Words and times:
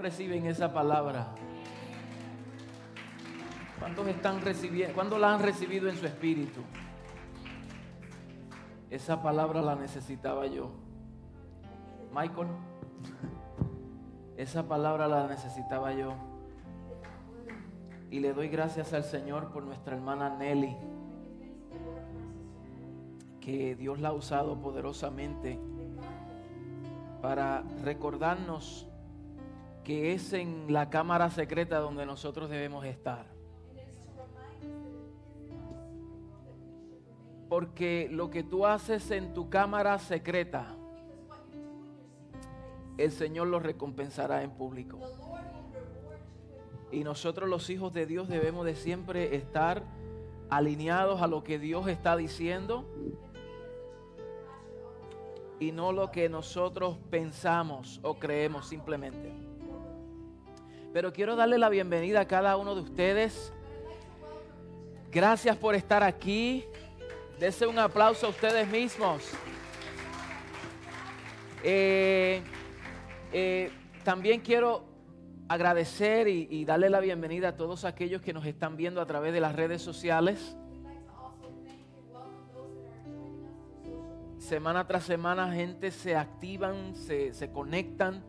reciben 0.00 0.46
esa 0.46 0.72
palabra? 0.72 1.28
¿Cuántos 3.78 4.06
están 4.08 4.40
recibiendo? 4.40 4.94
¿Cuándo 4.94 5.18
la 5.18 5.34
han 5.34 5.40
recibido 5.40 5.88
en 5.88 5.96
su 5.96 6.06
espíritu? 6.06 6.60
Esa 8.90 9.22
palabra 9.22 9.62
la 9.62 9.76
necesitaba 9.76 10.46
yo. 10.46 10.72
Michael, 12.12 12.48
esa 14.36 14.66
palabra 14.66 15.06
la 15.06 15.28
necesitaba 15.28 15.92
yo. 15.92 16.14
Y 18.10 18.18
le 18.18 18.32
doy 18.32 18.48
gracias 18.48 18.92
al 18.92 19.04
Señor 19.04 19.52
por 19.52 19.62
nuestra 19.62 19.94
hermana 19.94 20.30
Nelly, 20.30 20.76
que 23.40 23.76
Dios 23.76 24.00
la 24.00 24.08
ha 24.08 24.12
usado 24.12 24.60
poderosamente 24.60 25.58
para 27.22 27.62
recordarnos 27.82 28.89
que 29.90 30.12
es 30.12 30.32
en 30.32 30.72
la 30.72 30.88
cámara 30.88 31.30
secreta 31.30 31.80
donde 31.80 32.06
nosotros 32.06 32.48
debemos 32.48 32.84
estar. 32.84 33.26
Porque 37.48 38.08
lo 38.08 38.30
que 38.30 38.44
tú 38.44 38.66
haces 38.66 39.10
en 39.10 39.34
tu 39.34 39.50
cámara 39.50 39.98
secreta, 39.98 40.76
el 42.98 43.10
Señor 43.10 43.48
lo 43.48 43.58
recompensará 43.58 44.44
en 44.44 44.52
público. 44.52 45.00
Y 46.92 47.02
nosotros 47.02 47.48
los 47.48 47.68
hijos 47.68 47.92
de 47.92 48.06
Dios 48.06 48.28
debemos 48.28 48.66
de 48.66 48.76
siempre 48.76 49.34
estar 49.34 49.82
alineados 50.50 51.20
a 51.20 51.26
lo 51.26 51.42
que 51.42 51.58
Dios 51.58 51.88
está 51.88 52.16
diciendo 52.16 52.84
y 55.58 55.72
no 55.72 55.90
lo 55.90 56.12
que 56.12 56.28
nosotros 56.28 56.96
pensamos 57.10 57.98
o 58.04 58.20
creemos 58.20 58.68
simplemente. 58.68 59.49
Pero 60.92 61.12
quiero 61.12 61.36
darle 61.36 61.56
la 61.56 61.68
bienvenida 61.68 62.20
a 62.20 62.26
cada 62.26 62.56
uno 62.56 62.74
de 62.74 62.80
ustedes. 62.80 63.52
Gracias 65.12 65.56
por 65.56 65.76
estar 65.76 66.02
aquí. 66.02 66.64
Dese 67.38 67.66
un 67.66 67.78
aplauso 67.78 68.26
a 68.26 68.30
ustedes 68.30 68.66
mismos. 68.66 69.22
Eh, 71.62 72.42
eh, 73.32 73.70
también 74.02 74.40
quiero 74.40 74.84
agradecer 75.48 76.26
y, 76.26 76.48
y 76.50 76.64
darle 76.64 76.90
la 76.90 76.98
bienvenida 76.98 77.50
a 77.50 77.56
todos 77.56 77.84
aquellos 77.84 78.20
que 78.20 78.32
nos 78.32 78.44
están 78.44 78.76
viendo 78.76 79.00
a 79.00 79.06
través 79.06 79.32
de 79.32 79.40
las 79.40 79.54
redes 79.54 79.82
sociales. 79.82 80.56
Semana 84.38 84.88
tras 84.88 85.04
semana 85.04 85.52
gente 85.52 85.92
se 85.92 86.16
activan, 86.16 86.96
se, 86.96 87.32
se 87.32 87.52
conectan 87.52 88.24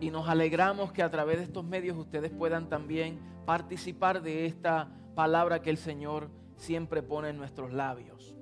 y 0.00 0.10
nos 0.10 0.28
alegramos 0.28 0.92
que 0.92 1.02
a 1.02 1.10
través 1.10 1.38
de 1.38 1.44
estos 1.44 1.64
medios 1.64 1.96
ustedes 1.96 2.30
puedan 2.30 2.68
también 2.68 3.18
participar 3.44 4.22
de 4.22 4.46
esta 4.46 4.88
palabra 5.14 5.60
que 5.62 5.70
el 5.70 5.78
Señor 5.78 6.30
siempre 6.56 7.02
pone 7.02 7.30
en 7.30 7.38
nuestros 7.38 7.72
labios. 7.72 8.34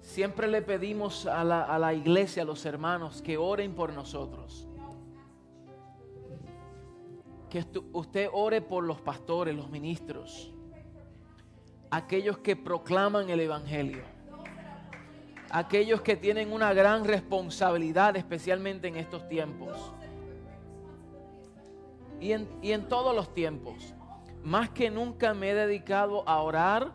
Siempre 0.00 0.46
le 0.46 0.62
pedimos 0.62 1.26
a 1.26 1.44
la, 1.44 1.92
iglesia, 1.94 2.42
a 2.42 2.46
los 2.46 2.64
hermanos, 2.64 3.20
que 3.22 3.36
oren 3.36 3.74
por 3.74 3.92
nosotros. 3.92 4.66
Que 7.50 7.64
usted 7.92 8.28
ore 8.32 8.60
por 8.62 8.84
los 8.84 9.00
pastores, 9.00 9.54
los 9.54 9.70
ministros, 9.70 10.52
aquellos 11.90 12.38
que 12.38 12.56
proclaman 12.56 13.30
el 13.30 13.40
Evangelio, 13.40 14.04
aquellos 15.56 16.02
que 16.02 16.16
tienen 16.16 16.52
una 16.52 16.74
gran 16.74 17.06
responsabilidad, 17.06 18.14
especialmente 18.14 18.88
en 18.88 18.96
estos 18.96 19.26
tiempos. 19.26 19.90
Y 22.20 22.32
en, 22.32 22.46
y 22.60 22.72
en 22.72 22.86
todos 22.90 23.16
los 23.16 23.32
tiempos. 23.32 23.94
Más 24.44 24.68
que 24.68 24.90
nunca 24.90 25.32
me 25.32 25.50
he 25.50 25.54
dedicado 25.54 26.28
a 26.28 26.42
orar 26.42 26.92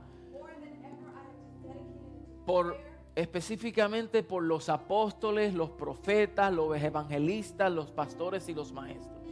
por 2.45 2.77
específicamente 3.15 4.21
por 4.21 4.43
los 4.43 4.69
apóstoles, 4.69 5.55
los 5.55 5.71
profetas, 5.71 6.53
los 6.53 6.77
evangelistas, 6.77 7.71
los 7.71 7.89
pastores 7.89 8.47
y 8.47 8.53
los 8.53 8.71
maestros. 8.71 9.23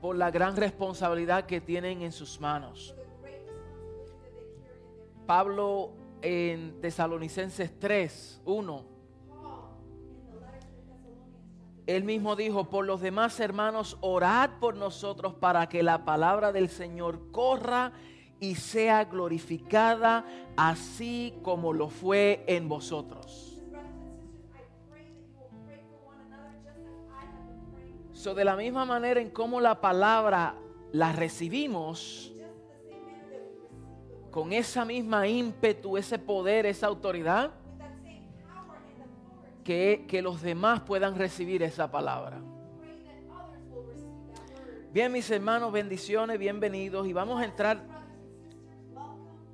Por 0.00 0.14
la 0.14 0.30
gran 0.30 0.56
responsabilidad 0.56 1.46
que 1.46 1.60
tienen 1.60 2.02
en 2.02 2.12
sus 2.12 2.40
manos. 2.40 2.94
Pablo 5.32 5.94
en 6.20 6.78
Tesalonicenses 6.82 7.80
3, 7.80 8.42
1. 8.44 8.84
Él 11.86 12.04
mismo 12.04 12.36
dijo, 12.36 12.68
por 12.68 12.84
los 12.84 13.00
demás 13.00 13.40
hermanos, 13.40 13.96
orad 14.02 14.50
por 14.60 14.76
nosotros 14.76 15.32
para 15.32 15.70
que 15.70 15.82
la 15.82 16.04
palabra 16.04 16.52
del 16.52 16.68
Señor 16.68 17.30
corra 17.30 17.92
y 18.40 18.56
sea 18.56 19.06
glorificada 19.06 20.26
así 20.58 21.32
como 21.42 21.72
lo 21.72 21.88
fue 21.88 22.44
en 22.46 22.68
vosotros. 22.68 23.58
So, 28.12 28.34
de 28.34 28.44
la 28.44 28.54
misma 28.54 28.84
manera 28.84 29.18
en 29.18 29.30
cómo 29.30 29.62
la 29.62 29.80
palabra 29.80 30.56
la 30.92 31.12
recibimos, 31.12 32.31
con 34.32 34.52
esa 34.52 34.86
misma 34.86 35.28
ímpetu, 35.28 35.98
ese 35.98 36.18
poder, 36.18 36.64
esa 36.64 36.86
autoridad, 36.88 37.52
que, 39.62 40.06
que 40.08 40.22
los 40.22 40.40
demás 40.40 40.80
puedan 40.80 41.16
recibir 41.16 41.62
esa 41.62 41.90
palabra. 41.90 42.40
Bien, 44.90 45.12
mis 45.12 45.30
hermanos, 45.30 45.70
bendiciones, 45.70 46.38
bienvenidos. 46.38 47.06
Y 47.06 47.12
vamos 47.12 47.40
a 47.40 47.44
entrar 47.44 47.84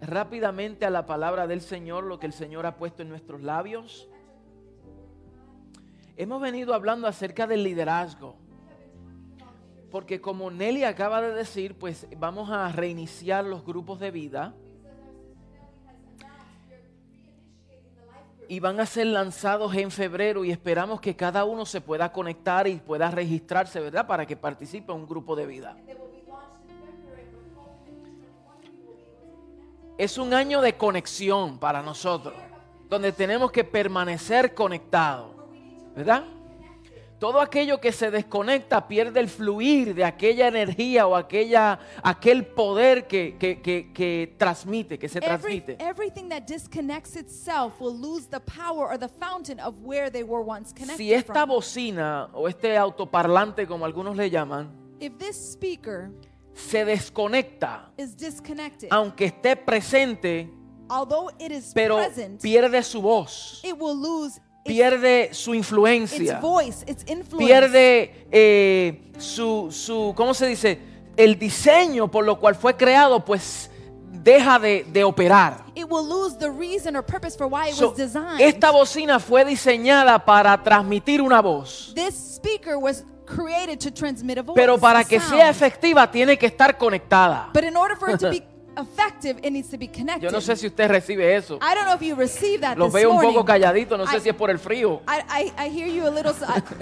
rápidamente 0.00 0.86
a 0.86 0.90
la 0.90 1.06
palabra 1.06 1.48
del 1.48 1.60
Señor, 1.60 2.04
lo 2.04 2.20
que 2.20 2.26
el 2.26 2.32
Señor 2.32 2.64
ha 2.64 2.76
puesto 2.76 3.02
en 3.02 3.08
nuestros 3.08 3.42
labios. 3.42 4.08
Hemos 6.16 6.40
venido 6.40 6.72
hablando 6.72 7.08
acerca 7.08 7.48
del 7.48 7.64
liderazgo. 7.64 8.36
Porque 9.90 10.20
como 10.20 10.52
Nelly 10.52 10.84
acaba 10.84 11.20
de 11.20 11.32
decir, 11.32 11.76
pues 11.76 12.06
vamos 12.16 12.50
a 12.50 12.70
reiniciar 12.70 13.44
los 13.44 13.64
grupos 13.64 13.98
de 13.98 14.12
vida. 14.12 14.54
Y 18.48 18.60
van 18.60 18.80
a 18.80 18.86
ser 18.86 19.06
lanzados 19.06 19.74
en 19.74 19.90
febrero 19.90 20.44
y 20.44 20.50
esperamos 20.50 21.00
que 21.00 21.14
cada 21.14 21.44
uno 21.44 21.66
se 21.66 21.82
pueda 21.82 22.10
conectar 22.10 22.66
y 22.66 22.76
pueda 22.76 23.10
registrarse, 23.10 23.78
¿verdad? 23.78 24.06
Para 24.06 24.24
que 24.24 24.36
participe 24.36 24.90
en 24.90 25.00
un 25.00 25.06
grupo 25.06 25.36
de 25.36 25.46
vida. 25.46 25.76
Es 29.98 30.16
un 30.16 30.32
año 30.32 30.60
de 30.62 30.76
conexión 30.76 31.58
para 31.58 31.82
nosotros, 31.82 32.34
donde 32.88 33.12
tenemos 33.12 33.52
que 33.52 33.64
permanecer 33.64 34.54
conectados, 34.54 35.34
¿verdad? 35.94 36.24
Todo 37.18 37.40
aquello 37.40 37.80
que 37.80 37.90
se 37.90 38.12
desconecta 38.12 38.86
pierde 38.86 39.18
el 39.18 39.28
fluir 39.28 39.92
de 39.92 40.04
aquella 40.04 40.46
energía 40.46 41.04
o 41.08 41.16
aquella, 41.16 41.80
aquel 42.04 42.46
poder 42.46 43.08
que, 43.08 43.36
que- 43.36 43.60
que- 43.60 43.92
que 43.92 44.36
transmite, 44.38 45.00
que 45.00 45.08
se 45.08 45.18
Every, 45.18 45.28
transmite. 45.60 45.76
everything 45.80 46.28
that 46.28 46.42
disconnects 46.46 47.16
itself 47.16 47.80
will 47.80 47.98
lose 48.00 48.28
the 48.28 48.38
power 48.38 48.86
or 48.88 48.96
the 48.96 49.08
fountain 49.08 49.58
of 49.58 49.74
where 49.82 50.08
they 50.10 50.22
were 50.22 50.44
once 50.44 50.72
connected 50.72 50.96
Si 50.98 51.12
esta 51.12 51.32
from. 51.32 51.48
bocina 51.48 52.28
o 52.34 52.46
este 52.48 52.76
autoparlante, 52.76 53.66
como 53.66 53.84
algunos 53.84 54.16
le 54.16 54.30
llaman, 54.30 54.70
If 55.00 55.18
this 55.18 55.34
speaker 55.54 56.10
se 56.54 56.84
desconecta, 56.84 57.90
is 57.96 58.16
disconnected, 58.16 58.88
aunque 58.92 59.24
esté 59.26 59.56
presente, 59.56 60.48
although 60.88 61.30
it 61.40 61.50
is 61.50 61.72
pero 61.74 61.96
present, 61.96 62.40
pierde 62.40 62.80
su 62.84 63.02
voz, 63.02 63.60
it 63.64 63.74
will 63.76 63.96
lose 64.00 64.40
pierde 64.64 65.30
su 65.32 65.54
its 65.54 65.58
influencia. 65.58 66.40
voice, 66.40 66.84
its 66.86 67.04
pierde 67.36 68.26
eh, 68.30 69.12
su, 69.18 69.68
su, 69.70 70.12
¿cómo 70.16 70.34
se 70.34 70.46
dice? 70.46 70.78
El 71.16 71.38
diseño 71.38 72.10
por 72.10 72.24
lo 72.24 72.38
cual 72.38 72.54
fue 72.54 72.76
creado, 72.76 73.24
pues 73.24 73.70
deja 74.22 74.58
de, 74.58 74.84
de 74.92 75.04
operar. 75.04 75.64
So, 77.72 77.94
esta 78.38 78.70
bocina 78.70 79.18
fue 79.18 79.44
diseñada 79.44 80.24
para 80.24 80.62
transmitir 80.62 81.22
una 81.22 81.40
voz, 81.40 81.92
this 81.94 82.14
speaker 82.14 82.76
was 82.76 83.04
created 83.26 83.78
to 83.78 83.90
transmit 83.90 84.38
a 84.38 84.42
voice. 84.42 84.60
pero 84.60 84.78
para 84.78 85.04
que 85.04 85.18
sound. 85.20 85.34
sea 85.34 85.50
efectiva 85.50 86.10
tiene 86.10 86.36
que 86.38 86.46
estar 86.46 86.76
conectada. 86.76 87.50
But 87.52 87.64
in 87.64 87.76
order 87.76 87.96
for 87.96 88.10
it 88.10 88.18
to 88.20 88.30
be 88.30 88.42
effective, 88.78 89.38
it 89.42 89.50
needs 89.50 89.68
to 89.70 89.76
be 89.76 89.86
connected. 89.88 90.22
Yo 90.22 90.30
no 90.30 90.40
sé 90.40 90.56
si 90.56 90.66
usted 90.66 90.88
recibe 90.88 91.34
eso. 91.36 91.58
I 91.60 91.74
don't 91.74 91.84
know 91.86 91.94
if 91.94 92.02
you 92.02 92.14
received 92.14 92.62
that 92.62 92.78
Los 92.78 92.92
this 92.92 93.02
veo 93.02 93.10
un 93.10 93.16
morning. 93.16 93.32
poco 93.34 93.44
calladitos, 93.44 93.98
no 93.98 94.06
sé 94.06 94.16
I- 94.16 94.20
si 94.20 94.28
es 94.28 94.34
por 94.34 94.50
el 94.50 94.58
frío, 94.58 95.02
I, 95.08 95.22
I, 95.58 95.66
I 95.66 95.68
hear 95.68 95.86
you 95.88 96.06
a 96.06 96.10
little, 96.10 96.32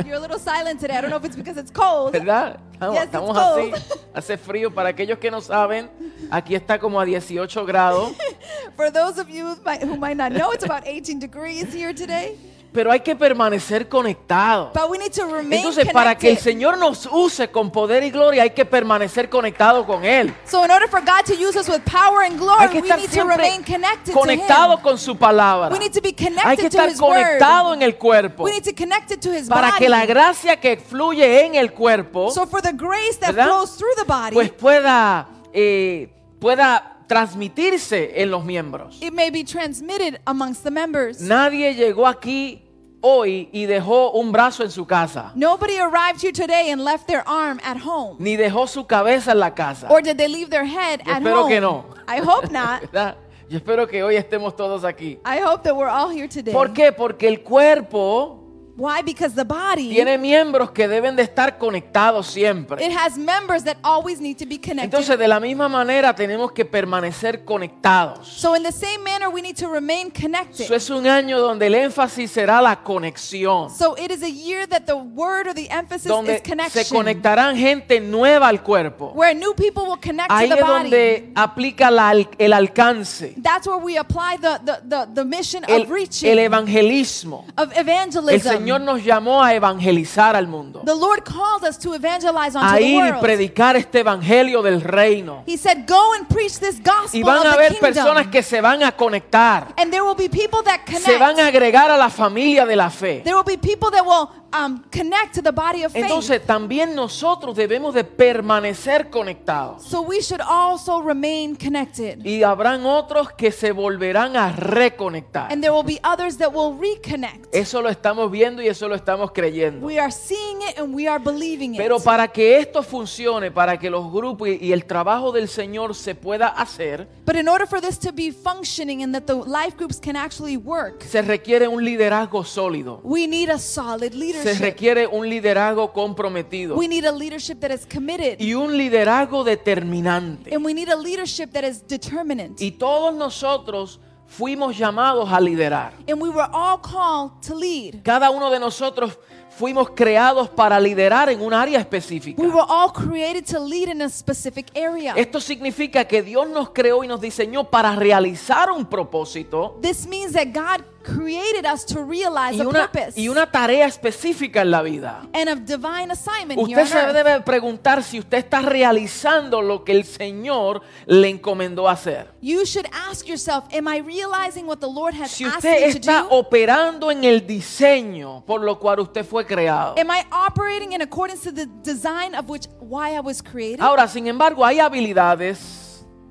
you're 0.05 0.17
a 0.17 0.21
little 0.21 0.39
silent 0.39 0.81
today. 0.81 0.97
I 0.97 1.01
don't 1.01 1.11
know 1.11 1.17
if 1.19 1.25
it's 1.25 1.37
because 1.37 1.57
it's 1.59 1.71
cold. 1.73 2.13
¿verdad? 2.13 2.59
Estamos, 2.73 2.95
Yes, 2.95 3.05
estamos 3.07 3.37
así, 3.37 3.73
hace 4.15 4.37
frío. 4.37 4.71
Para 4.75 4.91
aquellos 4.91 5.19
que 5.19 5.31
no 5.31 5.41
saben, 5.41 5.89
aquí 6.31 6.55
está 6.55 6.79
como 6.79 7.01
a 7.01 7.05
18 7.05 7.65
grados. 7.65 8.13
For 8.77 8.91
those 8.91 9.19
of 9.19 9.29
you 9.31 9.57
who 9.83 9.97
might 9.97 10.17
not 10.17 10.33
know, 10.33 10.51
it's 10.53 10.65
about 10.65 10.87
18 10.87 11.19
degrees 11.19 11.73
here 11.73 11.95
today. 11.95 12.37
Pero 12.77 12.93
hay 12.93 13.01
que 13.01 13.17
permanecer 13.17 13.89
conectados. 13.89 14.71
But 14.75 14.91
we 14.91 14.99
need 14.99 15.11
to 15.13 15.25
remain 15.25 15.55
Entonces, 15.61 15.91
para 15.91 16.15
que 16.15 16.29
el. 16.33 16.37
Señor 16.37 16.77
nos 16.77 17.07
use 17.11 17.49
con 17.51 17.71
poder 17.71 18.03
y 18.05 18.11
gloria, 18.11 18.43
hay 18.43 18.51
que 18.51 18.67
permanecer 18.67 19.31
conectados 19.31 19.87
con 19.87 20.05
Él. 20.05 20.35
So 20.45 20.63
in 20.63 20.71
order 20.71 20.87
for 20.87 21.01
God 21.01 21.25
to 21.25 21.33
use 21.33 21.59
us 21.59 21.71
with 21.71 21.81
power 21.91 22.21
and 22.27 22.39
Hay 22.59 22.69
que 22.69 22.83
we 22.83 22.89
estar 22.89 22.99
need 22.99 23.07
to 23.07 23.13
siempre 23.13 23.37
remain 23.39 23.63
connected 23.65 24.13
conectado 24.13 24.73
to 24.75 24.77
Him. 24.77 24.83
con 24.83 24.99
su 24.99 25.17
palabra. 25.17 25.71
We 25.73 25.79
need 25.79 25.95
to 25.95 26.03
be 26.03 26.09
Hay 26.09 26.15
que 26.15 26.25
connected 26.27 26.71
to 26.71 26.79
estar 26.83 26.97
conectado 26.99 27.73
en 27.73 27.81
el 27.81 27.97
cuerpo 27.97 28.45
We 28.45 28.53
need 28.53 28.65
to 28.65 28.75
connect 28.75 29.11
it 29.11 29.21
to 29.21 29.33
His 29.33 29.49
para 29.49 29.69
body. 29.71 29.79
que 29.79 29.89
la 29.89 30.05
gracia 30.05 30.61
que 30.61 30.77
fluye 30.77 31.47
en 31.47 31.55
el 31.55 31.73
cuerpo 31.73 32.31
So 32.31 32.47
for 32.47 32.61
the 32.61 32.75
grace 32.75 33.17
that 33.21 33.29
¿Verdad? 33.33 33.47
flows 33.47 33.77
through 33.79 33.95
the 33.97 34.05
body, 34.05 34.35
pues 34.35 34.51
pueda, 34.53 35.29
eh, 35.55 36.11
pueda 36.39 36.93
transmitirse 37.07 38.21
en 38.21 38.31
los 38.31 38.45
miembros. 38.45 38.99
it 39.01 39.13
may 39.15 39.31
be 39.31 39.45
transmitted 39.45 40.21
amongst 40.27 40.63
the 40.63 40.71
members. 40.71 41.21
Nadie 41.23 41.75
llegó 41.75 42.07
aquí 42.07 42.63
hoy 43.01 43.49
y 43.53 43.67
dejó 43.67 44.11
un 44.13 44.33
brazo 44.33 44.63
en 44.65 44.71
su 44.71 44.87
casa, 44.87 45.33
Nobody 45.35 45.79
arrived 45.79 46.21
here 46.23 46.33
today 46.33 46.71
and 46.71 46.83
left 46.85 47.07
their 47.07 47.23
arm 47.27 47.61
at 47.65 47.79
home. 47.79 48.17
ni 48.19 48.37
dejó 48.37 48.67
su 48.67 48.87
cabeza 48.87 49.33
en 49.33 49.41
la 49.41 49.55
casa. 49.55 49.87
Or 49.91 50.03
did 50.03 50.17
they 50.17 50.29
leave 50.29 50.51
their 50.51 50.65
head 50.67 51.01
Yo 51.05 51.13
at 51.13 51.19
espero 51.23 51.43
home? 51.43 51.49
que 51.55 51.61
no. 51.61 51.85
I 52.09 52.19
hope 52.21 52.51
not. 52.51 52.81
¿Verdad? 52.93 53.17
Yo 53.49 53.59
espero 53.59 53.87
que 53.87 54.03
hoy 54.03 54.17
estemos 54.17 54.57
todos 54.57 54.83
aquí. 54.85 55.19
I 55.25 55.39
hope 55.41 55.63
that 55.63 55.75
we're 55.77 55.89
all 55.91 56.11
here 56.11 56.27
today. 56.29 56.53
¿Por 56.53 56.73
qué? 56.73 56.91
Porque 56.93 57.29
el 57.29 57.43
cuerpo 57.43 58.43
Why? 58.77 59.01
Because 59.03 59.35
the 59.35 59.45
body 59.45 59.89
tiene 59.89 60.19
miembros 60.19 60.71
que 60.71 60.87
deben 60.87 61.17
de 61.17 61.23
estar 61.23 61.57
conectados 61.57 62.27
siempre. 62.27 62.85
it 62.85 62.93
has 62.93 63.17
members 63.17 63.65
that 63.65 63.79
always 63.83 64.21
need 64.21 64.37
to 64.37 64.45
be 64.47 64.59
connected. 64.59 64.85
Entonces, 64.85 65.19
de 65.19 65.27
la 65.27 65.41
misma 65.41 65.67
manera, 65.69 66.15
tenemos 66.15 66.53
que 66.53 66.65
permanecer 66.67 67.43
conectados. 67.45 68.27
so 68.29 68.55
in 68.55 68.63
the 68.63 68.73
same 68.73 69.03
manner 69.03 69.31
we 69.31 69.41
need 69.41 69.57
to 69.57 69.67
remain 69.69 70.11
connected. 70.11 70.65
Eso 70.67 70.75
es 70.75 70.91
un 70.91 71.07
año 71.07 71.41
donde 71.41 71.69
el 71.69 71.75
énfasis 71.75 72.31
será 72.31 72.61
la 72.61 72.77
conexión. 72.83 73.71
so 73.71 73.97
it 73.97 74.11
is 74.11 74.23
a 74.23 74.31
year 74.31 74.67
that 74.69 74.83
the 74.85 74.95
word 74.95 75.47
or 75.47 75.55
the 75.55 75.69
emphasis 75.71 76.05
is 76.07 76.11
Donde 76.11 76.43
connection. 76.43 76.85
se 76.85 76.95
conectarán 76.95 77.57
gente 77.57 77.99
nueva 78.01 78.49
al 78.49 78.63
cuerpo. 78.63 79.13
where 79.15 79.35
new 79.35 79.55
people 79.55 79.85
will 79.85 79.99
connect 80.01 80.31
Ahí 80.31 80.51
to 80.51 80.55
the 80.55 80.61
es 80.61 80.67
body. 80.67 80.83
donde 80.83 81.33
aplica 81.35 81.91
la 81.91 82.13
el 82.39 82.53
alcance, 82.53 83.33
That's 83.39 83.67
where 83.67 83.79
we 83.83 83.97
apply 83.97 84.37
the, 84.39 84.61
the, 84.63 84.81
the, 84.87 85.09
the 85.15 85.25
mission 85.25 85.65
el, 85.67 85.83
of 85.85 85.91
reaching, 85.91 86.31
el 86.31 86.39
evangelismo. 86.41 87.47
of 87.57 87.73
El 87.73 87.81
evangelism. 87.81 88.66
Señor 88.67 88.81
nos 88.81 89.05
llamó 89.05 89.43
a 89.43 89.55
evangelizar 89.55 90.35
al 90.35 90.49
mundo. 90.49 90.83
the 90.85 90.95
Lord 90.95 91.23
called 91.25 91.63
us 91.69 91.79
to 91.79 91.95
evangelize 91.95 92.57
onto 92.59 92.67
A 92.69 92.75
the 92.77 92.83
ir 92.83 92.95
y 93.05 93.11
world. 93.11 93.21
predicar 93.21 93.77
este 93.77 94.01
evangelio 94.01 94.61
del 94.63 94.81
reino. 94.81 95.45
He 95.47 95.57
said, 95.57 95.87
Go 95.87 96.15
and 96.19 96.27
preach 96.29 96.59
this 96.59 96.81
gospel 96.83 97.21
Y 97.21 97.23
van 97.23 97.39
of 97.39 97.45
a 97.47 97.51
the 97.51 97.55
haber 97.67 97.79
personas 97.81 98.27
que 98.29 98.43
se 98.43 98.61
van 98.61 98.83
a 98.83 98.93
conectar. 98.97 99.69
and 99.77 99.91
there 99.93 100.03
will 100.03 100.17
be 100.17 100.29
people 100.29 100.63
that 100.65 100.81
connect. 100.85 101.05
Se 101.05 101.17
van 101.19 101.39
a 101.39 101.47
agregar 101.47 101.91
a 101.91 101.97
la 101.97 102.11
familia 102.11 102.67
de 102.67 102.75
la 102.77 102.91
fe. 102.91 103.21
there 103.25 103.37
will 103.37 103.45
be 103.45 103.57
people 103.57 103.91
that 103.91 104.05
will 104.05 104.29
um, 104.57 104.83
connect 104.91 105.35
to 105.35 105.43
the 105.43 105.53
body 105.53 105.85
of 105.85 105.93
faith. 105.93 106.05
Entonces 106.05 106.45
también 106.45 106.95
nosotros 106.95 107.57
debemos 107.57 107.95
de 107.95 108.05
permanecer 108.05 109.11
conectados. 109.11 109.83
so 109.83 110.03
we 110.03 110.21
should 110.21 110.41
also 110.41 111.01
remain 111.03 111.57
connected. 111.57 112.25
Y 112.25 112.43
habrán 112.43 112.85
otros 112.87 113.33
que 113.33 113.53
se 113.53 113.73
volverán 113.73 114.37
a 114.37 114.53
reconectar. 114.53 115.53
and 115.53 115.63
there 115.63 115.73
will 115.73 115.85
be 115.85 116.01
others 116.05 116.37
that 116.39 116.53
will 116.53 116.77
reconnect. 116.79 117.47
Eso 117.53 117.83
lo 117.83 117.89
estamos 117.89 118.31
viendo 118.31 118.63
y 118.63 118.69
eso 118.69 118.89
lo 118.89 118.95
estamos 118.95 119.33
creyendo. 119.33 119.87
we 119.87 119.99
are 119.99 120.13
seeing 120.13 120.63
it 120.63 120.79
and 120.79 120.95
we 120.95 121.07
are 121.09 121.23
believing 121.23 121.75
it. 121.75 121.79
Pero 121.79 122.01
para 122.01 122.29
que 122.29 122.59
esto 122.59 122.83
funcione, 122.83 123.51
para 123.51 123.79
que 123.79 123.91
los 123.91 124.11
grupos 124.13 124.49
y 124.49 124.73
el 124.73 124.85
trabajo 124.85 125.33
del 125.33 125.49
Señor 125.49 125.95
se 125.95 126.15
pueda 126.15 126.49
hacer, 126.49 127.09
but 127.25 127.37
in 127.37 127.49
order 127.49 127.67
for 127.67 127.81
this 127.81 127.99
to 127.99 128.13
be 128.13 128.31
functioning 128.31 129.03
and 129.03 129.15
that 129.15 129.27
the 129.27 129.35
life 129.35 129.77
groups 129.77 129.99
can 130.01 130.17
actually 130.17 130.57
work, 130.57 131.03
se 131.03 131.23
requiere 131.23 131.69
un 131.69 131.85
liderazgo 131.85 132.45
sólido. 132.45 133.01
we 133.03 133.27
need 133.27 133.51
a 133.51 133.59
solid 133.59 134.15
Se 134.47 134.61
leadership. 134.61 134.65
requiere 134.75 135.07
un 135.07 135.29
liderazgo 135.29 135.93
comprometido 135.93 136.77
we 136.77 136.89
need 136.89 137.05
a 137.05 137.13
leadership 137.13 137.59
that 137.61 137.71
is 137.73 137.87
committed. 137.87 138.39
y 138.41 138.55
un 138.55 138.77
liderazgo 138.77 139.45
determinante. 139.45 140.55
and 140.55 140.65
we 140.65 140.73
need 140.75 140.89
a 140.89 140.97
leadership 140.97 141.51
that 141.53 141.65
is 141.65 141.83
determinant. 141.87 142.61
Y 142.61 142.71
todos 142.73 143.15
nosotros 143.15 144.01
fuimos 144.27 144.77
llamados 144.77 145.31
a 145.33 145.41
liderar. 145.41 145.93
and 146.09 146.21
we 146.21 146.29
were 146.29 146.49
all 146.53 146.79
called 146.81 147.33
to 147.47 147.55
lead. 147.55 148.03
Cada 148.03 148.31
uno 148.31 148.51
de 148.51 148.59
nosotros 148.59 149.19
fuimos 149.57 149.91
creados 149.91 150.49
para 150.51 150.79
liderar 150.79 151.29
en 151.31 151.41
un 151.41 151.55
área 151.55 151.79
específica. 151.81 152.41
We 152.41 152.49
were 152.49 152.67
all 152.69 152.93
created 152.93 153.45
to 153.47 153.59
lead 153.59 153.89
in 153.89 154.03
a 154.03 154.09
specific 154.09 154.67
area. 154.77 155.15
Esto 155.17 155.41
significa 155.41 156.05
que 156.07 156.23
Dios 156.23 156.49
nos 156.49 156.71
creó 156.71 157.03
y 157.03 157.09
nos 157.09 157.21
diseñó 157.21 157.65
para 157.71 157.95
realizar 157.97 158.71
un 158.71 158.85
propósito 158.87 159.79
This 159.81 160.07
means 160.07 160.33
that 160.33 160.49
God 160.53 160.85
created 161.03 161.65
us 161.65 161.87
to 161.87 162.03
realize 162.05 162.57
y 162.57 162.61
a 162.61 162.67
una, 162.69 162.91
purpose 162.91 163.13
y 163.21 163.29
una 163.29 163.49
tarea 163.51 163.87
específica 163.87 164.63
en 164.63 164.73
la 164.73 164.83
vida. 164.83 165.23
and 165.33 165.49
of 165.49 165.61
divine 165.61 166.11
assignment 166.11 166.59
Usted 166.61 166.85
se 166.85 167.13
debe 167.13 167.41
preguntar 167.43 168.03
si 168.03 168.19
usted 168.19 168.39
está 168.39 168.61
realizando 168.61 169.63
lo 169.63 169.85
que 169.85 169.93
el 169.93 170.05
Señor 170.05 170.83
le 171.07 171.29
encomendó 171.29 171.89
hacer. 171.89 172.33
You 172.43 172.65
should 172.65 172.89
ask 173.09 173.25
yourself, 173.27 173.65
am 173.73 173.87
I 173.87 174.01
realizing 174.01 174.67
what 174.67 174.79
the 174.79 174.89
Lord 174.91 175.15
has 175.15 175.31
Si 175.31 175.45
asked 175.45 175.59
usted 175.59 175.87
me 175.87 175.93
to 175.93 175.99
está 175.99 176.23
do? 176.23 176.31
operando 176.31 177.11
en 177.13 177.23
el 177.23 177.47
diseño 177.47 178.43
por 178.45 178.61
lo 178.63 178.79
cual 178.81 178.99
usted 179.01 179.25
fue 179.25 179.46
creado. 179.47 179.99
Am 179.99 180.11
I 180.11 180.25
operating 180.31 180.93
in 180.93 181.01
accordance 181.01 181.43
to 181.43 181.53
the 181.53 181.67
design 181.83 182.35
of 182.35 182.49
which 182.49 182.67
why 182.81 183.15
I 183.17 183.21
was 183.21 183.41
created? 183.41 183.81
Ahora, 183.81 184.07
sin 184.09 184.27
embargo, 184.27 184.65
hay 184.65 184.79
habilidades 184.79 185.86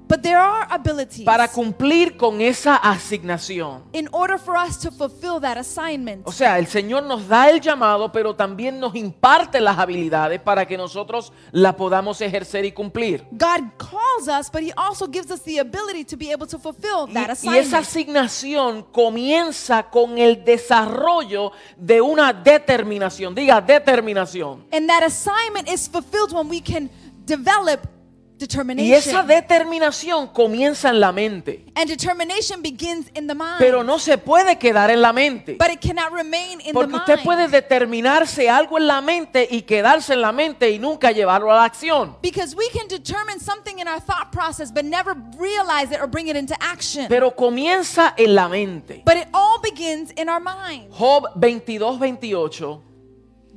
But 0.07 0.22
there 0.22 0.38
are 0.38 0.68
abilities 0.69 1.25
para 1.25 1.48
cumplir 1.48 2.16
con 2.16 2.40
esa 2.40 2.75
asignación. 2.75 3.84
in 3.94 4.07
order 4.12 4.38
for 4.38 4.56
us 4.56 4.78
to 4.80 4.92
fulfill 4.92 5.40
that 5.42 5.57
assignment. 5.57 6.28
O 6.28 6.31
sea, 6.31 6.60
el 6.60 6.68
Señor 6.68 7.04
nos 7.04 7.28
da 7.28 7.50
el 7.50 7.60
llamado, 7.60 8.12
pero 8.12 8.36
también 8.36 8.80
nos 8.80 8.96
imparte 8.96 9.60
las 9.60 9.80
habilidades 9.80 10.40
para 10.40 10.66
que 10.68 10.78
nosotros 10.78 11.34
la 11.52 11.75
podamos 11.75 12.22
ejercer 12.22 12.66
y 12.66 12.72
cumplir. 12.72 13.25
God 13.31 13.62
calls 13.78 14.28
us, 14.28 14.52
but 14.52 14.62
He 14.62 14.72
also 14.78 15.07
gives 15.07 15.31
us 15.31 15.42
the 15.42 15.60
ability 15.60 16.06
to 16.06 16.16
be 16.16 16.31
able 16.31 16.46
to 16.48 16.60
fulfill 16.60 17.07
that 17.13 17.25
Y, 17.25 17.28
y 17.28 17.31
assignment. 17.31 17.66
esa 17.68 17.78
asignación 17.80 18.84
comienza 18.92 19.90
con 19.90 20.18
el 20.19 20.44
desarrollo 20.46 21.52
de 21.78 22.00
una 22.02 22.31
determinación. 22.31 23.34
Diga, 23.34 23.60
determinación. 23.60 24.66
and 24.72 24.88
that 24.88 25.04
assignment 25.04 25.68
is 25.68 25.88
fulfilled 25.90 26.31
when 26.31 26.47
we 26.47 26.62
can 26.62 26.90
develop. 27.26 27.88
Y 28.77 28.92
esa 28.92 29.23
determinación 29.23 30.27
comienza 30.27 30.89
en 30.89 30.99
la 30.99 31.13
mente. 31.13 31.65
and 31.75 31.87
determination 31.89 32.61
begins 32.61 33.07
in 33.15 33.27
the 33.27 33.33
mind. 33.33 33.59
Pero 33.59 33.81
no 33.81 33.97
se 33.97 34.18
puede 34.18 34.57
quedar 34.59 34.89
en 34.92 35.01
la 35.01 35.13
mente. 35.13 35.56
but 35.57 35.69
it 35.71 35.80
cannot 35.80 36.11
remain 36.11 36.59
in 36.59 36.73
Porque 36.73 36.92
the 36.92 36.97
usted 36.97 37.15
mind. 37.15 37.23
puede 37.25 37.47
determinarse 37.47 38.49
algo 38.49 38.77
en 38.77 38.87
la 38.87 38.99
mente 38.99 39.47
y 39.49 39.61
quedarse 39.61 40.13
en 40.13 40.21
la 40.21 40.33
mente 40.33 40.69
y 40.69 40.80
nunca 40.80 41.11
llevarlo 41.11 41.49
a 41.49 41.56
la 41.56 41.63
acción. 41.63 42.18
Because 42.21 42.54
we 42.57 42.68
can 42.73 42.89
determine 42.89 43.39
something 43.39 43.80
in 43.80 43.87
our 43.87 44.01
thought 44.01 44.31
process 44.33 44.69
but 44.69 44.83
never 44.83 45.15
realize 45.39 45.94
it 45.94 46.01
or 46.01 46.07
bring 46.07 46.27
it 46.27 46.35
into 46.35 46.56
action. 46.59 47.06
Pero 47.07 47.31
comienza 47.35 48.13
en 48.18 48.35
la 48.35 48.49
mente. 48.49 49.01
but 49.06 49.15
it 49.15 49.27
all 49.33 49.61
begins 49.61 50.11
in 50.18 50.27
our 50.27 50.42
mind. 50.42 50.92
Job 50.92 51.25
22, 51.39 51.97
28. 51.97 52.81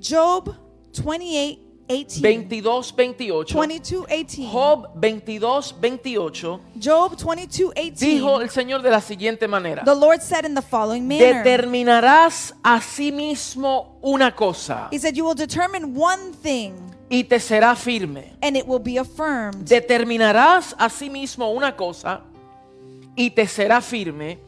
Job 0.00 0.54
28 0.92 1.58
18. 1.88 2.22
22, 2.22 2.92
28. 2.94 3.54
22 3.54 4.06
18. 4.06 4.50
Job 4.52 4.88
22, 4.94 5.74
28. 5.80 6.60
Job 6.78 7.16
22 7.16 7.72
18. 7.74 8.06
Dijo 8.06 8.40
el 8.40 8.50
Señor 8.50 8.82
de 8.82 8.90
la 8.90 9.00
siguiente 9.00 9.48
manera. 9.48 9.82
the 9.84 9.94
Lord 9.94 10.20
said 10.20 10.44
in 10.44 10.54
the 10.54 10.62
following 10.62 11.08
manner 11.08 11.42
Determinarás 11.42 12.54
a 12.62 12.80
sí 12.80 13.10
mismo 13.10 13.98
una 14.02 14.34
cosa 14.34 14.88
He 14.92 14.98
said, 14.98 15.16
You 15.16 15.24
will 15.24 15.34
determine 15.34 15.94
one 15.94 16.32
thing 16.42 16.74
y 17.10 17.24
te 17.24 17.40
será 17.40 17.74
firme. 17.74 18.36
and 18.42 18.56
it 18.56 18.66
will 18.66 18.82
be 18.82 18.98
affirmed. 18.98 19.66
Determinarás 19.66 20.74
a 20.78 20.90
sí 20.90 21.08
mismo 21.08 21.50
una 21.52 21.74
cosa 21.74 22.22
y 23.16 23.30
te 23.30 23.46
será 23.46 23.80
firme 23.80 24.38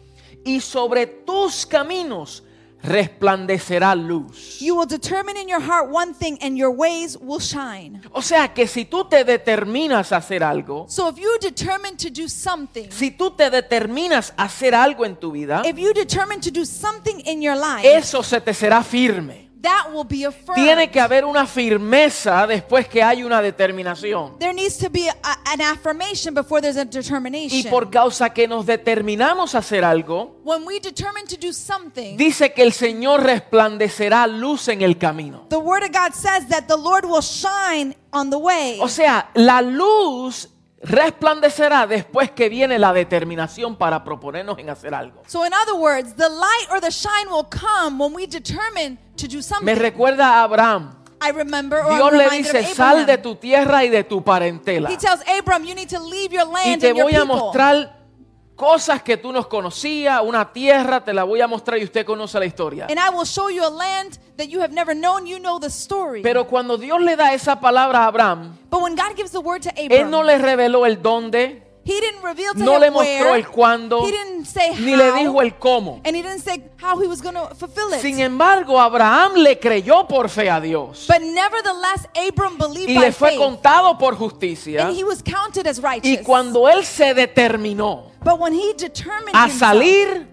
y 0.45 0.61
sobre 0.61 1.07
tus 1.07 1.67
caminos 1.67 2.43
resplandecerá 2.83 3.95
luz. 3.95 4.61
You 4.61 4.77
will 4.77 4.87
determine 4.87 5.37
in 5.37 5.49
your 5.49 5.61
heart 5.61 5.91
one 5.91 6.15
thing 6.15 6.39
and 6.43 6.57
your 6.57 6.71
ways 6.75 7.17
will 7.21 7.41
shine. 7.41 8.01
O 8.13 8.23
sea 8.23 8.49
que 8.49 8.67
si 8.67 8.85
tú 8.85 9.05
te 9.05 9.25
determinas 9.25 10.13
a 10.13 10.17
hacer 10.17 10.43
algo, 10.43 10.87
So 10.89 11.09
if 11.09 11.19
you 11.19 11.31
determine 11.41 11.97
to 11.97 12.09
do 12.11 12.29
something, 12.29 12.91
si 12.91 13.11
tú 13.11 13.33
te 13.33 13.51
determinas 13.51 14.33
a 14.37 14.45
hacer 14.45 14.75
algo 14.75 15.05
en 15.05 15.17
tu 15.17 15.33
vida, 15.33 15.63
if 15.65 15.79
you 15.79 15.93
determine 15.93 16.41
to 16.41 16.51
do 16.51 16.65
something 16.65 17.21
in 17.27 17.43
your 17.43 17.57
life, 17.57 17.85
eso 17.85 18.23
se 18.23 18.41
te 18.41 18.55
será 18.55 18.83
firme. 18.83 19.50
That 19.63 19.89
will 19.93 20.05
be 20.05 20.25
affirmed. 20.25 20.55
Tiene 20.57 20.91
que 20.91 21.01
haber 21.01 21.25
una 21.25 21.47
firmeza 21.47 22.47
después 22.47 22.89
que 22.89 23.03
hay 23.03 23.23
una 23.23 23.43
determinación. 23.43 24.39
There 24.39 24.55
needs 24.55 24.79
to 24.79 24.89
be 24.91 25.09
a, 25.09 25.53
an 25.53 25.61
affirmation 25.61 26.35
before 26.35 26.61
there's 26.61 26.77
a 26.77 26.83
Y 26.83 26.85
determination. 26.87 27.71
por 27.71 27.91
causa 27.91 28.31
que 28.31 28.49
nos 28.49 28.65
determinamos 28.67 29.55
a 29.55 29.59
hacer 29.59 29.85
algo, 29.85 30.41
when 30.45 30.65
we 30.67 30.81
determine 30.81 31.27
to 31.27 31.37
do 31.37 31.53
something, 31.53 32.17
dice 32.17 32.53
que 32.53 32.63
el 32.63 32.73
Señor 32.73 33.23
resplandecerá 33.23 34.27
luz 34.27 34.69
en 34.69 34.83
el 34.83 34.97
camino. 34.99 35.47
the 35.51 35.57
Word 35.59 35.83
of 35.85 35.91
God 35.93 36.13
says 36.15 36.49
that 36.49 36.67
the 36.67 36.77
Lord 36.77 37.05
will 37.05 37.23
shine 37.23 37.95
on 38.13 38.31
the 38.31 38.39
way. 38.39 38.79
O 38.81 38.89
sea, 38.89 39.31
la 39.35 39.61
luz 39.61 40.49
resplandecerá 40.83 41.87
después 41.87 42.31
que 42.31 42.49
viene 42.49 42.79
la 42.79 42.93
determinación 42.93 43.77
para 43.77 44.03
proponernos 44.03 44.59
en 44.59 44.71
hacer 44.71 44.95
algo. 44.95 45.23
So, 45.27 45.45
in 45.45 45.53
other 45.53 45.75
words, 45.75 46.15
the 46.17 46.29
light 46.29 46.69
or 46.71 46.81
the 46.81 46.91
shine 46.91 47.29
will 47.31 47.45
come 47.51 47.99
when 48.03 48.15
we 48.15 48.27
determine 48.27 48.99
to 49.21 49.29
do 49.29 49.37
Me 49.39 49.43
something. 49.43 49.75
recuerda 49.77 50.41
a 50.41 50.45
Abraham. 50.45 50.97
I 51.23 51.33
remember, 51.33 51.79
or 51.85 51.95
Dios 51.97 52.13
I'm 52.13 52.19
le 52.19 52.31
dice, 52.31 52.59
of 52.61 52.67
sal 52.75 52.97
de 53.07 53.13
Abraham. 53.13 53.23
tu 53.23 53.35
tierra 53.37 53.85
y 53.85 53.89
de 53.91 54.05
tu 54.05 54.23
parentela. 54.25 54.89
He 54.91 54.97
tells 54.97 55.21
Abram, 55.29 55.65
you 55.65 55.75
need 55.75 55.89
to 55.91 55.99
leave 56.01 56.33
your 56.33 56.47
Y 56.49 56.53
land 56.53 56.81
te 56.81 56.89
and 56.89 56.97
your 56.97 57.05
voy 57.07 57.15
a 57.15 57.21
people. 57.21 57.37
mostrar 57.37 58.01
cosas 58.57 59.03
que 59.03 59.17
tú 59.19 59.31
no 59.33 59.47
conocías, 59.49 60.21
una 60.23 60.51
tierra, 60.53 61.05
te 61.05 61.13
la 61.13 61.25
voy 61.25 61.41
a 61.43 61.47
mostrar 61.47 61.79
y 61.79 61.85
usted 61.85 62.05
conoce 62.07 62.39
la 62.39 62.47
historia. 62.47 62.87
And 62.91 62.99
I 62.99 63.11
will 63.15 63.27
show 63.27 63.51
you 63.51 63.63
a 63.65 63.69
land 63.71 64.19
that 64.39 64.47
you 64.49 64.61
have 64.63 64.73
never 64.73 64.95
known. 64.95 65.27
You 65.27 65.39
know 65.39 65.59
the 65.59 65.69
story. 65.71 66.23
Pero 66.23 66.47
cuando 66.47 66.79
Dios 66.79 67.01
le 67.03 67.17
da 67.17 67.35
esa 67.35 67.61
palabra 67.61 68.05
a 68.05 68.07
Abraham, 68.09 68.57
but 68.71 68.81
when 68.83 68.95
God 68.97 69.15
gives 69.15 69.31
the 69.33 69.41
word 69.41 69.61
to 69.63 69.71
Él 69.77 70.09
no 70.11 70.23
le 70.23 70.39
reveló 70.39 70.87
el 70.87 71.03
dónde, 71.03 71.63
He 71.83 71.99
didn't 71.99 72.23
reveal 72.23 72.53
to 72.53 72.59
no 72.63 72.75
him 72.77 72.81
le 72.83 72.91
mostró 72.91 73.31
where. 73.31 73.37
el 73.37 73.47
cuándo, 73.49 74.03
he 74.05 74.11
didn't 74.13 74.45
say 74.45 74.71
ni 74.79 74.93
how. 74.93 74.99
le 74.99 75.13
dijo 75.13 75.41
el 75.43 75.59
cómo. 75.59 76.01
and 76.05 76.15
he 76.15 76.23
didn't 76.23 76.41
say 76.43 76.63
how 76.77 77.01
he 77.01 77.07
was 77.09 77.23
going 77.23 77.35
to 77.35 77.55
fulfill 77.55 77.93
it. 77.95 78.01
Sin 78.01 78.21
embargo, 78.21 78.79
Abraham 78.79 79.37
le 79.37 79.59
creyó 79.59 80.07
por 80.07 80.29
fe 80.29 80.51
a 80.51 80.61
Dios 80.61 81.07
but 81.09 81.21
nevertheless, 81.23 82.07
Abram 82.15 82.59
believed 82.59 82.91
y 82.91 82.95
by 82.97 83.01
le 83.07 83.13
fue 83.13 83.31
faith. 83.31 83.39
contado 83.39 83.97
por 83.99 84.15
justicia. 84.15 84.87
and 84.89 84.97
he 84.97 85.05
was 85.05 85.23
counted 85.23 85.67
as 85.67 85.81
righteous. 85.81 86.21
Y 86.21 86.23
cuando 86.23 86.69
él 86.69 86.85
se 86.85 87.15
determinó 87.15 88.11
but 88.23 88.39
when 88.39 88.53
he 88.53 88.75
determined 88.75 89.35
a 89.35 89.49
salir, 89.49 90.27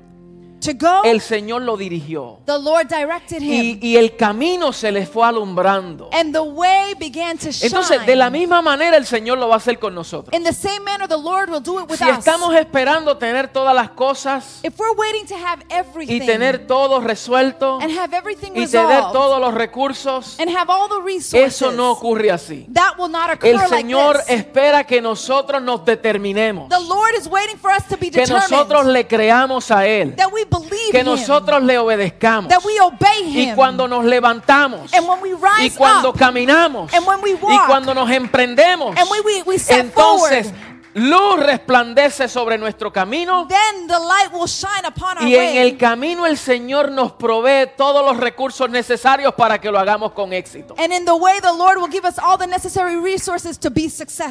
to 0.68 0.74
go, 0.74 1.04
el 1.04 1.22
Señor 1.22 1.62
lo 1.62 1.78
dirigió. 1.78 2.40
the 2.46 2.58
Lord 2.58 2.88
directed 2.88 3.42
him. 3.42 3.52
Y, 3.52 3.80
y 3.82 3.98
el 3.98 4.16
camino 4.16 4.72
se 4.74 4.92
le 4.92 5.06
fue 5.06 5.26
alumbrando. 5.28 6.10
and 6.14 6.34
the 6.34 6.42
way 6.42 6.94
began 7.00 7.38
to 7.38 7.52
shine. 7.52 7.68
Entonces, 7.68 8.06
de 8.06 8.16
la 8.16 8.30
misma 8.30 8.62
manera 8.62 8.98
el 8.98 9.06
Señor 9.06 9.38
lo 9.38 9.48
va 9.48 9.56
a 9.56 9.58
hacer 9.58 9.80
con 9.80 9.96
nosotros. 9.96 10.34
In 10.34 10.44
the 10.44 10.54
same 10.54 10.82
manner, 10.82 11.08
the 11.08 11.18
Lord 11.18 11.50
will 11.50 11.62
do 11.62 11.80
it 11.80 11.90
with 11.90 11.98
Si 11.98 12.04
us. 12.04 12.18
estamos 12.20 12.56
esperando 12.56 13.18
tener 13.18 13.48
todas 13.52 13.74
las 13.76 13.90
cosas 13.92 14.60
if 14.64 14.78
we're 14.80 14.96
waiting 14.98 15.26
to 15.26 15.36
have 15.36 15.64
everything 15.70 16.22
y 16.22 16.26
tener 16.26 16.68
todo 16.68 17.00
resuelto 17.02 17.80
and 17.82 17.92
have 17.98 18.16
everything 18.16 18.52
y 18.52 18.66
tener 18.68 18.88
resolved 18.88 19.14
todos 19.14 19.40
los 19.40 19.54
recursos, 19.54 20.40
and 20.40 20.50
have 20.50 20.70
all 20.70 20.88
the 20.90 21.02
resources, 21.02 21.56
eso 21.56 21.72
no 21.72 21.92
ocurre 21.92 22.32
así. 22.32 22.66
that 22.74 22.96
will 22.98 23.10
not 23.10 23.30
occur 23.30 23.48
El 23.50 23.60
Señor 23.70 24.16
like 24.18 24.26
this. 24.28 24.40
espera 24.40 24.84
que 24.86 25.02
nosotros 25.02 25.62
nos 25.62 25.84
determinemos, 25.86 26.70
The 26.70 26.80
Lord 26.80 27.16
is 27.18 27.28
waiting 27.28 27.58
for 27.58 27.72
us 27.72 27.84
to 27.90 27.98
be 27.98 28.10
que 28.12 28.22
determined, 28.22 28.50
nosotros 28.52 28.86
le 28.88 29.08
creamos 29.08 29.72
a 29.72 29.86
Él, 29.88 30.16
that 30.16 30.32
we 30.32 30.44
que 30.92 31.04
nosotros 31.04 31.64
le 31.64 31.78
obedezcamos. 31.78 32.50
that 32.50 32.64
we 32.64 32.80
obey 32.80 33.50
Y 33.50 33.54
cuando 33.54 33.88
nos 33.88 34.06
levantamos 34.06 34.94
and 34.94 35.08
when 35.08 35.22
we 35.22 35.30
y 35.62 35.70
cuando 35.72 36.14
caminamos 36.14 36.92
y 36.92 37.58
cuando 37.66 37.94
nos 37.94 38.10
emprendemos, 38.10 38.98
and 38.98 39.10
when 39.10 39.22
we, 39.26 39.44
we 39.44 39.58
step 39.60 39.80
entonces 39.86 40.54
luz 40.98 41.40
resplandece 41.40 42.28
sobre 42.28 42.58
nuestro 42.58 42.92
camino. 42.92 43.48
then 43.48 43.88
the 43.88 44.00
light 44.00 44.32
will 44.34 44.48
shine 44.48 44.86
upon 44.86 45.18
our 45.18 45.28
y 45.28 45.36
en 45.36 45.58
el 45.58 45.78
camino 45.78 46.26
el 46.26 46.38
Señor 46.38 46.92
nos 46.92 47.12
provee 47.14 47.70
todos 47.78 48.04
los 48.04 48.18
recursos 48.18 48.70
necesarios 48.70 49.34
para 49.36 49.60
que 49.62 49.70
lo 49.70 49.78
hagamos 49.78 50.12
con 50.14 50.34
éxito. 50.34 50.76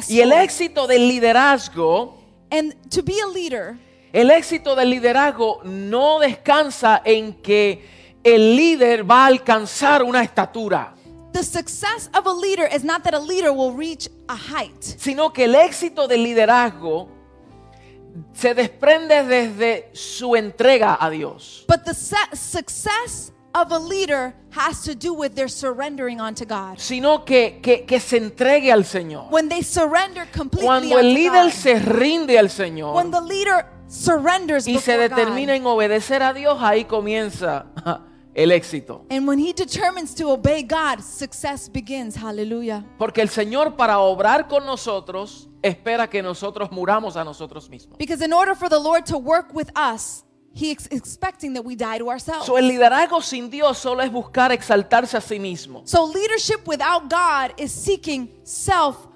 Y 0.09 0.19
el 0.19 0.31
éxito 0.33 0.87
del 0.87 1.07
liderazgo, 1.07 2.17
and 2.51 2.73
to 2.89 3.01
be 3.01 3.19
a 3.21 3.27
leader, 3.27 3.77
el 4.17 4.31
éxito 4.31 4.75
del 4.75 4.89
liderazgo 4.89 5.59
no 5.63 6.17
descansa 6.17 7.03
en 7.05 7.33
que 7.33 8.17
el 8.23 8.55
líder 8.55 9.09
va 9.09 9.25
a 9.25 9.27
alcanzar 9.27 10.01
una 10.01 10.23
estatura, 10.23 10.95
the 11.33 11.43
success 11.43 12.09
of 12.15 12.25
a 12.25 12.33
leader 12.33 12.67
is 12.73 12.83
not 12.83 13.03
that 13.03 13.13
a 13.13 13.19
leader 13.19 13.51
will 13.51 13.73
reach 13.77 14.09
a 14.27 14.35
height. 14.35 14.81
sino 14.81 15.31
que 15.31 15.43
el 15.43 15.53
éxito 15.53 16.07
del 16.07 16.23
liderazgo 16.23 17.09
se 18.33 18.55
desprende 18.55 19.23
desde 19.23 19.91
su 19.93 20.35
entrega 20.35 20.97
a 20.99 21.11
Dios. 21.11 21.63
But 21.67 21.83
the 21.85 21.93
success 21.93 23.31
of 23.53 23.71
a 23.71 23.77
leader 23.77 24.33
has 24.49 24.81
to 24.81 24.95
do 24.95 25.13
with 25.13 25.35
their 25.35 25.47
surrendering 25.47 26.19
unto 26.19 26.43
God. 26.43 26.79
sino 26.79 27.23
que, 27.23 27.59
que, 27.61 27.85
que 27.85 27.99
se 27.99 28.17
entregue 28.17 28.71
al 28.71 28.83
Señor. 28.83 29.29
When 29.29 29.47
they 29.47 29.61
surrender 29.61 30.25
completely 30.31 30.65
Cuando 30.65 30.97
el 30.97 31.13
líder 31.13 31.43
God. 31.43 31.51
se 31.51 31.75
rinde 31.75 32.39
al 32.39 32.49
Señor 32.49 32.95
when 32.95 33.11
the 33.11 33.21
leader 33.21 33.76
surrenders 33.87 34.67
y 34.67 34.79
se 34.79 34.97
determina 34.97 35.53
God. 35.53 35.61
en 35.61 35.65
obedecer 35.65 36.23
a 36.23 36.33
Dios, 36.33 36.57
ahí 36.61 36.85
comienza 36.85 37.65
el 38.33 38.51
éxito. 38.51 39.05
And 39.09 39.27
when 39.27 39.39
he 39.39 39.53
determines 39.53 40.13
to 40.15 40.29
obey 40.29 40.63
God, 40.63 41.01
success 41.01 41.69
begins. 41.69 42.15
Hallelujah. 42.15 42.85
Porque 42.97 43.21
el 43.21 43.29
Señor 43.29 43.75
para 43.75 43.99
obrar 43.99 44.47
con 44.47 44.65
nosotros 44.65 45.49
espera 45.61 46.07
que 46.07 46.21
nosotros 46.21 46.71
muramos 46.71 47.15
a 47.15 47.23
nosotros 47.23 47.69
mismos. 47.69 47.97
Because 47.97 48.23
in 48.23 48.33
order 48.33 48.55
for 48.55 48.69
the 48.69 48.79
Lord 48.79 49.05
to 49.05 49.17
work 49.17 49.53
with 49.53 49.69
us, 49.75 50.23
he 50.53 50.71
is 50.71 50.87
expecting 50.91 51.53
that 51.53 51.63
we 51.63 51.75
die 51.75 51.99
to 51.99 52.09
ourselves. 52.09 52.45
So, 52.45 52.57
el 52.57 52.67
liderazgo 52.67 53.21
sin 53.21 53.49
Dios 53.49 53.77
solo 53.77 54.01
es 54.01 54.11
buscar 54.11 54.51
exaltarse 54.51 55.15
a 55.15 55.21
sí 55.21 55.39
mismo. 55.39 55.83
So 55.85 56.05
leadership 56.05 56.67
without 56.67 57.09
God 57.09 57.53
is 57.57 57.71
seeking 57.71 58.29
self 58.43 59.06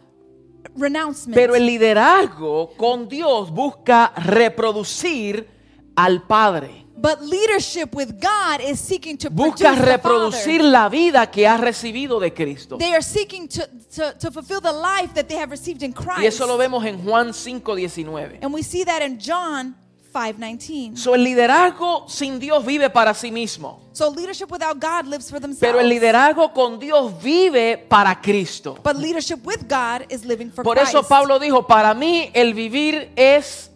renouncement. 0.75 1.36
Pero 1.36 1.56
el 1.56 1.66
liderazgo 1.66 2.72
con 2.78 3.08
Dios 3.08 3.51
busca 3.51 4.13
reproducir 4.16 5.48
al 5.96 6.24
Padre. 6.24 6.82
But 7.01 7.22
leadership 7.22 7.96
with 7.96 8.22
God 8.22 8.62
is 8.62 8.80
seeking 8.80 9.18
to 9.18 9.32
Busca 9.32 9.74
reproducir 9.74 10.62
la 10.62 10.88
vida 10.88 11.32
que 11.32 11.48
ha 11.48 11.58
recibido 11.58 12.20
de 12.20 12.32
Cristo. 12.32 12.78
They 12.78 12.94
are 12.94 13.01
seeking 13.01 13.48
to, 13.48 13.68
to, 13.96 14.13
to 14.20 14.32
fulfill 14.32 14.62
the 14.62 14.72
life 14.72 15.12
that 15.16 15.28
they 15.28 15.38
have 15.38 15.50
received 15.50 15.82
in 15.82 15.94
Christ. 15.94 16.22
Y 16.22 16.28
eso 16.28 16.46
lo 16.46 16.58
vemos 16.58 16.86
en 16.86 17.00
Juan 17.00 17.30
5:19. 17.30 18.44
And 18.44 18.54
we 18.54 18.62
see 18.62 18.84
that 18.84 19.01
in 19.01 19.18
John 19.18 19.75
5:19. 20.12 20.98
So, 20.98 21.15
el 21.15 21.24
liderazgo 21.24 22.06
sin 22.08 22.39
Dios 22.39 22.65
vive 22.65 22.89
para 22.89 23.13
sí 23.13 23.32
mismo. 23.32 23.80
So 23.94 24.10
leadership 24.10 24.50
without 24.50 24.80
God 24.80 25.06
lives 25.06 25.30
for 25.30 25.39
themselves. 25.39 25.60
Pero 25.60 25.80
el 25.80 25.89
liderazgo 25.89 26.53
con 26.53 26.80
Dios 26.80 27.12
vive 27.22 27.77
para 27.77 28.20
Cristo. 28.22 28.77
But 28.84 28.96
leadership 28.96 29.39
with 29.44 29.68
God 29.68 30.06
is 30.10 30.24
living 30.25 30.50
for 30.50 30.63
Por 30.63 30.77
Christ. 30.77 30.94
eso 30.94 31.03
Pablo 31.03 31.39
dijo, 31.39 31.68
para 31.68 31.94
mí 31.94 32.30
el 32.34 32.53
vivir 32.53 33.12
es 33.15 33.71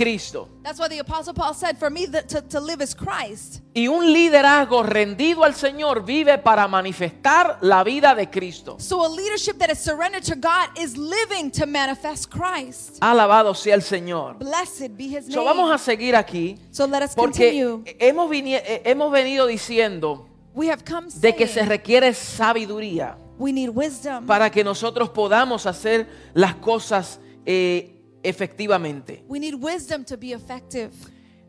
Cristo. 0.00 0.48
That's 0.62 0.78
why 0.78 0.88
the 0.88 1.00
apostle 1.00 1.34
Paul 1.34 1.52
said, 1.52 1.76
"For 1.76 1.90
me, 1.90 2.06
the, 2.06 2.22
to, 2.22 2.40
to 2.40 2.60
live 2.60 2.80
is 2.80 2.94
Christ." 2.94 3.60
Y 3.74 3.86
un 3.86 4.12
liderazgo 4.12 4.82
rendido 4.82 5.44
al 5.44 5.54
Señor 5.54 6.06
vive 6.06 6.38
para 6.38 6.66
manifestar 6.68 7.58
la 7.60 7.84
vida 7.84 8.14
de 8.14 8.30
Cristo. 8.30 8.76
So 8.78 9.04
a 9.04 9.08
leadership 9.08 9.58
that 9.58 9.70
is 9.70 9.78
surrendered 9.78 10.24
to 10.24 10.36
God 10.36 10.70
is 10.78 10.96
living 10.96 11.50
to 11.50 11.66
manifest 11.66 12.30
Christ. 12.30 12.98
Alabado 13.00 13.54
sea 13.54 13.74
el 13.74 13.82
Señor. 13.82 14.38
Blessed 14.38 14.96
be 14.96 15.04
His 15.04 15.28
name. 15.28 15.34
So, 15.34 15.44
vamos 15.44 15.70
a 15.70 15.76
seguir 15.76 16.16
aquí 16.16 16.58
so 16.70 16.86
let 16.86 17.02
us 17.02 17.14
porque 17.14 17.50
continue. 17.50 17.82
hemos, 17.98 18.30
eh, 18.32 18.82
hemos 18.86 19.12
venido 19.12 19.46
diciendo 19.46 20.26
We 20.54 20.70
have 20.70 20.82
come 20.84 21.08
de 21.14 21.36
que 21.36 21.46
se 21.46 21.62
requiere 21.62 22.14
sabiduría 22.14 23.18
we 23.38 23.52
need 23.52 23.70
wisdom 23.70 24.26
para 24.26 24.50
que 24.50 24.64
nosotros 24.64 25.10
podamos 25.10 25.66
hacer 25.66 26.08
las 26.34 26.54
cosas 26.56 27.20
eh, 27.46 27.99
efectivamente. 28.22 29.24
We 29.28 29.38
need 29.38 29.54
wisdom 29.54 30.04
to 30.04 30.16
be 30.16 30.32
effective. 30.32 30.90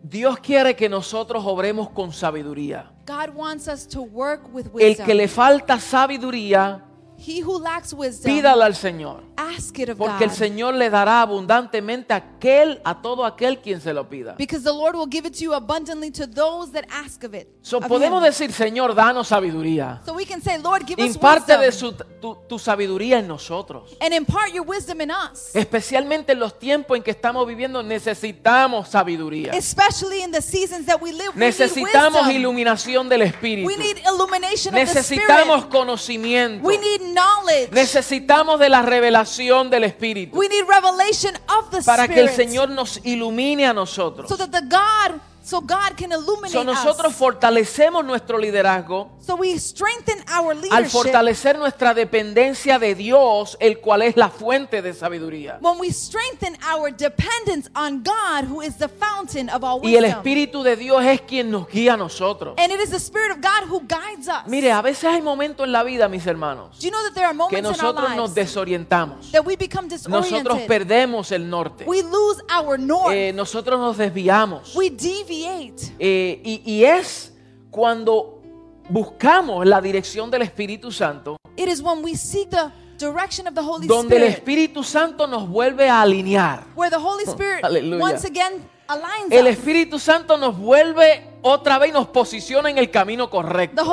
Dios 0.03 0.39
quiere 0.39 0.75
que 0.75 0.89
nosotros 0.89 1.43
obremos 1.45 1.89
con 1.91 2.11
sabiduría. 2.11 2.91
God 3.05 3.35
wants 3.35 3.67
us 3.67 3.87
to 3.87 4.01
work 4.01 4.41
with 4.53 4.67
El 4.67 4.89
wisdom. 4.89 5.05
que 5.05 5.13
le 5.13 5.27
falta 5.27 5.79
sabiduría, 5.79 6.83
he 7.17 7.43
who 7.43 7.59
lacks 7.59 7.93
wisdom, 7.93 8.31
pídala 8.31 8.65
al 8.65 8.75
Señor. 8.75 9.23
Ask 9.49 9.77
it 9.79 9.89
of 9.89 9.97
Porque 9.97 10.23
el 10.23 10.29
God. 10.29 10.35
Señor 10.37 10.73
le 10.75 10.89
dará 10.89 11.21
abundantemente 11.21 12.13
a 12.13 12.17
aquel, 12.17 12.81
a 12.83 13.01
todo 13.01 13.25
aquel 13.25 13.59
quien 13.59 13.81
se 13.81 13.93
lo 13.93 14.07
pida. 14.09 14.35
Because 14.37 14.63
the 14.63 14.71
Lord 14.73 14.95
will 14.95 15.09
give 15.09 15.27
it 15.27 15.33
to 15.37 15.43
you 15.43 15.53
abundantly 15.53 16.11
to 16.11 16.27
those 16.27 16.71
that 16.71 16.85
ask 16.89 17.23
of 17.23 17.33
it. 17.33 17.47
So, 17.61 17.77
of 17.77 17.87
podemos 17.87 18.21
him. 18.21 18.25
decir, 18.29 18.51
Señor, 18.51 18.93
danos 18.95 19.27
sabiduría. 19.29 20.01
so 20.05 20.13
we 20.13 20.25
can 20.25 20.41
say, 20.41 20.57
Lord, 20.57 20.85
give 20.85 20.99
us 20.99 21.15
Imparte 21.15 21.57
de 21.57 21.67
wisdom 21.67 21.91
su, 21.97 22.05
tu, 22.21 22.37
tu 22.47 22.59
sabiduría 22.59 23.19
en 23.19 23.27
nosotros. 23.27 23.95
and 24.01 24.13
impart 24.13 24.51
your 24.53 24.65
wisdom 24.65 25.01
in 25.01 25.11
us. 25.11 25.55
Especialmente 25.55 26.31
en 26.33 26.39
los 26.39 26.57
tiempos 26.59 26.97
en 26.97 27.03
que 27.03 27.11
estamos 27.11 27.47
viviendo, 27.47 27.81
necesitamos 27.83 28.89
sabiduría. 28.89 29.51
Especially 29.53 30.21
in 30.23 30.31
the 30.31 30.41
seasons 30.41 30.85
that 30.85 31.01
we 31.01 31.11
live, 31.11 31.31
Necesitamos 31.35 32.21
we 32.27 32.33
need 32.33 32.39
iluminación 32.39 33.09
del 33.09 33.23
Espíritu. 33.23 33.67
We 33.67 33.77
need 33.77 33.97
illumination 34.05 34.73
of 34.73 34.79
the 34.79 34.85
Necesitamos 34.85 35.57
Spirit. 35.63 35.69
conocimiento. 35.71 36.65
We 36.67 36.77
need 36.77 37.01
knowledge. 37.13 37.69
Necesitamos 37.71 38.59
de 38.59 38.69
la 38.69 38.81
revelación 38.81 39.30
del 39.69 39.83
Espíritu. 39.85 40.37
we 40.37 40.47
need 40.47 40.65
revelation 40.67 41.33
of 41.57 41.69
the 41.71 41.81
Para 41.83 42.07
que 42.07 42.19
el 42.19 42.29
Spirit. 42.29 42.49
Señor 42.49 42.69
nos 42.69 42.99
ilumine 43.03 43.65
a 43.65 43.73
nosotros. 43.73 44.27
so 44.29 44.35
that 44.37 44.49
the 44.51 44.61
God 44.61 45.19
so 45.51 45.59
God 45.59 45.97
can 45.97 46.13
illuminate 46.13 46.53
So, 46.53 46.63
nosotros 46.63 47.11
us. 47.11 47.19
fortalecemos 47.19 48.05
nuestro 48.05 48.37
liderazgo 48.37 49.11
So 49.19 49.35
we 49.35 49.57
strengthen 49.59 50.17
our 50.33 50.53
al 50.53 50.61
leadership 50.61 50.91
fortalecer 50.91 51.57
nuestra 51.59 51.93
dependencia 51.93 52.79
de 52.79 52.95
Dios, 52.95 53.57
el 53.59 53.79
cual 53.81 54.01
es 54.03 54.15
la 54.15 54.29
fuente 54.29 54.81
de 54.81 54.93
sabiduría. 54.93 55.57
when 55.61 55.77
we 55.77 55.91
strengthen 55.91 56.57
our 56.63 56.89
dependence 56.89 57.69
on 57.75 58.01
God, 58.01 58.45
who 58.49 58.61
is 58.61 58.77
the 58.77 58.87
fountain 58.87 59.49
of 59.49 59.61
all 59.63 59.81
Y 59.83 59.95
el. 59.97 60.05
Espíritu 60.05 60.63
de 60.63 60.77
Dios 60.77 61.03
es 61.03 61.19
quien 61.21 61.51
nos 61.51 61.67
guía 61.67 61.95
a 61.95 61.97
nosotros. 61.97 62.55
And 62.57 62.71
it 62.71 62.79
is 62.79 62.89
the 62.89 62.99
Spirit 62.99 63.31
of 63.31 63.41
God 63.41 63.67
who 63.69 63.81
guides 63.81 64.29
us. 64.29 64.47
Mire, 64.47 64.71
a 64.71 64.81
veces 64.81 65.03
hay 65.03 65.21
momentos 65.21 65.65
en 65.65 65.73
la 65.73 65.83
vida, 65.83 66.07
mis 66.07 66.25
hermanos, 66.25 66.79
Do 66.79 66.85
you 66.85 66.91
know 66.91 67.03
that 67.03 67.13
there 67.13 67.25
are 67.25 67.33
que 67.33 67.37
moments 67.37 67.59
in 67.59 67.65
our 67.85 67.93
nosotros 67.93 68.15
nos 68.15 68.33
desorientamos. 68.33 69.31
that 69.33 69.45
we 69.45 69.57
become 69.57 69.87
Nosotros 69.89 70.23
disoriented? 70.29 70.67
perdemos 70.67 71.31
el 71.33 71.49
norte. 71.49 71.83
We 71.85 72.01
lose 72.03 72.41
our 72.49 72.79
north. 72.79 73.13
Eh, 73.13 73.33
nosotros 73.33 73.77
nos 73.79 73.97
desviamos. 73.97 74.73
we 74.75 74.89
deviate. 74.89 75.40
Eh, 75.99 76.41
y, 76.43 76.61
y 76.65 76.83
es 76.85 77.33
cuando 77.69 78.41
buscamos 78.89 79.65
la 79.65 79.81
dirección 79.81 80.29
del 80.29 80.41
Espíritu 80.43 80.91
Santo, 80.91 81.37
It 81.57 81.67
is 81.67 81.81
when 81.81 82.03
we 82.03 82.15
seek 82.15 82.49
the 82.49 82.71
direction 82.97 83.47
of 83.47 83.53
the 83.53 83.61
Holy 83.61 83.87
donde 83.87 84.17
el 84.17 84.23
Espíritu 84.23 84.83
Santo 84.83 85.27
nos 85.27 85.47
vuelve 85.49 85.89
a 85.89 86.01
alinear. 86.01 86.65
where 86.75 86.89
the 86.89 87.01
Holy 87.01 87.23
Spirit 87.27 87.63
once 87.99 88.25
again 88.25 88.67
aligns 88.87 89.31
El. 89.31 89.47
Espíritu 89.47 89.99
Santo 89.99 90.37
nos 90.37 90.57
vuelve 90.57 91.30
otra 91.41 91.77
vez 91.77 91.89
y 91.89 91.93
nos 91.93 92.07
posiciona 92.07 92.69
en 92.69 92.77
el 92.77 92.91
camino 92.91 93.29
correcto. 93.29 93.81
Es 93.81 93.87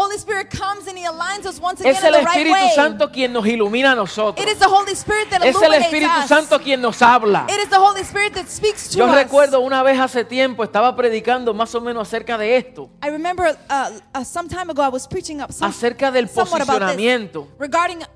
el 2.04 2.12
the 2.12 2.18
right 2.18 2.28
Espíritu 2.28 2.52
way. 2.52 2.70
Santo 2.74 3.10
quien 3.10 3.32
nos 3.32 3.46
ilumina 3.46 3.92
a 3.92 3.94
nosotros. 3.94 4.44
It 4.44 4.52
is 4.52 4.58
the 4.58 4.66
Holy 4.66 4.94
that 5.30 5.44
Es 5.44 5.60
el 5.60 5.74
Espíritu 5.74 6.10
us. 6.22 6.28
Santo 6.28 6.58
quien 6.60 6.80
nos 6.80 7.00
habla. 7.02 7.46
It 7.48 7.64
is 7.64 7.70
the 7.70 7.76
Holy 7.76 8.02
that 8.02 8.44
to 8.44 8.98
Yo 8.98 9.06
us. 9.06 9.14
recuerdo 9.14 9.60
una 9.60 9.82
vez 9.82 9.98
hace 9.98 10.24
tiempo 10.24 10.64
estaba 10.64 10.94
predicando 10.94 11.54
más 11.54 11.74
o 11.74 11.80
menos 11.80 12.06
acerca 12.06 12.38
de 12.38 12.56
esto, 12.56 12.90
I 13.02 13.10
remember 13.10 13.56
uh, 13.70 14.18
uh, 14.18 14.24
some 14.24 14.48
time 14.48 14.70
ago 14.70 14.82
I 14.82 14.88
was 14.88 15.06
preaching 15.06 15.40
up 15.40 15.52
some, 15.52 15.68
acerca 15.68 16.10
del 16.10 16.26
this 16.26 16.34
posicionamiento, 16.34 17.48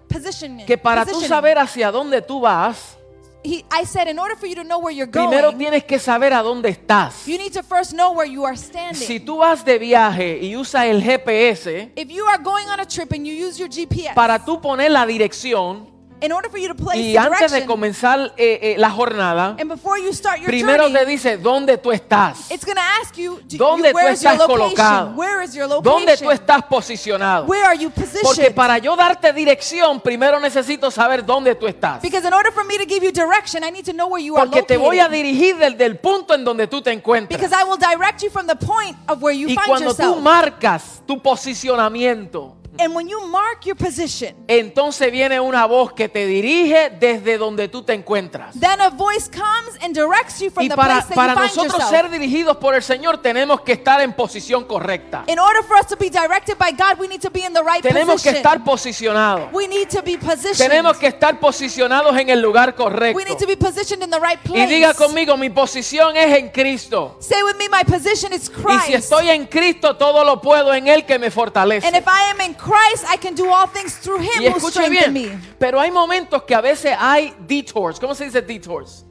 positioning. 0.09 0.67
que 0.67 0.79
para 0.79 1.05
tú 1.07 1.21
saber 1.23 1.59
hacia 1.59 1.91
dónde 1.91 2.23
tú 2.23 2.41
vas, 2.41 2.97
He, 3.45 3.65
I 3.71 3.85
said, 3.85 4.09
in 4.09 4.19
order 4.19 4.37
for 4.37 4.47
you 4.47 4.55
to 4.55 4.65
know 4.65 4.79
where 4.79 4.93
you're 4.93 5.11
primero 5.11 5.51
going, 5.51 5.59
tienes 5.59 5.85
que 5.85 5.99
saber 5.99 6.33
a 6.33 6.43
dónde 6.43 6.69
estás. 6.69 7.27
you 7.27 7.39
need 7.39 7.53
to 7.53 7.63
first 7.63 7.93
know 7.93 8.13
where 8.13 8.27
you 8.27 8.45
are 8.45 8.57
standing. 8.57 9.07
Si 9.07 9.19
tú 9.19 9.39
vas 9.39 9.65
de 9.65 9.79
viaje 9.79 10.39
y 10.41 10.57
usas 10.57 10.85
el 10.85 11.03
GPS 11.03 11.91
if 11.97 12.09
you 12.09 12.25
are 12.27 12.39
going 12.43 12.69
on 12.69 12.79
a 12.81 12.87
trip 12.87 13.13
and 13.13 13.27
you 13.27 13.35
use 13.35 13.59
your 13.59 13.69
GPS, 13.69 14.15
para 14.15 14.45
tú 14.45 14.61
poner 14.61 14.91
la 14.91 15.05
dirección 15.07 15.92
in 16.23 16.33
order 16.33 16.49
for 16.49 16.59
you 16.59 16.69
to 16.69 16.75
place 16.75 16.99
y 16.99 17.17
antes 17.17 17.51
de 17.53 17.67
comenzar 17.67 18.33
eh, 18.37 18.59
eh, 18.63 18.75
la 18.79 18.91
jornada, 18.91 19.57
and 19.59 19.69
before 19.69 19.99
you 20.01 20.13
start 20.13 20.39
your 20.39 20.47
primero 20.47 20.85
journey, 20.85 21.01
te 21.01 21.07
dice 21.07 21.37
dónde 21.37 21.77
tú 21.79 21.91
estás, 21.91 22.51
it's 22.51 22.65
going 22.65 22.77
to 22.77 22.83
ask 23.03 23.17
you, 23.17 23.41
do, 23.45 23.57
¿Dónde 23.59 23.91
tú 23.91 23.97
where 23.97 24.13
is 24.13 24.23
your 24.23 24.33
estás 24.33 24.49
location? 24.49 24.77
colocado? 24.77 25.15
Where 25.17 25.45
is 25.45 25.55
your 25.55 25.67
location? 25.69 25.83
dónde 26.07 26.17
tú 26.17 26.31
estás 26.31 26.63
posicionado. 26.65 27.47
Where 27.47 27.65
are 27.65 27.77
you 27.77 27.91
positioned? 27.91 28.23
Porque 28.23 28.51
para 28.53 28.79
yo 28.79 28.95
darte 28.97 29.33
dirección, 29.33 30.01
primero 30.01 30.39
necesito 30.41 30.91
saber 30.91 31.25
dónde 31.27 31.55
tú 31.55 31.67
estás. 31.67 32.01
because 32.01 32.27
in 32.27 32.33
order 32.33 32.53
for 32.53 32.65
me 32.65 32.79
to 32.79 32.85
give 32.85 33.05
you 33.05 33.13
direction, 33.13 33.65
I 33.65 33.71
need 33.71 33.85
to 33.85 33.93
know 33.93 34.09
where 34.09 34.23
you 34.23 34.37
are 34.37 34.47
Porque 34.47 34.63
te 34.63 34.77
voy 34.77 35.01
a 35.01 35.09
dirigir 35.09 35.57
desde 35.57 35.85
el 35.85 35.99
punto 35.99 36.35
en 36.35 36.45
donde 36.45 36.67
tú 36.69 36.81
te 36.81 36.93
encuentras. 36.93 37.29
because 37.39 37.53
I 37.53 37.65
will 37.65 37.79
direct 37.79 38.23
you 38.23 38.31
from 38.31 38.47
the 38.47 38.57
point 38.57 38.97
of 39.09 39.21
where 39.23 39.37
you 39.37 39.49
Y 39.49 39.57
cuando 39.57 39.95
tú 39.95 40.17
marcas 40.21 41.03
tu 41.07 41.21
posicionamiento, 41.21 42.57
and 42.79 42.95
when 42.95 43.09
you 43.09 43.21
mark 43.27 43.65
your 43.67 43.77
position, 43.77 44.35
entonces 44.49 45.11
viene 45.13 45.39
una 45.41 45.67
voz 45.67 45.93
que 45.93 46.09
te 46.09 46.27
dirige 46.27 46.91
desde 46.99 47.37
donde 47.39 47.69
tú 47.69 47.83
te 47.83 47.93
encuentras. 47.93 48.59
then 48.59 48.81
a 48.81 48.89
voice 48.91 49.29
comes 49.31 49.77
and 49.83 49.95
directs 49.95 50.41
you 50.41 50.51
from 50.51 50.65
Y 50.65 50.69
the 50.69 50.75
para, 50.77 50.95
place 51.03 51.09
that 51.09 51.15
para 51.15 51.33
you 51.35 51.39
find 51.41 51.57
nosotros 51.57 51.73
yourself. 51.83 51.91
ser 51.91 52.11
dirigidos 52.11 52.57
por 52.57 52.75
el 52.75 52.83
Señor 52.83 53.19
tenemos 53.19 53.61
que 53.63 53.73
estar 53.73 54.01
en 54.01 54.13
posición 54.15 54.65
correcta. 54.65 55.25
In 55.29 55.39
order 55.39 55.63
for 55.65 55.77
us 55.79 55.87
to 55.87 55.97
be 55.97 56.09
directed 56.11 56.57
by 56.59 56.71
God, 56.73 56.99
we 56.99 57.09
need 57.09 57.21
to 57.21 57.31
be 57.31 57.45
in 57.45 57.53
the 57.53 57.63
right 57.63 57.83
Tenemos 57.83 58.23
que 58.23 58.31
position. 58.31 58.37
estar 58.37 58.65
posicionados. 58.65 59.49
we 59.53 59.67
need 59.69 59.89
to 59.89 60.03
be 60.03 60.17
positioned. 60.17 60.57
Tenemos 60.69 60.97
que 60.97 61.07
estar 61.09 61.39
posicionados 61.41 62.17
en 62.19 62.31
el 62.31 62.41
lugar 62.41 62.71
we 62.71 62.85
correcto. 62.85 63.19
need 63.29 63.39
to 63.39 63.47
be 63.47 63.57
positioned 63.57 64.03
in 64.03 64.11
the 64.11 64.19
right 64.21 64.39
Y 64.45 64.49
place. 64.49 64.67
diga 64.69 64.95
conmigo, 64.95 65.37
mi 65.37 65.51
posición 65.51 66.17
es 66.17 66.37
en 66.39 66.49
Cristo. 66.51 67.17
Say 67.21 67.43
with 67.43 67.57
me, 67.57 67.69
my 67.69 67.85
position 67.85 68.33
is 68.33 68.49
Y 68.49 68.53
Christ. 68.63 68.87
si 68.87 68.95
estoy 68.95 69.29
en 69.31 69.47
Cristo, 69.47 69.97
todo 69.97 70.25
lo 70.25 70.41
puedo 70.41 70.73
en 70.75 70.87
Él 70.89 71.05
que 71.05 71.19
me 71.19 71.31
fortalece. 71.31 71.87
and 71.87 71.97
if 71.97 72.07
I 72.07 72.31
am 72.31 72.41
in 72.41 72.55
Christ, 72.63 73.05
I 73.09 73.17
can 73.17 73.35
do 73.35 73.51
all 73.51 73.67
things 73.67 73.97
through 73.99 74.21
Him 74.21 74.43
Y 74.43 74.49
who 74.49 74.57
escuche 74.57 74.71
strengthens 74.75 75.13
bien, 75.13 75.35
me. 75.35 75.39
pero 75.59 75.81
hay 75.81 75.91
momentos 75.91 76.45
que 76.45 76.55
a 76.55 76.61
veces 76.61 76.95
hay 76.99 77.35
detours. 77.47 77.99
¿Cómo 77.99 78.15
se 78.15 78.25
dice 78.25 78.41
detours? 78.41 79.05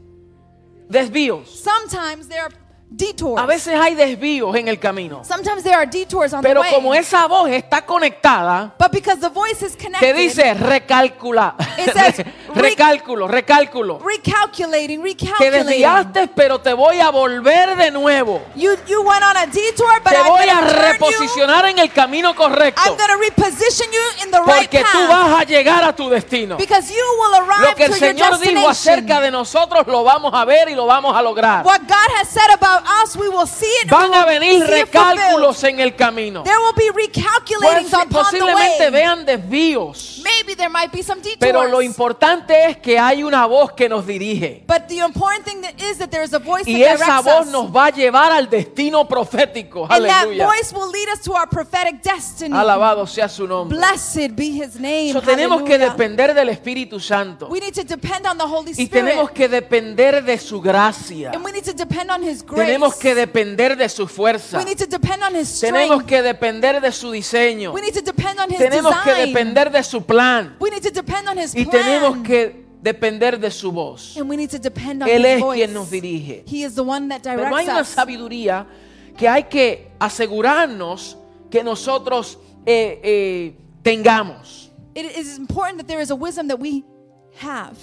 Desvíos. 0.89 1.47
Sometimes 1.47 2.27
there 2.27 2.41
are 2.43 2.51
detours. 2.91 3.41
A 3.41 3.45
veces 3.45 3.73
hay 3.79 3.95
desvíos 3.95 4.55
en 4.55 4.67
el 4.67 4.77
camino. 4.79 5.23
Sometimes 5.23 5.63
there 5.63 5.75
are 5.75 5.85
detours 5.87 6.33
on 6.33 6.41
Pero 6.41 6.61
the 6.61 6.67
way. 6.67 6.75
como 6.75 6.93
esa 6.93 7.25
voz 7.27 7.49
está 7.49 7.85
conectada, 7.85 8.73
but 8.77 8.91
because 8.91 9.19
the 9.21 9.29
voice 9.29 9.61
is 9.65 9.75
te 9.77 9.85
connected, 9.85 10.15
dice 10.15 10.53
recalcula. 10.53 11.55
It 11.77 11.93
says, 11.93 12.17
re- 12.17 12.25
recálculo, 12.55 13.27
recálculo. 13.27 13.99
recalculating, 13.99 15.01
Te 15.01 15.09
recalculating. 15.09 15.65
desviaste, 15.67 16.27
pero 16.35 16.59
te 16.59 16.73
voy 16.73 16.99
a 16.99 17.09
volver 17.09 17.75
de 17.77 17.91
nuevo. 17.91 18.41
You 18.55 18.71
you 18.87 19.01
went 19.01 19.23
on 19.23 19.37
a 19.37 19.45
detour, 19.47 20.01
but 20.03 20.11
Te 20.11 20.17
I'm 20.17 20.27
voy 20.27 20.49
a 20.49 20.61
you. 20.61 20.81
reposicionar 20.81 21.65
en 21.65 21.79
el 21.79 21.91
camino 21.91 22.35
correcto. 22.35 22.81
I'm 22.85 23.19
reposition 23.19 23.87
you 23.91 24.25
in 24.25 24.31
the 24.31 24.39
right 24.39 24.69
Porque 24.69 24.79
tú 24.79 25.07
path. 25.07 25.09
vas 25.09 25.41
a 25.41 25.43
llegar 25.45 25.83
a 25.83 25.95
tu 25.95 26.09
destino. 26.09 26.57
Because 26.57 26.91
you 26.93 27.03
will 27.21 27.35
arrive 27.41 27.69
Lo 27.69 27.75
que 27.75 27.85
el 27.85 27.91
to 27.91 27.97
your 27.97 28.07
Señor 28.09 28.39
dijo 28.39 28.69
acerca 28.69 29.21
de 29.21 29.31
nosotros 29.31 29.87
lo 29.87 30.03
vamos 30.03 30.33
a 30.33 30.43
ver 30.45 30.69
y 30.69 30.75
lo 30.75 30.85
vamos 30.85 31.15
a 31.15 31.21
lograr. 31.21 31.65
What 31.65 31.81
God 31.87 32.09
has 32.19 32.27
said 32.27 32.49
about 32.53 32.80
us, 33.03 33.15
we 33.15 33.29
will 33.29 33.47
see 33.47 33.65
it. 33.83 33.89
Van 33.89 34.13
a 34.13 34.25
venir 34.25 34.63
recálculos 34.65 35.63
en 35.63 35.79
el 35.79 35.95
camino. 35.95 36.43
There 36.43 36.57
will 36.57 36.73
be 36.75 36.89
recalculating 36.91 37.89
Pues, 37.89 37.93
upon 37.93 38.09
the 38.09 38.15
posiblemente 38.39 38.83
way. 38.85 38.91
vean 38.91 39.25
desvíos. 39.25 40.21
Maybe 40.23 40.55
there 40.55 40.69
might 40.69 40.91
be 40.91 41.03
some 41.03 41.21
detours. 41.21 41.37
Pero 41.39 41.65
lo 41.67 41.81
importante 41.81 42.65
es 42.65 42.77
que 42.77 42.97
hay 42.99 43.23
una 43.23 43.45
voz 43.45 43.71
que 43.73 43.87
nos 43.89 44.05
dirige. 44.05 44.63
but 44.67 44.87
the 44.87 44.99
important 44.99 45.45
thing 45.45 45.61
that 45.61 45.73
is 45.79 45.97
that 45.97 46.09
there 46.09 46.23
is 46.23 46.33
a 46.33 46.39
voice 46.39 46.63
Y 46.67 46.81
that 46.83 46.95
esa 46.95 47.21
voz 47.21 47.47
us. 47.47 47.51
nos 47.51 47.65
va 47.75 47.85
a 47.87 47.91
llevar 47.91 48.31
al 48.31 48.49
destino 48.49 49.07
profético. 49.07 49.87
and 49.89 50.05
that 50.05 50.25
Aleluya. 50.25 50.45
voice 50.47 50.73
will 50.73 50.89
lead 50.91 51.09
us 51.09 51.21
to 51.21 51.33
our 51.33 51.47
prophetic 51.47 52.01
destiny. 52.01 52.55
Alabado 52.55 53.05
sea 53.07 53.27
su 53.29 53.47
nombre. 53.47 53.77
Blessed 53.77 54.35
be 54.35 54.51
his 54.51 54.79
name. 54.79 55.13
So, 55.13 55.21
tenemos 55.21 55.63
que 55.63 55.77
depender 55.77 56.33
del 56.33 56.49
Espíritu 56.49 56.99
Santo. 56.99 57.47
We 57.47 57.59
need 57.59 57.73
to 57.73 57.83
depend 57.83 58.25
on 58.27 58.37
the 58.37 58.45
Holy 58.45 58.71
Y 58.71 58.83
Spirit. 58.85 58.91
tenemos 58.91 59.31
que 59.31 59.47
depender 59.47 60.23
de 60.23 60.37
su 60.37 60.61
gracia. 60.61 61.31
and 61.33 61.43
we 61.43 61.51
need 61.51 61.63
to 61.63 61.73
depend 61.73 62.09
on 62.11 62.21
his 62.23 62.43
grace. 62.45 62.70
Tenemos 62.73 62.95
que 62.95 63.15
depender 63.15 63.77
de 63.77 63.89
su 63.89 64.07
fuerza. 64.07 64.57
we 64.57 64.65
need 64.65 64.77
to 64.77 64.85
depend 64.85 65.23
on 65.23 65.35
his 65.35 65.47
strength. 65.49 65.75
Tenemos 65.75 66.03
que 66.03 66.21
depender 66.21 66.81
de 66.81 66.91
su 66.91 67.11
diseño. 67.11 67.73
we 67.73 67.81
need 67.81 67.93
to 67.93 68.01
depend 68.01 68.39
on 68.39 68.49
his 68.49 68.57
Tenemos 68.57 68.95
que 69.03 69.11
design. 69.11 69.27
depender 69.33 69.71
de 69.71 69.83
su 69.83 70.01
plan. 70.05 70.55
we 70.59 70.69
need 70.69 70.81
to 70.81 70.91
depend 70.91 71.27
on 71.27 71.37
his 71.37 71.53
Y 71.55 71.65
plan. 71.65 71.83
tenemos 71.83 72.17
que 72.25 72.65
depender 72.81 73.39
de 73.39 73.51
su 73.51 73.71
voz. 73.71 74.15
and 74.17 74.29
we 74.29 74.35
need 74.37 74.49
to 74.49 74.57
depend 74.59 75.03
on 75.03 75.09
Él 75.09 75.21
his 75.25 75.35
es 75.35 75.39
voice. 75.41 75.57
quien 75.59 75.73
nos 75.73 75.89
dirige. 75.91 76.43
He 76.47 76.63
is 76.63 76.75
the 76.75 76.81
one 76.81 77.07
that 77.09 77.21
Pero 77.23 77.43
hay 77.55 77.65
directs 77.65 77.69
una 77.69 77.83
sabiduría 77.83 78.67
que 79.17 79.27
hay 79.27 79.43
que 79.43 79.91
asegurarnos 79.99 81.17
que 81.49 81.63
nosotros 81.63 82.39
eh, 82.65 82.99
eh, 83.03 83.55
tengamos. 83.83 84.71
It 84.95 85.05
is 85.17 85.37
important 85.37 85.77
that 85.79 85.87
there 85.87 86.01
is 86.01 86.11
a 86.11 86.15
wisdom 86.15 86.47
that 86.47 86.59
we 86.59 86.83
have. 87.41 87.77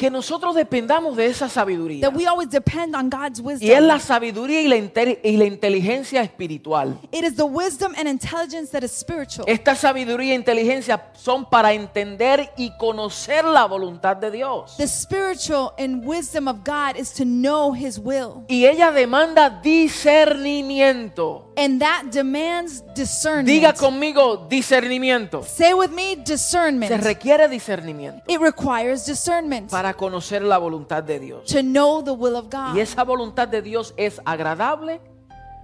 Que 0.00 0.10
nosotros 0.10 0.54
dependamos 0.54 1.14
de 1.14 1.26
esa 1.26 1.46
sabiduría. 1.50 2.00
That 2.00 2.16
we 2.16 2.26
always 2.26 2.48
depend 2.48 2.96
on 2.96 3.10
God's 3.10 3.38
wisdom. 3.38 3.68
Y 3.68 3.72
es 3.72 3.82
la 3.82 3.98
sabiduría 3.98 4.62
y 4.62 4.68
la, 4.68 4.76
y 4.76 5.36
la 5.36 5.44
inteligencia 5.44 6.22
espiritual. 6.22 6.98
It 7.12 7.22
is 7.22 7.36
the 7.36 7.42
wisdom 7.42 7.92
and 7.98 8.08
intelligence 8.08 8.70
that 8.72 8.82
is 8.82 8.92
spiritual. 8.92 9.44
Esta 9.46 9.74
sabiduría 9.74 10.32
e 10.32 10.36
inteligencia 10.36 11.12
son 11.12 11.44
para 11.44 11.74
entender 11.74 12.50
y 12.56 12.74
conocer 12.78 13.44
la 13.44 13.66
voluntad 13.66 14.16
de 14.16 14.30
Dios. 14.30 14.78
the 14.78 14.88
spiritual 14.88 15.74
and 15.78 16.02
wisdom 16.06 16.48
of 16.48 16.64
God 16.64 16.96
is 16.96 17.12
to 17.12 17.26
know 17.26 17.74
his 17.74 17.98
will. 17.98 18.46
Y 18.48 18.64
ella 18.64 18.92
demanda 18.92 19.60
discernimiento. 19.62 21.49
And 21.60 21.80
that 21.80 22.10
demands 22.10 22.82
discernment. 22.94 23.48
Diga 23.48 23.74
conmigo 23.74 24.48
discernimiento. 24.48 25.42
Say 25.44 25.74
with 25.74 25.90
me, 25.90 26.16
discernment. 26.16 26.90
Se 26.90 26.96
requiere 26.96 27.48
discernimiento 27.48 28.22
it 28.26 28.40
requires 28.40 29.04
discernment 29.04 29.70
para 29.70 29.94
conocer 29.94 30.42
la 30.42 30.58
voluntad 30.58 31.02
de 31.02 31.18
Dios. 31.18 31.44
to 31.46 31.62
know 31.62 32.02
the 32.02 32.12
will 32.12 32.36
of 32.36 32.48
God. 32.48 32.74
Y 32.74 32.80
esa 32.80 33.04
voluntad 33.04 33.48
de 33.48 33.60
Dios 33.60 33.92
es 33.96 34.20
agradable 34.24 35.00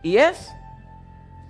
y 0.03 0.19
es 0.19 0.51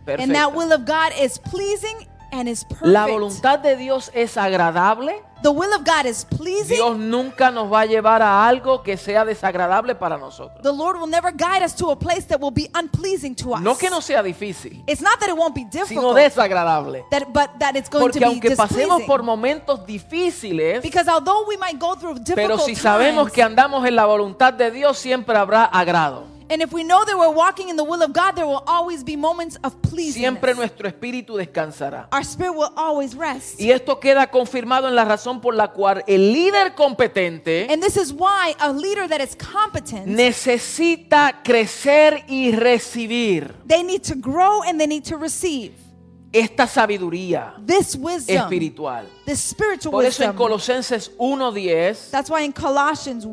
and 0.07 0.35
that 0.35 0.55
will 0.55 0.73
of 0.73 0.85
God 0.85 1.13
is 1.19 1.39
pleasing 1.39 2.07
and 2.37 2.49
is 2.49 2.65
perfect. 2.65 2.87
La 2.87 3.07
voluntad 3.07 3.59
de 3.59 3.77
Dios 3.77 4.11
es 4.15 4.37
agradable. 4.37 5.23
the 5.43 5.51
will 5.51 5.73
of 5.75 5.85
God 5.85 6.07
is 6.07 6.25
pleasing. 6.25 6.77
Dios 6.77 6.99
nunca 6.99 7.51
nos 7.51 7.71
va 7.71 7.83
a 7.83 7.87
llevar 7.87 8.23
a 8.23 8.47
algo 8.47 8.83
que 8.83 8.97
sea 8.97 9.25
desagradable 9.25 9.95
para 9.95 10.17
nosotros. 10.17 10.63
the 10.63 10.73
Lord 10.73 10.99
will 10.99 11.09
never 11.09 11.31
guide 11.31 11.63
us 11.63 11.75
to 11.75 11.91
a 11.91 11.97
place 11.97 12.25
that 12.27 12.41
will 12.41 12.51
be 12.51 12.69
unpleasing 12.75 13.35
to 13.35 13.55
us. 13.55 13.61
No 13.61 13.77
que 13.77 13.91
no 13.91 14.01
sea 14.01 14.23
difícil, 14.23 14.83
it's 14.87 15.01
not 15.01 15.19
that 15.21 15.29
it 15.29 15.37
won't 15.37 15.55
be 15.55 15.63
sino 15.63 15.85
difficult, 15.85 16.17
desagradable. 16.17 17.05
that, 17.11 17.33
but 17.33 17.51
that 17.59 17.77
it's 17.77 17.89
going 17.89 18.05
Porque 18.05 18.19
to 18.19 18.27
be 18.27 18.33
aunque 18.33 18.57
pasemos 18.57 19.03
por 19.03 19.23
momentos 19.23 19.85
difíciles, 19.87 20.83
because 20.83 21.09
although 21.09 21.47
we 21.47 21.57
might 21.57 21.79
go 21.79 21.95
through 21.95 22.15
difficult 22.15 22.37
pero 22.37 22.59
si 22.59 22.75
sabemos 22.75 23.27
times, 23.27 23.33
que 23.33 23.43
andamos 23.43 23.87
en 23.87 23.95
la 23.95 24.07
voluntad 24.07 24.53
de 24.53 24.71
Dios, 24.71 24.99
siempre 24.99 25.37
habrá 25.37 25.65
agrado. 25.65 26.36
And 26.49 26.63
if 26.63 26.73
we 26.73 26.85
know 26.85 27.05
that 27.05 27.17
we're 27.19 27.31
walking 27.35 27.69
in 27.69 27.77
the 27.77 27.85
will 27.85 28.03
of 28.03 28.13
God, 28.13 28.33
there 28.37 28.47
will 28.47 28.63
always 28.67 29.03
be 29.03 29.17
moments 29.17 29.57
of 29.65 29.81
pleasing. 29.83 30.23
Siempre 30.23 30.55
nuestro 30.55 30.89
espíritu 30.89 31.37
descansará. 31.37 32.09
Our 32.13 32.25
spirit 32.25 32.55
will 32.55 32.73
always 32.77 33.15
rest. 33.17 33.61
Y 33.61 33.71
esto 33.71 33.99
queda 33.99 34.27
confirmado 34.31 34.89
en 34.89 34.95
la 34.95 35.05
razón 35.05 35.41
por 35.41 35.55
la 35.55 35.73
cual 35.73 36.05
el 36.07 36.33
líder 36.33 36.75
competente 36.75 37.67
And 37.71 37.83
this 37.83 37.97
is 37.97 38.13
why 38.13 38.55
a 38.61 38.73
leader 38.73 39.09
that 39.09 39.21
is 39.21 39.37
competent, 39.37 40.07
necesita 40.07 41.43
crecer 41.43 42.25
y 42.29 42.53
recibir 42.53 43.55
they 43.67 43.83
need 43.83 44.03
to 44.03 44.15
grow 44.15 44.63
and 44.63 44.79
they 44.79 44.87
need 44.87 45.05
to 45.05 45.17
receive 45.17 45.73
esta 46.33 46.67
sabiduría 46.67 47.55
this 47.65 47.97
wisdom, 47.97 48.37
espiritual. 48.37 49.07
this 49.25 49.41
spiritual 49.41 49.93
Por 49.93 50.05
eso 50.05 50.23
en 50.23 50.31
wisdom. 50.31 50.37
Colosenses 50.37 51.11
1.10, 51.19 52.11
That's 52.11 52.31
why 52.31 52.43
in 52.43 52.53
Colossians 52.53 53.25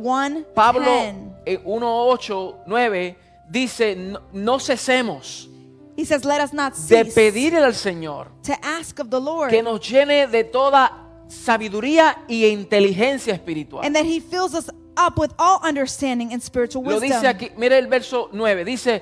1 1.45 1.55
Pablo 1.55 1.57
10, 1.57 1.59
en 1.59 1.63
1.8, 1.65 2.55
9 2.67 3.17
dice, 3.49 3.95
no, 3.95 4.21
no 4.31 4.59
cesemos 4.59 5.49
he 5.95 6.05
says, 6.05 6.25
Let 6.25 6.41
us 6.41 6.53
not 6.53 6.73
de 6.73 7.03
cease 7.03 7.13
pedirle 7.13 7.63
al 7.63 7.73
Señor 7.73 8.27
to 8.43 8.53
ask 8.63 8.99
of 8.99 9.09
the 9.09 9.19
Lord, 9.19 9.49
que 9.51 9.61
nos 9.61 9.79
llene 9.79 10.27
de 10.27 10.43
toda 10.43 10.91
sabiduría 11.27 12.23
y 12.27 12.45
inteligencia 12.45 13.33
espiritual. 13.33 13.85
and 13.85 13.95
that 13.95 14.05
he 14.05 14.19
fills 14.19 14.53
us 14.53 14.69
up 14.97 15.17
with 15.17 15.31
all 15.37 15.59
understanding 15.63 16.33
and 16.33 16.41
spiritual 16.41 16.83
Lo 16.83 16.99
dice 16.99 17.15
wisdom. 17.15 17.29
aquí, 17.29 17.51
mire 17.57 17.77
el 17.77 17.87
verso 17.87 18.29
9, 18.31 18.65
dice, 18.65 19.01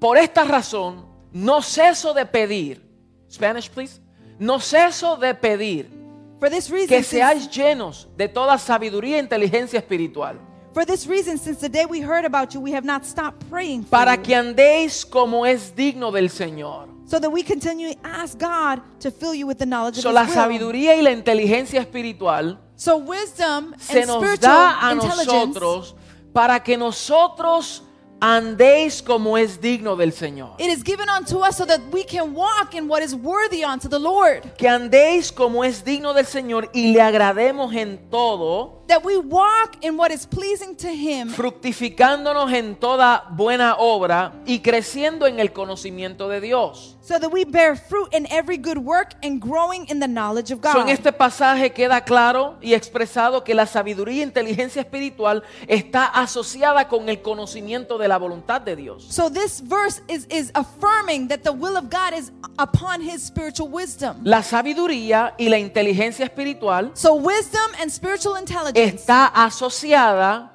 por 0.00 0.16
esta 0.16 0.44
razón 0.44 1.06
no 1.32 1.60
ceso 1.62 2.14
de 2.14 2.24
pedir, 2.24 2.82
Spanish 3.30 3.70
please, 3.70 4.00
no 4.38 4.60
ceso 4.60 5.16
de 5.16 5.34
pedir 5.34 5.90
For 6.38 6.48
this 6.48 6.70
reason, 6.70 6.88
que 6.88 7.02
seáis 7.02 7.50
llenos 7.50 8.08
de 8.16 8.28
toda 8.28 8.56
sabiduría 8.58 9.16
e 9.16 9.20
inteligencia 9.20 9.78
espiritual, 9.78 10.38
for 10.78 10.84
this 10.84 11.08
reason, 11.08 11.36
since 11.38 11.58
the 11.60 11.68
day 11.68 11.86
we 11.86 12.00
heard 12.00 12.24
about 12.24 12.54
you, 12.54 12.60
we 12.60 12.70
have 12.70 12.84
not 12.84 13.04
stopped 13.04 13.40
praying 13.50 13.82
for 13.82 13.90
para 13.90 14.16
you, 14.16 14.22
que 14.22 14.34
andéis 14.36 15.04
como 15.04 15.44
es 15.44 15.72
digno 15.74 16.12
del 16.12 16.28
Señor. 16.30 16.86
so 17.04 17.18
that 17.18 17.30
we 17.32 17.42
continually 17.42 17.98
ask 18.04 18.38
God 18.38 18.80
to 19.00 19.10
fill 19.10 19.34
you 19.34 19.44
with 19.44 19.58
the 19.58 19.66
knowledge 19.66 19.96
So, 19.96 20.10
of 20.10 20.14
la 20.14 20.22
His 20.22 20.28
will. 20.28 20.34
sabiduría 20.36 20.94
y 20.94 21.02
la 21.02 21.10
inteligencia 21.10 21.80
espiritual 21.80 22.60
So 22.76 22.96
wisdom 22.98 23.74
se 23.76 24.02
and 24.02 24.06
nos 24.06 24.22
spiritual 24.22 24.52
da 24.52 24.88
a 24.88 24.92
intelligence 24.92 25.26
nosotros 25.58 25.94
para 26.32 26.60
que 26.62 26.76
nosotros 26.76 27.82
andéis 28.20 29.02
como 29.02 29.38
es 29.38 29.60
digno 29.60 29.96
del 29.96 30.12
Señor. 30.12 30.54
it 30.58 30.68
is 30.68 30.82
given 30.82 31.08
unto 31.08 31.38
us 31.38 31.56
so 31.56 31.64
that 31.64 31.80
we 31.92 32.04
can 32.04 32.34
walk 32.34 32.74
in 32.74 32.88
what 32.88 33.02
is 33.02 33.14
worthy 33.14 33.64
unto 33.64 33.88
the 33.88 33.98
Lord. 33.98 34.42
Que 34.56 34.68
andéis 34.68 35.32
como 35.32 35.64
es 35.64 35.84
digno 35.84 36.12
del 36.12 36.26
Señor 36.26 36.68
y 36.72 36.92
le 36.92 37.00
agrademos 37.00 37.74
en 37.74 37.98
todo, 38.10 38.82
That 38.88 39.04
we 39.04 39.18
walk 39.18 39.76
in 39.82 39.98
what 39.98 40.10
is 40.10 40.26
pleasing 40.26 40.74
to 40.76 40.88
Him, 40.88 41.28
fructificándonos 41.28 42.52
en 42.52 42.74
toda 42.76 43.26
buena 43.30 43.76
obra 43.76 44.32
y 44.46 44.60
creciendo 44.60 45.26
en 45.26 45.40
el 45.40 45.52
conocimiento 45.52 46.28
de 46.28 46.40
Dios. 46.40 46.97
So 47.08 47.18
that 47.18 47.32
we 47.32 47.44
bear 47.44 47.74
fruit 47.74 48.12
in 48.12 48.26
every 48.30 48.58
good 48.58 48.76
work 48.76 49.14
and 49.22 49.40
growing 49.40 49.86
in 49.88 49.98
the 49.98 50.06
knowledge 50.06 50.50
of 50.50 50.58
So, 50.62 50.74
God. 50.74 50.82
en 50.82 50.88
este 50.90 51.10
pasaje 51.10 51.72
queda 51.72 52.02
claro 52.04 52.56
y 52.60 52.74
expresado 52.74 53.42
que 53.44 53.54
la 53.54 53.64
sabiduría 53.64 54.22
e 54.22 54.26
inteligencia 54.26 54.82
espiritual 54.82 55.42
está 55.66 56.04
asociada 56.04 56.86
con 56.86 57.08
el 57.08 57.22
conocimiento 57.22 57.96
de 57.96 58.08
la 58.08 58.18
voluntad 58.18 58.60
de 58.60 58.76
Dios. 58.76 59.06
So 59.08 59.30
this 59.30 59.62
verse 59.62 60.02
is, 60.06 60.26
is 60.28 60.50
affirming 60.54 61.28
that 61.28 61.44
the 61.44 61.52
will 61.52 61.78
of 61.78 61.88
God 61.88 62.12
is 62.14 62.30
upon 62.58 63.00
his 63.00 63.22
spiritual 63.22 63.70
wisdom. 63.70 64.18
La 64.22 64.42
sabiduría 64.42 65.32
y 65.38 65.48
la 65.48 65.58
inteligencia 65.58 66.26
espiritual 66.26 66.90
So 66.92 67.14
wisdom 67.14 67.70
and 67.80 67.90
spiritual 67.90 68.36
intelligence 68.36 69.02
está 69.02 69.26
asociada 69.28 70.52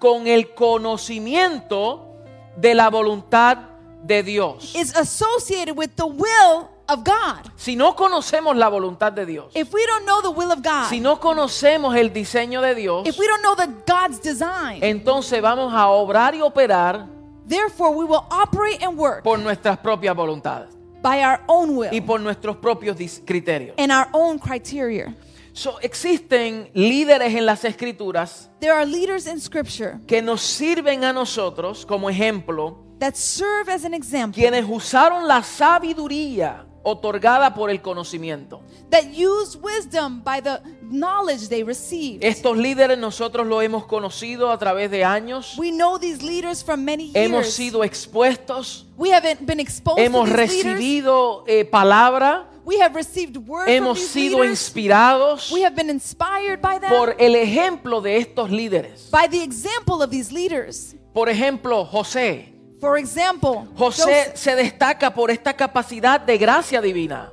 con 0.00 0.26
el 0.26 0.52
conocimiento 0.54 2.08
de 2.56 2.74
la 2.74 2.90
voluntad 2.90 3.56
de 3.56 3.71
Dios. 4.06 4.74
is 4.74 4.94
associated 4.96 5.76
with 5.76 5.94
the 5.96 6.06
will 6.06 6.68
of 6.88 7.04
God. 7.04 7.50
Si 7.56 7.76
no 7.76 7.94
conocemos 7.94 8.56
la 8.56 8.68
voluntad 8.68 9.12
de 9.12 9.24
Dios, 9.24 9.52
If 9.54 9.72
we 9.72 9.84
don't 9.86 10.04
know 10.04 10.20
the 10.20 10.30
will 10.30 10.50
of 10.52 10.62
God, 10.62 10.88
si 10.88 11.00
no 11.00 11.16
conocemos 11.20 11.96
el 11.96 12.10
diseño 12.12 12.60
de 12.60 12.74
Dios, 12.74 13.06
if 13.06 13.18
we 13.18 13.26
don't 13.26 13.42
know 13.42 13.54
the 13.54 13.68
God's 13.86 14.18
design, 14.20 14.82
entonces 14.82 15.40
vamos 15.40 15.72
a 15.72 15.88
obrar 15.88 16.34
y 16.34 16.40
operar 16.40 17.06
therefore 17.46 17.90
we 17.96 18.04
will 18.04 18.24
operate 18.30 18.82
and 18.82 18.98
work 18.98 19.22
por 19.22 19.38
nuestras 19.38 19.78
propias 19.78 20.14
voluntades 20.14 20.68
by 21.02 21.22
our 21.24 21.40
own 21.48 21.76
will 21.76 21.90
y 21.92 22.00
por 22.00 22.20
nuestros 22.20 22.56
propios 22.56 22.96
criterios. 23.24 23.74
and 23.78 23.90
our 23.92 24.08
own 24.12 24.38
criteria. 24.38 25.14
So, 25.54 25.78
existen 25.82 26.70
líderes 26.72 27.34
en 27.34 27.44
las 27.44 27.64
escrituras 27.64 28.48
There 28.60 28.72
are 28.72 28.86
leaders 28.86 29.26
in 29.26 29.38
scripture 29.38 29.98
que 30.06 30.22
nos 30.22 30.40
sirven 30.40 31.04
a 31.04 31.12
nosotros 31.12 31.84
como 31.84 32.08
ejemplo, 32.08 32.78
that 33.02 33.16
serve 33.16 33.68
as 33.68 33.84
an 33.84 33.92
example 33.94 34.40
quienes 34.40 34.64
usaron 34.68 35.26
la 35.26 35.42
sabiduría 35.42 36.64
otorgada 36.84 37.52
por 37.54 37.68
el 37.70 37.80
conocimiento. 37.80 38.60
that 38.90 39.04
use 39.12 39.56
wisdom 39.56 40.20
by 40.22 40.40
the 40.40 40.60
knowledge 40.82 41.48
they 41.48 41.62
received. 41.64 42.22
Estos 42.24 42.56
líderes 42.56 42.98
nosotros 42.98 43.46
los 43.46 43.62
hemos 43.62 43.86
conocido 43.86 44.50
a 44.52 44.58
través 44.58 44.90
de 44.90 45.04
años, 45.04 45.56
We 45.58 45.70
know 45.72 45.98
these 45.98 46.22
leaders 46.22 46.62
from 46.62 46.84
many 46.84 47.10
hemos 47.14 47.44
years. 47.46 47.54
sido 47.54 47.84
expuestos, 47.84 48.86
We 48.96 49.10
haven't 49.10 49.44
been 49.46 49.58
exposed 49.60 49.98
hemos 50.00 50.28
to 50.28 50.36
these 50.36 50.62
recibido 50.64 51.44
eh, 51.46 51.64
palabra, 51.64 52.48
We 52.64 52.78
have 52.80 52.94
received 52.94 53.36
word 53.38 53.64
from 53.64 53.72
hemos 53.74 53.98
these 53.98 54.10
sido 54.10 54.38
leaders. 54.38 54.50
inspirados 54.60 55.50
We 55.52 55.62
have 55.64 55.74
been 55.74 55.90
inspired 55.90 56.60
by 56.60 56.78
them. 56.78 56.90
por 56.90 57.16
el 57.18 57.34
ejemplo 57.34 58.00
de 58.00 58.18
estos 58.18 58.50
líderes. 58.50 59.08
by 59.10 59.26
the 59.28 59.42
example 59.42 60.02
of 60.02 60.10
these 60.10 60.30
leaders. 60.32 60.94
Por 61.12 61.28
ejemplo, 61.28 61.84
José. 61.84 62.52
For 62.82 62.98
example, 62.98 63.68
José 63.76 64.02
Joseph, 64.02 64.34
se 64.36 64.56
destaca 64.56 65.14
por 65.14 65.30
esta 65.30 65.52
capacidad 65.54 66.20
de 66.20 66.36
gracia 66.36 66.80
divina. 66.80 67.32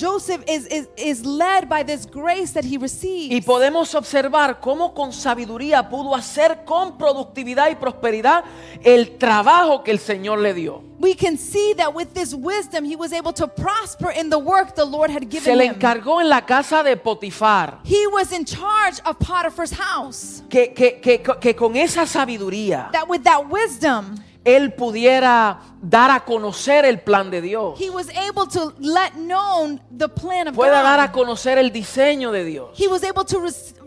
Joseph 0.00 0.42
is, 0.48 0.66
is, 0.68 0.88
is 0.96 1.26
led 1.26 1.68
by 1.68 1.82
this 1.84 2.06
grace 2.06 2.54
that 2.54 2.64
he 2.64 2.78
receives. 2.78 3.34
Y 3.34 3.42
podemos 3.42 3.94
observar 3.94 4.58
cómo 4.58 4.94
con 4.94 5.12
sabiduría 5.12 5.90
pudo 5.90 6.14
hacer 6.14 6.64
con 6.64 6.96
productividad 6.96 7.70
y 7.70 7.74
prosperidad 7.74 8.44
el 8.82 9.18
trabajo 9.18 9.84
que 9.84 9.90
el 9.90 9.98
Señor 9.98 10.38
le 10.38 10.54
dio. 10.54 10.82
we 11.00 11.14
can 11.14 11.36
see 11.36 11.74
that 11.74 11.94
with 11.94 12.08
this 12.14 12.32
wisdom, 12.34 12.82
he 12.84 12.96
was 12.96 13.12
able 13.12 13.32
to 13.34 13.46
prosper 13.46 14.10
in 14.18 14.30
the 14.30 14.38
work 14.38 14.74
the 14.74 14.84
Lord 14.86 15.10
had 15.10 15.22
Se 15.24 15.28
given 15.28 15.58
le 15.58 15.64
him. 15.66 15.74
encargó 15.74 16.22
en 16.22 16.30
la 16.30 16.46
casa 16.46 16.82
de 16.82 16.96
Potifar 16.96 17.80
He 17.84 18.06
was 18.06 18.32
in 18.32 18.46
charge 18.46 19.00
of 19.04 19.18
Potiphar's 19.18 19.72
house. 19.72 20.42
que, 20.48 20.72
que- 20.72 20.98
que- 21.02 21.22
que 21.40 21.54
con 21.54 21.76
esa 21.76 22.06
sabiduría 22.06 22.88
That 22.92 23.06
with 23.06 23.22
that 23.24 23.44
wisdom, 23.50 24.14
él 24.44 24.72
pudiera 24.72 25.60
dar 25.82 26.10
a 26.10 26.20
conocer 26.24 26.84
el 26.84 27.00
plan 27.00 27.30
de 27.30 27.40
Dios. 27.42 27.78
he 27.80 27.90
was 27.90 28.08
able 28.10 28.46
to 28.46 28.72
let 28.78 29.12
known 29.16 29.80
the 29.96 30.08
plan 30.08 30.48
of 30.48 30.54
Pueda 30.54 30.82
dar 30.82 30.98
a 31.00 31.08
God. 31.08 31.12
conocer 31.14 31.58
el 31.58 31.70
diseño 31.72 32.32
de 32.32 32.44
Dios. 32.44 32.70
He 32.78 32.86
was 32.88 33.02
able 33.04 33.24
to 33.24 33.38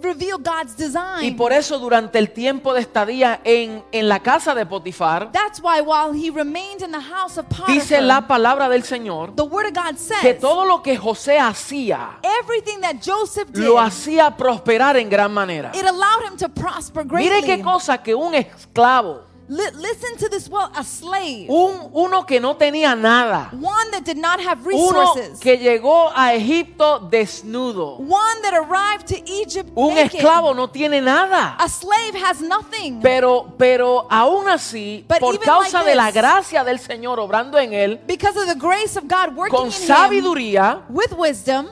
reveal 0.01 0.37
God's 0.37 0.73
Y 0.77 0.83
design. 0.83 1.37
por 1.37 1.53
eso 1.53 1.79
durante 1.79 2.19
el 2.19 2.31
tiempo 2.31 2.73
de 2.73 2.81
estadía 2.81 3.39
en, 3.43 3.83
en 3.91 4.07
la 4.09 4.19
casa 4.21 4.53
de 4.55 4.65
Potifar, 4.65 5.31
That's 5.31 5.59
why 5.61 5.81
while 5.81 6.13
he 6.13 6.29
remained 6.29 6.81
in 6.83 6.91
the 6.91 7.01
house 7.01 7.37
of 7.39 7.45
dice 7.67 7.99
la 8.01 8.21
Potiphar, 8.21 8.27
palabra 8.27 8.69
del 8.69 8.83
Señor 8.83 9.35
the 9.35 9.43
word 9.43 9.67
of 9.67 9.73
God 9.73 9.91
que 9.95 9.97
says 9.97 10.39
todo 10.39 10.65
lo 10.65 10.81
que 10.83 10.97
José 10.97 11.39
hacía 11.39 12.19
everything 12.41 12.79
that 12.81 12.95
Joseph 13.03 13.49
did, 13.51 13.63
lo 13.63 13.79
hacía 13.79 14.35
prosperar 14.35 14.97
en 14.97 15.09
gran 15.09 15.31
manera. 15.33 15.71
it 15.73 15.85
allowed 15.85 16.23
him 16.29 16.37
to 16.37 16.49
prosper 16.49 17.05
Mire 17.05 17.29
greatly. 17.41 17.47
qué 17.57 17.61
cosa 17.63 17.97
que 18.03 18.13
un 18.15 18.33
esclavo, 18.35 19.21
listen 19.49 20.17
to 20.17 20.29
this 20.29 20.49
well, 20.49 20.71
a 20.75 20.83
slave, 20.83 21.49
un, 21.49 21.89
uno 21.93 22.23
que 22.25 22.39
no 22.39 22.55
tenía 22.55 22.95
nada, 22.95 23.49
one 23.53 23.91
that 23.91 24.03
did 24.03 24.17
not 24.17 24.39
have 24.39 24.65
uno 24.65 25.13
resources, 25.15 25.39
que 25.39 25.57
llegó 25.57 26.11
a 26.15 26.33
Egipto 26.33 26.99
desnudo, 26.99 27.97
one 27.99 28.41
that 28.41 28.53
arrived 28.53 29.07
to 29.07 29.15
Egypt 29.25 29.69
un 29.75 29.95
naked. 29.95 30.19
esclavo 30.19 30.53
no 30.53 30.69
tiene 30.69 31.01
nada. 31.01 31.55
A 31.59 31.67
slave 31.67 32.15
has 32.15 32.41
nothing. 32.41 33.01
Pero, 33.01 33.53
pero 33.57 34.07
aún 34.09 34.47
así, 34.47 35.05
But 35.07 35.19
por 35.19 35.39
causa 35.39 35.79
like 35.79 35.89
de 35.89 35.95
la 35.95 36.05
this, 36.07 36.15
gracia 36.15 36.63
del 36.63 36.79
Señor 36.79 37.19
obrando 37.19 37.57
en 37.57 37.73
él, 37.73 37.99
because 38.07 38.37
of 38.39 38.47
the 38.47 38.55
grace 38.55 38.97
of 38.97 39.05
God 39.07 39.35
working 39.35 39.55
con 39.55 39.67
in 39.67 39.73
him 39.73 39.87
sabiduría, 39.87 40.83
with 40.89 41.11
wisdom, 41.17 41.67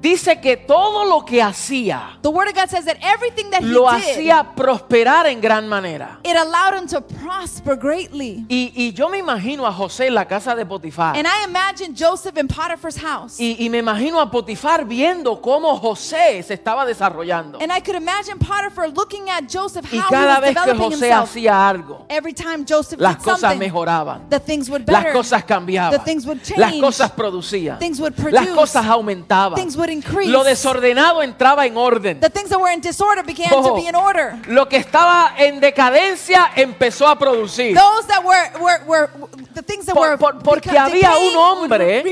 dice 0.00 0.40
que 0.40 0.56
todo 0.56 1.04
lo 1.04 1.24
que 1.24 1.42
hacía 1.42 2.18
the 2.22 2.28
word 2.30 2.48
of 2.48 2.54
God 2.54 2.68
says 2.68 2.84
that 2.84 2.96
everything 3.02 3.50
that 3.50 3.62
he 3.62 3.66
lo 3.66 3.90
did, 3.90 4.02
hacía 4.02 4.54
prosperar 4.54 5.26
en 5.26 5.40
gran 5.40 5.68
manera. 5.68 6.18
it 6.24 6.36
allowed 6.36 6.74
him 6.74 6.86
to 6.86 7.00
prosper 7.00 7.76
greatly. 7.76 8.44
Y, 8.48 8.72
y 8.76 8.92
yo 8.92 9.08
me 9.08 9.18
imagino 9.18 9.66
a 9.66 9.72
José 9.72 10.06
en 10.06 10.14
la 10.14 10.24
casa 10.26 10.54
de 10.54 10.64
Potifar. 10.66 11.16
And 11.16 11.26
I 11.26 11.44
imagine 11.46 11.94
Joseph 11.96 12.36
in 12.38 12.46
Potiphar's 12.48 12.96
house. 12.98 13.40
Y, 13.40 13.56
y 13.58 13.68
me 13.68 13.78
imagino 13.78 14.20
a 14.20 14.30
Potifar 14.30 14.84
viendo 14.84 15.40
cómo 15.40 15.76
José 15.78 16.42
se 16.42 16.54
estaba 16.54 16.84
desarrollando. 16.86 17.58
And 17.60 17.72
I 17.72 17.80
could 17.80 17.96
imagine 17.96 18.38
Potiphar 18.38 18.88
looking 18.94 19.28
at 19.30 19.44
Joseph 19.48 19.84
Y 19.92 19.98
how 19.98 20.06
he 20.08 20.10
cada 20.10 20.34
was 20.34 20.40
vez 20.40 20.54
que 20.54 20.60
developing 20.72 20.90
José 20.98 21.06
himself. 21.06 21.30
hacía 21.30 21.68
algo, 21.68 22.06
Every 22.08 22.32
time 22.34 22.64
Joseph 22.68 23.00
las 23.00 23.16
did 23.16 23.24
cosas 23.24 23.40
something, 23.40 23.58
mejoraban. 23.58 24.28
the 24.30 24.38
things 24.40 24.68
would 24.70 24.86
Las 24.88 25.02
better. 25.02 25.12
cosas 25.12 25.44
cambiaban. 25.44 25.90
The 25.98 26.04
things 26.04 26.26
would 26.26 26.38
Las 26.56 26.70
change. 26.70 26.80
cosas 26.82 27.10
producían. 27.12 27.78
Things 27.78 28.00
would 28.00 28.16
Las 28.18 28.32
produce. 28.46 28.54
cosas 28.54 28.86
aumentaban. 28.86 29.54
Things 29.56 29.76
would 29.76 29.87
would 29.88 29.92
increase. 30.04 30.28
Lo 30.30 30.44
desordenado 30.44 31.22
entraba 31.22 31.66
en 31.66 31.76
orden. 31.76 32.20
The 32.20 32.30
things 32.30 32.50
that 32.50 32.60
were 32.60 32.72
in 32.72 32.80
disorder 32.80 33.22
began 33.22 33.48
Oh. 33.52 33.62
to 33.68 33.74
be 33.74 33.88
in 33.88 33.94
order. 33.94 34.38
Lo 34.46 34.68
que 34.68 34.76
estaba 34.78 35.32
en 35.36 35.60
decadencia 35.60 36.50
empezó 36.56 37.08
a 37.08 37.18
producir. 37.18 37.74
Those 37.74 38.06
that 38.08 38.22
were, 38.24 38.50
were, 38.60 38.80
were 38.86 39.10
the 39.54 39.62
things 39.78 39.86
that 39.86 39.94
Por- 39.94 40.08
were 40.10 40.18
por- 40.18 40.38
porque 40.42 40.70
había 40.78 41.16
un 41.16 41.36
hombre 41.36 42.02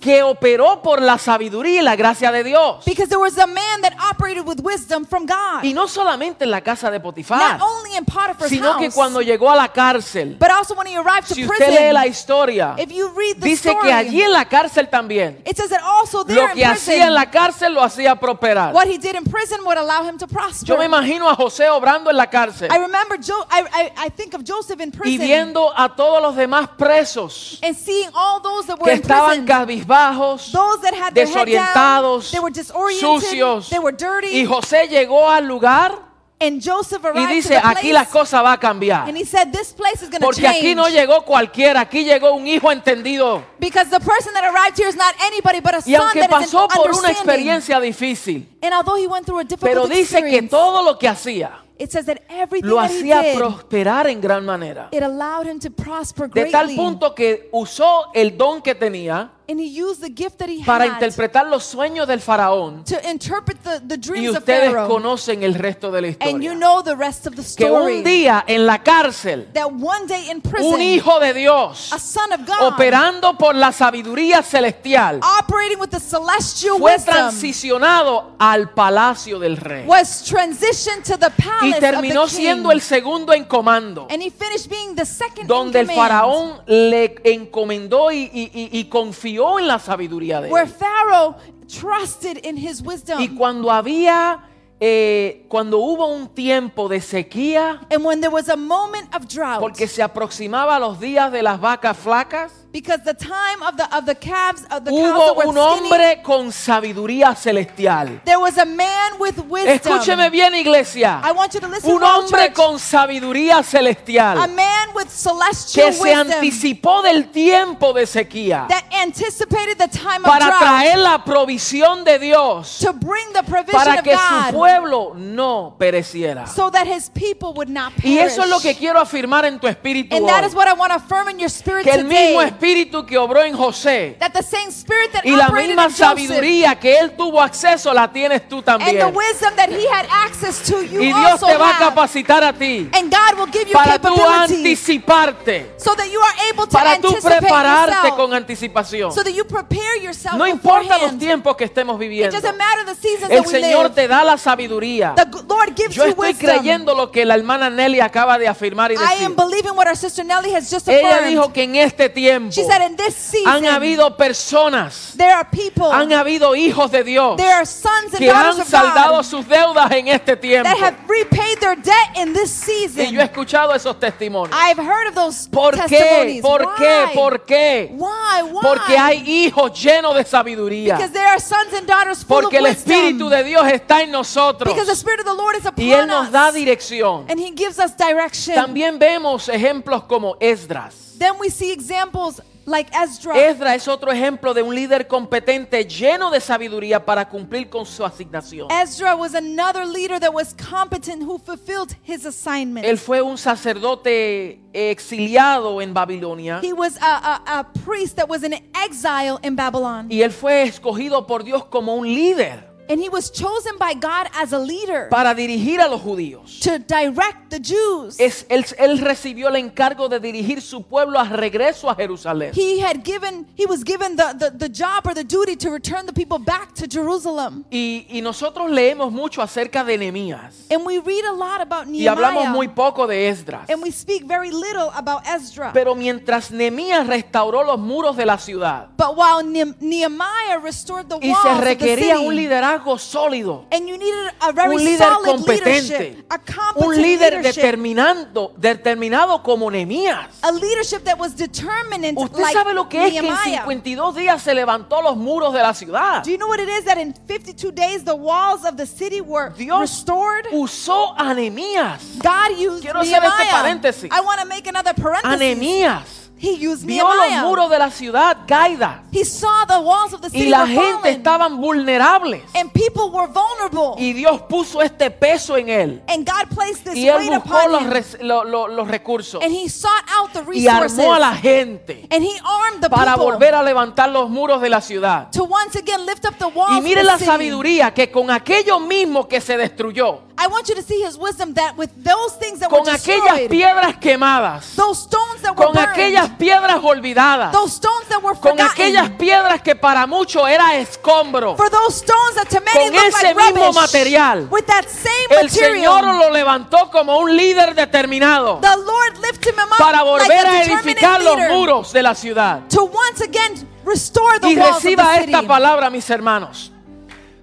que 0.00 0.22
operó 0.22 0.82
por 0.82 1.00
la 1.02 1.18
sabiduría 1.18 1.80
y 1.80 1.82
la 1.82 1.96
gracia 1.96 2.30
de 2.32 2.44
Dios. 2.44 2.84
Because 2.84 3.08
there 3.08 3.18
was 3.20 3.36
a 3.38 3.46
man 3.46 3.80
that 3.82 3.92
operated 4.10 4.46
with 4.46 4.60
wisdom 4.60 5.04
from 5.04 5.26
God. 5.26 5.64
Y 5.64 5.72
no 5.74 5.88
solamente 5.88 6.44
en 6.44 6.50
la 6.50 6.60
casa 6.60 6.90
de 6.90 6.98
Not 6.98 7.02
Potifar, 7.04 7.60
only 7.60 7.96
in 7.96 8.04
Potiphar's 8.04 8.48
sino 8.50 8.76
que 8.78 8.84
house, 8.86 8.94
cuando 8.94 9.20
llegó 9.20 9.50
a 9.50 9.56
la 9.56 9.68
cárcel, 9.68 10.36
but 10.38 10.50
also 10.50 10.74
when 10.74 10.86
he 10.86 10.96
arrived 10.96 11.28
to 11.28 11.34
si 11.34 11.44
usted 11.44 11.68
lee 11.68 11.76
prison. 11.76 11.94
la 11.94 12.06
historia, 12.06 12.74
If 12.78 12.90
you 12.90 13.08
read 13.16 13.36
the 13.40 13.48
dice 13.48 13.68
story, 13.70 13.86
que 13.88 13.92
allí 13.92 14.22
en 14.22 14.32
la 14.32 14.44
cárcel 14.44 14.88
también, 14.88 15.42
it 15.46 15.56
says 15.56 15.70
that 15.70 15.82
also 15.82 16.24
there 16.24 16.36
lo 16.40 16.48
in 16.50 16.54
que 16.56 16.64
hacía 16.64 16.94
en 16.94 16.98
prison, 17.00 17.14
la 17.14 17.30
cárcel 17.30 17.74
lo 17.74 17.82
hacía 17.82 18.16
prosperar. 18.18 18.72
what 18.74 18.86
he 18.86 18.98
did 18.98 19.14
in 19.16 19.24
prison 19.24 19.60
would 19.64 19.78
allow 19.78 20.04
him 20.08 20.18
to 20.18 20.26
prosper. 20.26 20.66
Yo 20.66 20.76
me 20.76 20.84
imagino 20.84 21.28
a 21.28 21.34
José 21.34 21.68
obrando 21.68 22.10
en 22.10 22.16
la 22.16 22.28
cárcel 22.28 22.68
I 22.72 22.78
remember 22.78 23.18
Jo- 23.20 23.46
I, 23.50 23.62
I, 23.72 24.06
I 24.06 24.10
think 24.10 24.34
of 24.34 24.42
Joseph 24.46 24.80
in 24.80 24.88
y 24.88 24.98
prison 24.98 25.26
viendo 25.26 25.72
a 25.76 25.94
todos 25.94 26.22
los 26.22 26.36
demás 26.36 26.67
presos 26.76 27.58
and 27.62 27.76
seeing 27.76 28.08
all 28.14 28.40
those 28.40 28.66
that 28.66 28.78
were 28.78 28.84
que 28.84 28.94
in 28.94 29.00
estaban 29.02 29.46
cabizbajos, 29.46 30.52
Those 30.52 30.80
that 30.82 30.94
had 30.94 31.14
their 31.14 31.26
head 31.26 31.34
down, 31.34 31.46
desorientados, 31.46 32.30
they 32.30 32.40
were 32.40 32.50
disoriented, 32.50 33.00
sucios. 33.00 33.68
they 33.70 33.78
were 33.78 33.92
dirty. 33.92 34.28
Y 34.40 34.44
José 34.46 34.88
llegó 34.88 35.28
al 35.30 35.46
lugar 35.46 36.06
and 36.40 36.62
Joseph 36.62 37.02
y 37.02 37.08
arrived 37.08 37.28
to 37.28 37.34
dice, 37.34 37.48
the 37.48 37.56
aquí 37.56 37.80
place, 37.90 37.92
la 37.94 38.04
cosa 38.04 38.42
va 38.42 38.52
a 38.52 38.58
cambiar. 38.58 39.08
and 39.08 39.16
he 39.16 39.24
said, 39.24 39.50
this 39.52 39.72
place 39.72 40.02
is 40.02 40.08
going 40.08 40.20
to 40.20 40.26
Porque 40.26 40.42
change. 40.42 40.56
aquí 40.58 40.74
no 40.76 40.88
llegó 40.88 41.24
cualquiera, 41.24 41.80
aquí 41.80 42.04
llegó 42.04 42.32
un 42.32 42.46
hijo 42.46 42.70
entendido. 42.70 43.42
because 43.58 43.90
the 43.90 43.98
person 43.98 44.32
that 44.34 44.44
arrived 44.44 44.76
here 44.78 44.86
is 44.88 44.94
not 44.96 45.14
anybody 45.22 45.58
but 45.60 45.74
a 45.74 45.78
Y 45.78 45.96
son 45.96 46.02
aunque 46.02 46.20
that 46.20 46.30
is 46.42 46.52
pasó 46.52 46.68
por 46.68 46.92
una 46.94 47.10
experiencia 47.10 47.80
difícil, 47.80 48.46
And 48.62 48.72
although 48.72 48.96
he 48.96 49.08
went 49.08 49.26
through 49.26 49.40
a 49.40 49.44
difficult 49.44 49.68
pero 49.68 49.86
dice 49.88 50.22
que 50.22 50.42
todo 50.42 50.82
lo 50.84 50.96
que 50.96 51.08
hacía 51.08 51.50
it 51.78 51.90
says 51.92 52.06
that 52.06 52.22
everything 52.28 52.68
lo 52.70 52.76
that 52.80 52.90
he 52.90 52.98
hacía 53.10 53.22
did, 53.22 53.38
prosperar 53.38 54.06
en 54.08 54.20
gran 54.20 54.44
manera. 54.44 54.88
it 54.90 55.02
allowed 55.02 55.46
him 55.46 55.58
to 55.58 55.70
prosper 55.70 56.26
De 56.28 56.42
greatly. 56.42 56.52
tal 56.52 56.74
punto 56.76 57.14
que 57.14 57.48
usó 57.52 58.10
el 58.14 58.36
don 58.36 58.60
que 58.60 58.74
tenía 58.74 59.30
and 59.50 59.58
he 59.58 59.66
used 59.66 60.02
the 60.02 60.10
gift 60.10 60.38
that 60.38 60.48
he 60.50 60.62
para 60.64 60.84
had 60.84 60.92
interpretar 60.94 61.46
los 61.48 61.64
sueños 61.64 62.06
del 62.06 62.20
faraón. 62.20 62.84
to 62.84 62.96
interpret 63.08 63.56
the, 63.62 63.80
the 63.80 63.94
Y 63.94 64.00
dreams 64.00 64.28
of 64.36 64.38
ustedes 64.42 64.70
Pharaoh. 64.72 64.88
conocen 64.88 65.42
el 65.42 65.54
resto 65.54 65.90
de 65.90 66.02
la 66.02 66.08
and 66.20 66.42
you 66.42 66.52
historia. 66.52 66.54
know 66.54 66.82
the 66.82 66.94
rest 66.96 67.26
of 67.26 67.34
the 67.34 67.42
Que 67.42 67.64
story. 67.66 67.98
un 67.98 68.04
día 68.04 68.44
en 68.46 68.66
la 68.66 68.82
cárcel, 68.82 69.48
that 69.54 69.66
one 69.72 70.06
day 70.06 70.30
in 70.30 70.40
prison, 70.42 70.74
un 70.74 70.82
hijo 70.82 71.18
de 71.18 71.32
Dios, 71.32 71.92
a 71.92 71.98
son 71.98 72.32
of 72.32 72.40
God, 72.46 72.72
operando 72.74 73.38
por 73.38 73.54
la 73.54 73.72
sabiduría 73.72 74.42
celestial, 74.42 75.20
operating 75.40 75.78
with 75.80 75.88
the 75.90 76.00
celestial 76.00 76.76
fue 76.78 76.92
wisdom, 76.94 77.14
transicionado 77.14 78.32
al 78.38 78.70
palacio 78.70 79.38
del 79.38 79.56
rey. 79.56 79.86
was 79.86 80.24
transitioned 80.24 81.04
to 81.04 81.16
the 81.18 81.30
Y 81.38 81.42
palace 81.42 81.80
terminó 81.80 82.24
of 82.24 82.30
the 82.30 82.36
king. 82.36 82.44
siendo 82.44 82.70
el 82.72 82.80
segundo 82.82 83.32
en 83.32 83.44
comando. 83.44 84.06
and 84.10 84.22
he 84.22 84.30
finished 84.30 84.68
being 84.68 84.94
the 84.94 85.06
second 85.06 85.46
donde 85.48 85.80
in 85.80 85.88
el 85.88 85.94
command, 85.96 86.10
faraón 86.10 86.60
le 86.66 87.14
encomendó 87.24 88.10
y, 88.12 88.28
y- 88.32 88.50
y- 88.52 88.78
y 88.80 88.84
confió 88.84 89.37
en 89.58 89.66
la 89.66 89.78
sabiduría 89.78 90.40
de 90.40 90.50
where 90.50 90.66
él. 90.66 90.72
Pharaoh 90.72 91.36
trusted 91.68 92.44
in 92.44 92.56
his 92.56 92.80
wisdom. 92.80 93.20
Y 93.20 93.28
cuando 93.34 93.70
había, 93.70 94.40
eh, 94.80 95.44
cuando 95.48 95.78
hubo 95.78 96.06
un 96.06 96.28
tiempo 96.28 96.88
de 96.88 97.00
sequía, 97.00 97.80
and 97.90 98.04
when 98.04 98.20
there 98.20 98.32
was 98.32 98.48
a 98.48 98.56
moment 98.56 99.14
of 99.14 99.26
drought, 99.26 99.60
porque 99.60 99.86
se 99.86 100.02
aproximaba 100.02 100.78
los 100.78 100.98
días 100.98 101.30
de 101.30 101.42
las 101.42 101.60
vacas 101.60 101.96
flacas, 101.96 102.66
because 102.72 103.00
the 103.04 103.14
time 103.14 103.62
of 103.62 103.76
the 103.76 103.96
of 103.96 104.04
the 104.04 104.14
calves 104.14 104.64
of 104.70 104.84
the 104.84 104.90
hubo 104.90 105.36
were 105.36 105.46
un 105.46 105.54
skinny, 105.54 105.90
hombre 105.90 106.22
con 106.22 106.52
sabiduría 106.52 107.34
celestial. 107.36 108.20
there 108.24 108.38
was 108.38 108.58
a 108.58 108.66
man 108.66 109.12
with 109.18 109.38
wisdom. 109.46 109.98
Escúcheme 109.98 110.30
bien, 110.30 110.54
iglesia. 110.54 111.20
I 111.22 111.32
want 111.32 111.54
you 111.54 111.60
to 111.60 111.68
listen 111.68 111.90
Un 111.90 112.02
hombre 112.02 112.52
con 112.52 112.78
sabiduría 112.78 113.58
a 113.58 113.62
celestial 113.62 114.48
man 114.48 114.88
with 114.94 115.08
celestial 115.08 115.86
que 115.86 115.92
se 115.92 116.02
wisdom 116.02 116.32
anticipó 116.32 117.02
del 117.02 117.30
tiempo 117.30 117.92
de 117.92 118.06
sequía 118.06 118.66
that 118.68 118.84
anticipated 118.92 119.78
the 119.78 119.88
time 119.88 120.24
of 120.24 120.30
para 120.30 120.46
drought 120.46 120.60
traer 120.60 120.98
la 120.98 121.24
provisión 121.24 122.04
de 122.04 122.18
Dios 122.18 122.78
to 122.80 122.92
bring 122.92 123.32
the 123.32 123.42
provision 123.42 123.78
para 123.78 123.98
of 123.98 124.04
que 124.04 124.16
su 124.16 124.34
God 124.34 124.52
pueblo 124.52 125.14
no 125.14 125.76
pereciera. 125.78 126.46
so 126.46 126.70
that 126.70 126.86
his 126.86 127.08
people 127.10 127.52
would 127.54 127.68
not 127.68 127.92
perish. 127.94 128.10
Y 128.12 128.18
eso 128.18 128.42
es 128.42 128.48
lo 128.48 128.60
que 128.60 128.74
quiero 128.74 129.00
afirmar 129.00 129.44
en 129.44 129.58
tu 129.58 129.66
espíritu 129.66 130.14
and 130.14 130.24
hoy. 130.24 130.30
that 130.30 130.44
is 130.44 130.54
what 130.54 130.68
I 130.68 130.72
want 130.74 130.92
to 130.92 130.96
affirm 130.96 131.28
in 131.28 131.38
your 131.38 131.50
spirit 131.50 131.84
Que 131.84 131.92
el 131.92 132.02
today. 132.02 132.34
Espíritu 132.58 133.06
que 133.06 133.16
obró 133.16 133.42
en 133.42 133.54
José 133.54 134.16
that 134.18 134.32
the 134.32 134.42
same 134.42 134.68
spirit 134.70 135.12
that 135.12 135.22
y 135.24 135.30
la 135.36 135.48
misma 135.50 135.84
Joseph 135.84 135.96
sabiduría 135.98 136.78
que 136.78 136.98
él 136.98 137.12
tuvo 137.16 137.40
acceso 137.40 137.92
la 137.94 138.10
tienes 138.12 138.48
tú 138.48 138.56
and 138.56 138.64
también. 138.64 138.98
the 138.98 139.06
wisdom 139.06 139.54
that 139.56 139.68
he 139.70 139.86
had 139.88 140.06
access 140.10 140.62
to, 140.62 140.82
you 140.82 141.00
Y 141.00 141.06
Dios 141.06 141.32
also 141.42 141.46
te 141.46 141.56
va 141.56 141.70
a 141.70 141.78
capacitar 141.78 142.42
a 142.44 142.52
ti 142.52 142.88
And 142.92 143.10
God 143.12 143.38
will 143.38 143.50
give 143.52 143.66
you 143.68 143.72
para 143.72 143.98
tú 143.98 144.14
anticiparte, 144.28 145.72
so 145.78 145.94
that 145.94 146.06
you 146.10 146.20
are 146.20 146.34
able 146.50 146.66
to 146.66 146.70
para 146.72 146.98
tú 147.00 147.14
prepararte 147.22 147.92
yourself, 147.94 148.16
con 148.16 148.34
anticipación. 148.34 149.12
so 149.12 149.22
that 149.22 149.32
you 149.32 149.44
prepare 149.44 150.00
yourself 150.02 150.34
No 150.36 150.46
importa 150.46 150.98
los 150.98 151.18
tiempos 151.18 151.56
que 151.56 151.64
estemos 151.64 151.96
It 151.96 152.00
viviendo. 152.00 152.36
doesn't 152.40 152.56
matter 152.56 152.84
the 152.84 152.94
seasons 152.94 153.30
El 153.30 153.42
that 153.44 153.46
we 153.52 153.60
Señor 153.60 153.82
live. 153.84 153.94
te 153.94 154.08
da 154.08 154.24
la 154.24 154.36
sabiduría. 154.38 155.14
The 155.14 155.26
Lord 155.48 155.74
gives 155.76 155.94
Yo 155.94 156.04
you 156.04 156.10
estoy 156.10 156.28
wisdom. 156.32 156.46
creyendo 156.50 156.94
lo 156.94 157.10
que 157.10 157.24
la 157.24 157.34
hermana 157.34 157.70
Nelly 157.70 158.00
acaba 158.00 158.38
de 158.38 158.48
afirmar 158.48 158.90
y 158.92 158.94
I 158.94 158.98
decir. 158.98 159.26
am 159.26 159.34
believing 159.36 159.74
what 159.76 159.86
our 159.86 159.96
sister 159.96 160.24
Nelly 160.24 160.54
has 160.54 160.70
just 160.70 160.88
Ella 160.88 161.08
affirmed. 161.16 161.28
dijo 161.30 161.52
que 161.52 161.62
en 161.62 161.76
este 161.76 162.08
tiempo 162.08 162.47
she 162.52 162.64
said 162.64 162.82
in 162.82 162.96
this 162.96 163.14
season 163.14 163.46
han 163.52 163.64
habido 163.66 164.16
personas, 164.16 165.14
there 165.16 165.32
are 165.34 165.44
people, 165.50 165.90
han 165.90 166.12
habido 166.12 166.54
hijos 166.56 166.90
de 166.90 167.02
Dios 167.04 167.36
there 167.36 167.52
are 167.54 167.66
sons 167.66 168.12
and 168.14 168.18
que 168.18 168.30
han 168.30 168.64
saldado 168.64 169.22
sus 169.22 169.46
deudas 169.46 169.90
en 169.92 170.08
este 170.08 170.36
tiempo. 170.36 170.68
that 170.68 170.78
have 170.78 170.96
repaid 171.08 171.58
their 171.60 171.76
debt 171.76 172.16
in 172.16 172.32
this 172.32 172.50
Y 172.68 172.86
season. 172.86 173.12
yo 173.12 173.20
he 173.20 173.24
escuchado 173.24 173.74
esos 173.74 173.98
testimonios. 173.98 174.56
I've 174.58 174.78
heard 174.78 175.08
of 175.08 175.14
those 175.14 175.48
¿Por 175.50 175.74
qué? 175.86 176.40
¿Por 176.42 176.62
Why? 176.62 176.74
qué? 176.78 177.10
¿Por 177.14 177.44
qué? 177.44 177.88
Why? 177.92 178.42
Why? 178.42 178.60
Porque 178.62 178.96
hay 178.98 179.18
hijos 179.46 179.72
llenos 179.80 180.14
de 180.14 180.24
sabiduría. 180.24 180.96
Because 180.96 181.12
there 181.12 181.26
are 181.26 181.40
sons 181.40 181.72
and 181.74 181.86
daughters 181.86 182.24
full 182.24 182.42
Porque 182.42 182.58
of 182.58 182.66
el. 182.66 182.72
Espíritu 182.72 183.28
de 183.28 183.44
Dios 183.44 183.66
está 183.70 184.02
en 184.02 184.10
nosotros. 184.10 184.72
Because 184.72 184.86
the 184.86 184.96
Spirit 184.96 185.20
of 185.20 185.26
the 185.26 185.34
Lord 185.34 185.56
is 185.56 185.66
upon 185.66 185.84
Y 185.84 185.92
Él 185.92 186.06
nos 186.06 186.26
us. 186.26 186.32
da 186.32 186.52
dirección. 186.52 187.26
and 187.28 187.38
He 187.40 187.50
gives 187.54 187.78
us 187.78 187.96
direction. 187.96 188.54
También 188.54 188.98
vemos 188.98 189.48
ejemplos 189.48 190.04
como 190.04 190.36
Esdras. 190.40 190.94
Then 191.18 191.38
we 191.40 191.50
see 191.50 191.72
examples 191.72 192.40
like 192.68 192.90
Ezra. 192.94 193.34
Esdras 193.36 193.76
es 193.76 193.88
otro 193.88 194.12
ejemplo 194.12 194.54
de 194.54 194.62
un 194.62 194.74
líder 194.74 195.08
competente 195.08 195.84
lleno 195.84 196.30
de 196.30 196.40
sabiduría 196.40 197.04
para 197.04 197.28
cumplir 197.28 197.68
con 197.68 197.84
su 197.86 198.04
asignación. 198.04 198.68
Ezra 198.70 199.16
was 199.16 199.34
another 199.34 199.86
leader 199.86 200.20
that 200.20 200.32
was 200.32 200.54
competent 200.54 201.22
who 201.22 201.38
fulfilled 201.38 201.96
his 202.04 202.24
assignment. 202.24 202.86
Él 202.86 202.98
fue 202.98 203.22
un 203.22 203.38
sacerdote 203.38 204.60
exiliado 204.72 205.80
en 205.80 205.94
Babilonia 205.94 206.60
he 206.62 206.72
was 206.72 206.96
a, 207.00 207.40
a, 207.46 207.60
a 207.60 207.72
priest 207.84 208.16
that 208.16 208.28
was 208.28 208.42
in 208.42 208.54
exile 208.74 209.38
in 209.42 209.56
Babylon. 209.56 210.06
y 210.10 210.22
él 210.22 210.30
fue 210.30 210.62
escogido 210.62 211.26
por 211.26 211.42
Dios 211.42 211.64
como 211.64 211.94
un 211.96 212.06
líder 212.06 212.67
And 212.88 213.00
he 213.00 213.08
was 213.08 213.30
chosen 213.30 213.76
by 213.78 213.94
God 213.94 214.28
as 214.34 214.52
a 214.52 214.58
leader 214.58 215.08
para 215.10 215.34
dirigir 215.34 215.80
a 215.80 215.88
los 215.88 216.00
judíos. 216.00 216.60
to 216.60 216.78
direct 216.78 217.50
the 217.50 217.58
Jews. 217.60 218.18
Es, 218.18 218.46
él, 218.48 218.64
él 218.78 218.98
recibió 218.98 219.48
el 219.48 219.56
encargo 219.56 220.08
de 220.08 220.20
dirigir 220.20 220.60
su 220.62 220.82
pueblo 220.82 221.18
a 221.18 221.24
regreso 221.24 221.88
a 221.90 221.94
Jerusalén. 221.94 222.52
he 222.54 222.80
had 222.80 223.02
given, 223.04 223.46
he 223.56 223.66
was 223.66 223.82
given 223.84 224.16
the, 224.16 224.34
the, 224.38 224.50
the 224.50 224.68
job 224.68 225.06
or 225.06 225.14
the 225.14 225.24
duty 225.24 225.56
to 225.56 225.70
return 225.70 226.06
the 226.06 226.12
people 226.12 226.38
back 226.38 226.74
to 226.74 226.86
Jerusalem. 226.86 227.64
Y, 227.70 228.06
y 228.10 228.20
nosotros 228.22 228.70
leemos 228.70 229.12
mucho 229.12 229.42
acerca 229.42 229.84
de 229.84 229.98
Nehemías 229.98 230.66
And 230.70 230.84
we 230.86 230.98
read 230.98 231.24
a 231.24 231.32
lot 231.32 231.60
about 231.60 231.86
y 231.88 232.06
hablamos 232.06 232.42
Nehemiah. 232.44 232.52
muy 232.52 232.68
poco 232.68 233.06
de 233.06 233.28
Esdras. 233.28 233.68
And 233.70 233.82
we 233.82 233.90
speak 233.90 234.24
very 234.26 234.50
little 234.50 234.90
about 234.94 235.22
Ezra. 235.26 235.72
Pero 235.72 235.94
mientras 235.94 236.50
Nehemías 236.50 237.06
restauró 237.06 237.62
los 237.64 237.78
muros 237.78 238.16
de 238.16 238.24
la 238.26 238.38
ciudad 238.38 238.88
but 238.96 239.16
while 239.16 239.42
Ne- 239.42 239.74
Nehemiah 239.80 240.58
restored 240.62 241.08
the 241.08 241.16
y 241.20 241.30
walls 241.30 241.42
se 241.42 241.48
of 241.50 241.58
the 241.60 241.64
requería 241.64 242.14
city, 242.16 242.26
un 242.26 242.36
liderazgo 242.78 242.98
sólido, 242.98 243.66
and 243.70 243.88
you 243.88 243.96
needed 243.98 244.32
a 244.40 244.52
very 244.52 244.76
un 244.76 244.84
líder 244.84 245.08
solid 245.08 245.30
competente, 245.30 246.24
a 246.30 246.40
un 246.76 246.96
líder 246.96 247.34
leadership, 247.34 247.62
determinando, 247.62 248.52
determinado 248.56 249.42
como 249.42 249.70
Nehemías. 249.70 250.28
a 250.42 250.52
leadership 250.52 251.04
that 251.04 251.18
was 251.18 251.34
determined 251.34 252.16
Usted 252.16 252.38
like 252.38 252.52
sabe 252.52 252.74
lo 252.74 252.88
que 252.88 253.04
es 253.04 253.12
que 253.12 253.18
en 253.18 253.24
Nehemiah. 253.24 253.62
52 253.62 254.16
días 254.16 254.42
se 254.42 254.54
levantó 254.54 255.02
los 255.02 255.16
muros 255.16 255.52
de 255.52 255.60
la 255.60 255.74
ciudad. 255.74 256.22
Do 256.24 256.30
you 256.30 256.38
know 256.38 256.48
what 256.48 256.60
it 256.60 256.68
is 256.68 256.84
that 256.84 256.98
in 256.98 257.12
52 257.12 257.72
days 257.72 258.04
the 258.04 258.14
walls 258.14 258.64
of 258.64 258.76
the 258.76 258.86
city 258.86 259.20
were 259.20 259.50
Dios 259.56 259.80
restored? 259.80 260.46
usó 260.52 261.14
a 261.16 261.34
Nehemías. 261.34 262.18
God 262.18 262.58
used 262.58 262.82
Quiero 262.82 263.00
hacer 263.00 263.22
este 263.22 263.50
paréntesis. 263.50 264.10
I 264.12 264.20
want 264.20 264.40
to 264.40 264.46
make 264.46 264.66
another 264.68 264.90
A 264.90 264.94
parenthesis. 264.94 265.38
Nehemías 265.38 266.27
He 266.40 266.54
used 266.68 266.84
vio 266.86 267.04
los 267.12 267.42
muros 267.42 267.68
de 267.70 267.78
la 267.78 267.90
ciudad 267.90 268.36
caídas 268.46 268.98
He 269.12 269.24
saw 269.24 269.66
the 269.66 269.78
walls 269.80 270.12
of 270.12 270.20
the 270.20 270.28
y 270.28 270.40
city 270.40 270.50
la 270.50 270.60
were 270.62 270.72
gente 270.72 270.92
fallen, 271.00 271.16
estaban 271.16 271.56
vulnerables. 271.60 272.42
and 272.54 272.70
people 272.72 273.10
were 273.10 273.26
vulnerable. 273.26 273.94
Y 273.98 274.12
Dios 274.12 274.42
puso 274.42 274.80
este 274.82 275.10
peso 275.10 275.56
en 275.56 275.68
él. 275.68 276.02
and 276.08 276.26
God 276.26 276.48
placed 276.54 276.84
this 276.84 276.94
Y 276.94 277.08
él 277.08 277.16
weight 277.16 277.32
buscó 277.32 277.48
upon 277.56 277.72
los, 277.72 277.82
him. 277.82 277.90
res- 277.90 278.16
lo- 278.20 278.44
lo- 278.44 278.68
los 278.68 278.86
recursos 278.88 279.42
and 279.42 279.52
he 279.52 279.68
sought 279.68 280.04
out 280.10 280.32
the 280.32 280.40
y 280.40 280.66
resources. 280.66 280.98
armó 280.98 281.14
a 281.14 281.18
la 281.18 281.34
gente 281.34 282.06
and 282.10 282.22
he 282.24 282.38
armed 282.44 282.82
the 282.82 282.88
para 282.90 283.12
people 283.14 283.24
volver 283.32 283.54
a 283.54 283.62
levantar 283.62 284.08
los 284.10 284.28
muros 284.30 284.60
de 284.60 284.68
la 284.68 284.80
ciudad. 284.80 285.30
to 285.32 285.44
once 285.44 285.76
again 285.76 286.04
lift 286.06 286.24
up 286.24 286.36
the 286.38 286.46
walls 286.48 286.70
Y 286.74 286.78
of 286.78 286.84
mire 286.84 287.00
the 287.00 287.04
la 287.04 287.14
city. 287.18 287.26
sabiduría 287.26 287.92
que 287.92 288.10
con 288.10 288.30
aquello 288.30 288.78
mismo 288.80 289.26
que 289.26 289.40
se 289.40 289.56
destruyó, 289.56 290.20
I 290.40 290.46
want 290.46 290.68
you 290.68 290.76
to 290.76 290.82
see 290.82 291.02
his 291.04 291.16
wisdom 291.16 291.54
that 291.54 291.76
with 291.76 291.90
those 292.04 292.36
things 292.38 292.60
that 292.60 292.70
con 292.70 292.82
were 292.84 292.92
aquellas 292.92 293.38
destroyed, 293.38 293.50
piedras 293.50 293.96
quemadas, 293.96 294.76
those 294.76 295.00
stones 295.02 295.42
that 295.42 295.56
were 295.56 295.66
con 295.66 295.74
burned, 295.74 295.88
aquellas 295.90 296.27
piedras 296.30 296.78
olvidadas, 296.82 297.52
those 297.52 297.74
stones 297.74 298.08
that 298.08 298.22
were 298.22 298.38
con 298.38 298.60
aquellas 298.60 299.10
piedras 299.10 299.62
que 299.62 299.74
para 299.74 300.06
muchos 300.06 300.48
era 300.48 300.76
escombro, 300.76 301.56
for 301.56 301.70
those 301.70 301.96
stones 301.96 302.34
that 302.34 302.48
to 302.48 302.60
many 302.60 302.90
con 302.90 302.92
look 302.94 303.04
ese 303.06 303.22
like 303.22 303.34
mismo 303.36 303.60
rubbish, 303.66 303.74
material, 303.80 304.48
with 304.50 304.64
that 304.66 304.84
same 304.88 305.12
el 305.40 305.50
Señor 305.50 306.02
material, 306.04 306.18
lo 306.18 306.30
levantó 306.30 306.90
como 306.90 307.18
un 307.18 307.36
líder 307.36 307.74
determinado 307.74 308.60
the 308.60 308.76
Lord 308.76 309.18
lifted 309.22 309.54
him 309.54 309.60
up 309.60 309.78
para 309.78 310.02
like 310.04 310.10
volver 310.10 310.46
a 310.46 310.50
a 310.50 310.62
edificar 310.62 311.22
los 311.22 311.36
muros 311.50 311.92
de 311.92 312.02
la 312.02 312.14
ciudad. 312.14 312.60
to 312.68 312.84
once 312.84 313.20
again 313.22 313.66
restore 313.84 314.38
the 314.40 314.48
Y 314.48 314.56
walls 314.56 314.76
of 314.76 314.82
reciba 314.84 315.04
the 315.12 315.20
city. 315.20 315.32
esta 315.34 315.46
palabra, 315.46 315.90
mis 315.90 316.08
hermanos. 316.10 316.72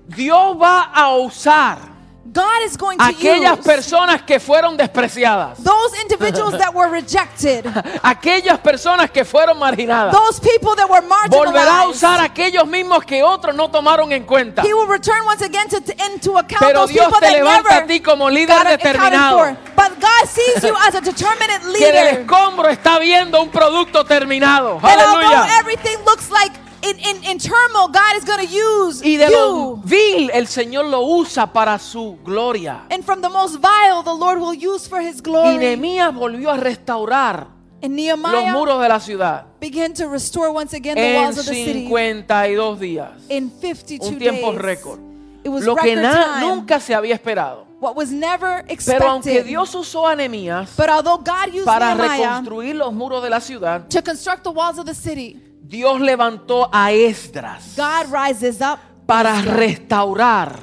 Dios 0.08 0.56
va 0.62 0.84
a 0.94 1.16
usar 1.16 1.95
God 2.36 2.64
is 2.66 2.76
going 2.78 2.98
to 2.98 3.04
aquellas 3.06 3.60
use 3.60 3.66
personas 3.66 4.22
que 4.24 4.42
fueron 4.42 4.76
despreciadas, 4.76 5.64
those 5.64 5.94
individuals 6.02 6.52
that 6.58 6.74
were 6.74 6.90
rejected, 6.92 7.66
aquellas 8.04 8.60
personas 8.60 9.10
que 9.10 9.24
fueron 9.24 9.58
marginadas. 9.58 10.12
those 10.12 10.40
people 10.42 10.76
that 10.76 10.90
were 10.90 11.02
Volverá 11.30 11.84
a 11.84 11.88
usar 11.88 12.20
marginalized. 12.20 12.32
aquellos 12.32 12.68
mismos 12.68 13.06
que 13.06 13.24
otros 13.24 13.56
no 13.56 13.70
tomaron 13.72 14.12
en 14.12 14.26
cuenta. 14.26 14.64
He 14.64 14.74
will 14.74 14.88
return 14.88 15.26
once 15.26 15.42
again 15.42 15.70
to, 15.70 15.80
to, 15.80 15.94
into 16.12 16.38
account 16.38 16.60
Pero 16.60 16.82
those 16.82 16.92
Dios 16.94 17.06
people 17.06 17.20
te 17.22 17.28
that 17.28 17.38
levanta 17.38 17.70
never 17.70 17.84
a 17.84 17.88
ti 17.88 18.00
como 18.02 18.30
líder 18.30 18.64
determinado. 18.68 19.38
for. 19.38 19.58
But 19.78 20.00
God 20.02 20.28
sees 20.28 20.62
you 20.62 20.76
as 20.88 20.96
a 20.96 21.02
determinate 21.02 21.62
Que 21.78 21.88
en 21.90 21.96
el 21.96 22.04
leader. 22.06 22.20
escombro 22.22 22.68
está 22.70 23.00
viendo 23.00 23.42
un 23.42 23.50
producto 23.50 24.04
terminado. 24.04 24.78
Aleluya. 24.84 25.48
everything 25.60 25.98
looks 26.06 26.30
like 26.30 26.52
in, 26.86 27.00
in, 27.00 27.24
in 27.32 27.38
turmoil, 27.40 27.88
God 27.88 28.16
is 28.18 28.24
going 28.26 28.46
to 28.48 28.54
use 28.54 29.02
Y 29.04 29.18
de 29.18 29.30
lo 29.30 29.76
you. 29.76 29.82
vil 29.84 30.30
el 30.34 30.48
Señor 30.48 30.86
lo 30.86 31.02
usa 31.02 31.48
para 31.52 31.78
su 31.80 32.18
gloria. 32.24 32.84
And 32.90 33.04
from 33.04 33.22
the 33.22 33.30
most 33.30 33.60
vile, 33.60 34.04
the 34.04 34.14
Lord 34.14 34.40
will 34.40 34.54
use 34.54 34.88
for 34.88 35.00
his 35.02 35.18
Y 35.18 35.22
glory. 35.24 35.58
Nehemías 35.58 36.14
volvió 36.14 36.52
a 36.52 36.58
restaurar 36.58 37.48
And 37.82 37.92
los 37.96 38.04
Nehemiah 38.20 38.54
muros 38.54 38.82
de 38.82 38.90
la 38.90 39.00
ciudad 39.00 39.46
began 39.60 39.94
to 39.94 40.08
restore 40.08 40.50
once 40.52 40.74
again 40.74 40.96
the 40.96 41.02
en 41.02 41.16
walls 41.24 41.38
of 41.38 41.46
the 41.46 41.54
city 41.54 41.88
52 41.88 42.80
días. 42.80 43.12
in 43.30 43.50
52 43.52 44.08
Un 44.08 44.18
tiempo 44.18 44.52
days. 44.52 44.62
récord. 44.62 45.00
It 45.44 45.50
was 45.50 45.64
Lo 45.64 45.76
que 45.76 45.96
record 45.96 46.02
na- 46.04 46.40
time. 46.40 46.48
nunca 46.48 46.80
se 46.80 46.96
había 46.96 47.14
esperado. 47.14 47.66
what 47.80 47.96
was 47.96 48.10
never 48.10 48.64
Pero 48.86 49.08
aunque 49.10 49.30
expected. 49.32 49.46
Dios 49.46 49.76
usó 49.76 50.08
a 50.08 50.16
Nehemías 50.16 50.70
But 50.76 50.90
although 50.90 51.18
God 51.18 51.54
used 51.54 51.66
para 51.66 51.94
Nehemiah 51.94 52.18
reconstruir 52.40 52.76
los 52.76 52.94
muros 52.94 53.22
de 53.22 53.30
la 53.30 53.40
ciudad, 53.40 53.88
to 53.90 54.02
construct 54.02 54.44
the 54.44 54.50
walls 54.52 54.80
of 54.80 54.86
the 54.86 54.96
city, 54.96 55.40
Dios 55.68 56.00
levantó 56.00 56.70
a 56.72 56.92
Esdras 56.92 57.76
God 57.76 58.12
rises 58.12 58.62
up 58.62 58.80
para 59.06 59.42
restaurar 59.42 60.60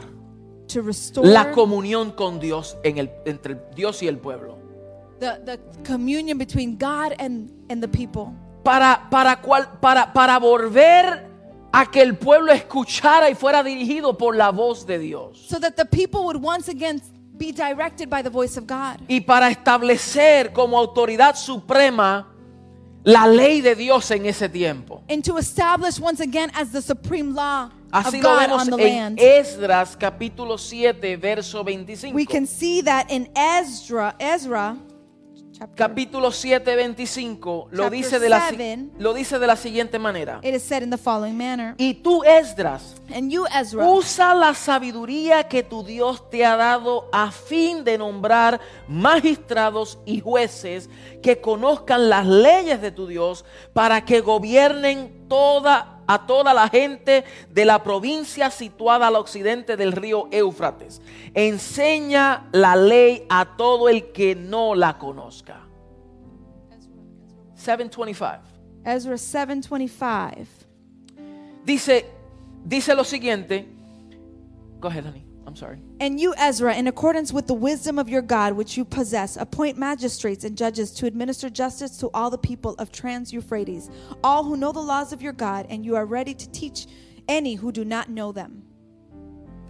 to 0.73 0.83
restore 0.83 1.29
la 1.29 1.51
comunión 1.51 2.13
con 2.13 2.39
Dios 2.39 2.77
en 2.83 2.99
el, 2.99 3.11
entre 3.25 3.59
Dios 3.75 4.03
y 4.03 4.09
el 4.09 4.19
pueblo. 4.19 4.63
the, 5.23 5.41
the 5.45 5.59
communion 5.85 6.37
between 6.37 6.77
God 6.77 7.15
and, 7.19 7.51
and 7.71 7.81
the 7.81 7.89
people. 7.89 8.35
Para, 8.65 9.09
para, 9.11 9.37
cual, 9.37 9.79
para, 9.81 10.13
para 10.13 10.39
volver 10.39 11.31
a 11.73 11.87
que 11.87 12.03
el 12.03 12.17
pueblo 12.17 12.53
escuchara 12.53 13.31
y 13.31 13.35
fuera 13.35 13.63
dirigido 13.63 14.19
por 14.19 14.37
la 14.37 14.51
voz 14.51 14.87
de 14.87 14.99
Dios. 14.99 15.39
So 15.49 15.59
that 15.61 15.77
the 15.77 15.85
people 15.85 16.25
would 16.25 16.37
once 16.37 16.69
again 16.69 17.01
be 17.37 17.53
directed 17.53 18.11
by 18.11 18.23
the 18.23 18.31
voice 18.31 18.59
of 18.59 18.67
God. 18.67 19.01
Y 19.09 19.21
para 19.21 19.49
establecer 19.51 20.53
como 20.53 20.79
autoridad 20.79 21.37
suprema 21.37 22.32
la 23.05 23.27
ley 23.27 23.61
de 23.61 23.75
Dios 23.75 24.11
en 24.11 24.27
ese 24.27 24.49
tiempo. 24.49 25.03
And 25.09 25.25
to 25.25 25.37
establish 25.37 25.99
once 25.99 26.21
again 26.21 26.51
as 26.55 26.71
the 26.73 26.81
supreme 26.81 27.35
law 27.35 27.71
Así 27.93 28.07
of 28.07 28.15
lo 28.15 28.21
God 28.23 28.49
vemos 28.49 28.63
on 28.63 28.71
the 28.71 28.85
en 28.85 28.95
land. 28.95 29.19
Esdras 29.21 29.97
capítulo 29.97 30.59
7, 30.59 31.17
verso 31.17 31.63
25. 31.63 32.15
We 32.15 32.27
can 32.27 32.47
see 32.47 32.81
that 32.83 33.11
in 33.11 33.29
Ezra, 33.37 34.15
Ezra 34.19 34.77
Capítulo 35.75 36.33
7, 36.33 36.75
25 36.77 37.69
lo 37.71 37.91
dice, 37.91 38.19
de 38.19 38.29
la, 38.29 38.51
lo 38.99 39.15
dice 39.15 39.39
de 39.39 39.47
la 39.47 39.57
siguiente 39.57 39.99
manera. 39.99 40.41
it 40.43 40.55
is 40.55 40.63
said 40.63 40.83
in 40.83 40.91
the 40.91 40.99
following 40.99 41.37
manner. 41.37 41.75
Y 41.79 41.95
tú, 41.95 42.25
Esdras, 42.25 42.95
And 43.15 43.31
you, 43.31 43.45
Ezra, 43.47 43.87
usa 43.87 44.35
la 44.35 44.55
sabiduría 44.55 45.45
que 45.49 45.63
tu 45.63 45.85
Dios 45.85 46.29
te 46.31 46.45
ha 46.45 46.57
dado 46.57 47.09
a 47.13 47.31
fin 47.31 47.85
de 47.85 47.99
nombrar 47.99 48.61
magistrados 48.89 49.99
y 50.07 50.21
jueces 50.21 50.89
que 51.23 51.41
conozcan 51.41 52.09
las 52.09 52.27
leyes 52.27 52.81
de 52.81 52.91
tu 52.91 53.07
Dios 53.07 53.45
para 53.73 54.05
que 54.05 54.21
gobiernen 54.21 55.29
toda 55.29 55.92
a 56.15 56.27
toda 56.27 56.55
la 56.55 56.69
gente 56.69 57.25
de 57.51 57.65
la 57.65 57.83
provincia 57.83 58.51
situada 58.51 59.09
al 59.09 59.17
occidente 59.17 59.77
del 59.77 59.93
río 59.93 60.29
Éufrates. 60.31 61.01
Enseña 61.35 62.49
la 62.53 62.77
ley 62.77 63.27
a 63.29 63.57
todo 63.57 63.89
el 63.89 64.13
que 64.13 64.35
no 64.35 64.75
la 64.75 64.99
conozca. 64.99 65.61
725. 67.55 68.53
Ezra 68.85 69.15
7:25. 69.15 70.47
Dice, 71.65 72.07
dice 72.65 72.95
lo 72.95 73.05
siguiente. 73.05 73.69
Go 74.81 74.89
ahead, 74.89 75.07
honey. 75.07 75.32
I'm 75.47 75.57
sorry. 75.57 75.79
And 76.01 76.21
you, 76.21 76.35
Ezra, 76.37 76.75
in 76.75 76.87
accordance 76.87 77.33
with 77.33 77.47
the 77.47 77.55
wisdom 77.55 77.99
of 77.99 78.09
your 78.09 78.23
God, 78.23 78.55
which 78.55 78.77
you 78.77 78.85
possess, 78.85 79.37
appoint 79.37 79.77
magistrates 79.77 80.45
and 80.45 80.57
judges 80.57 80.93
to 80.93 81.07
administer 81.07 81.51
justice 81.51 81.97
to 81.99 82.11
all 82.15 82.31
the 82.31 82.39
people 82.39 82.75
of 82.79 82.93
Trans 82.93 83.33
Euphrates, 83.33 83.91
all 84.23 84.45
who 84.45 84.57
know 84.57 84.73
the 84.73 84.81
laws 84.81 85.13
of 85.13 85.21
your 85.21 85.33
God, 85.33 85.67
and 85.69 85.85
you 85.85 85.97
are 85.97 86.07
ready 86.07 86.35
to 86.35 86.51
teach 86.51 86.87
any 87.29 87.55
who 87.55 87.73
do 87.73 87.85
not 87.85 88.09
know 88.09 88.33
them. 88.33 88.63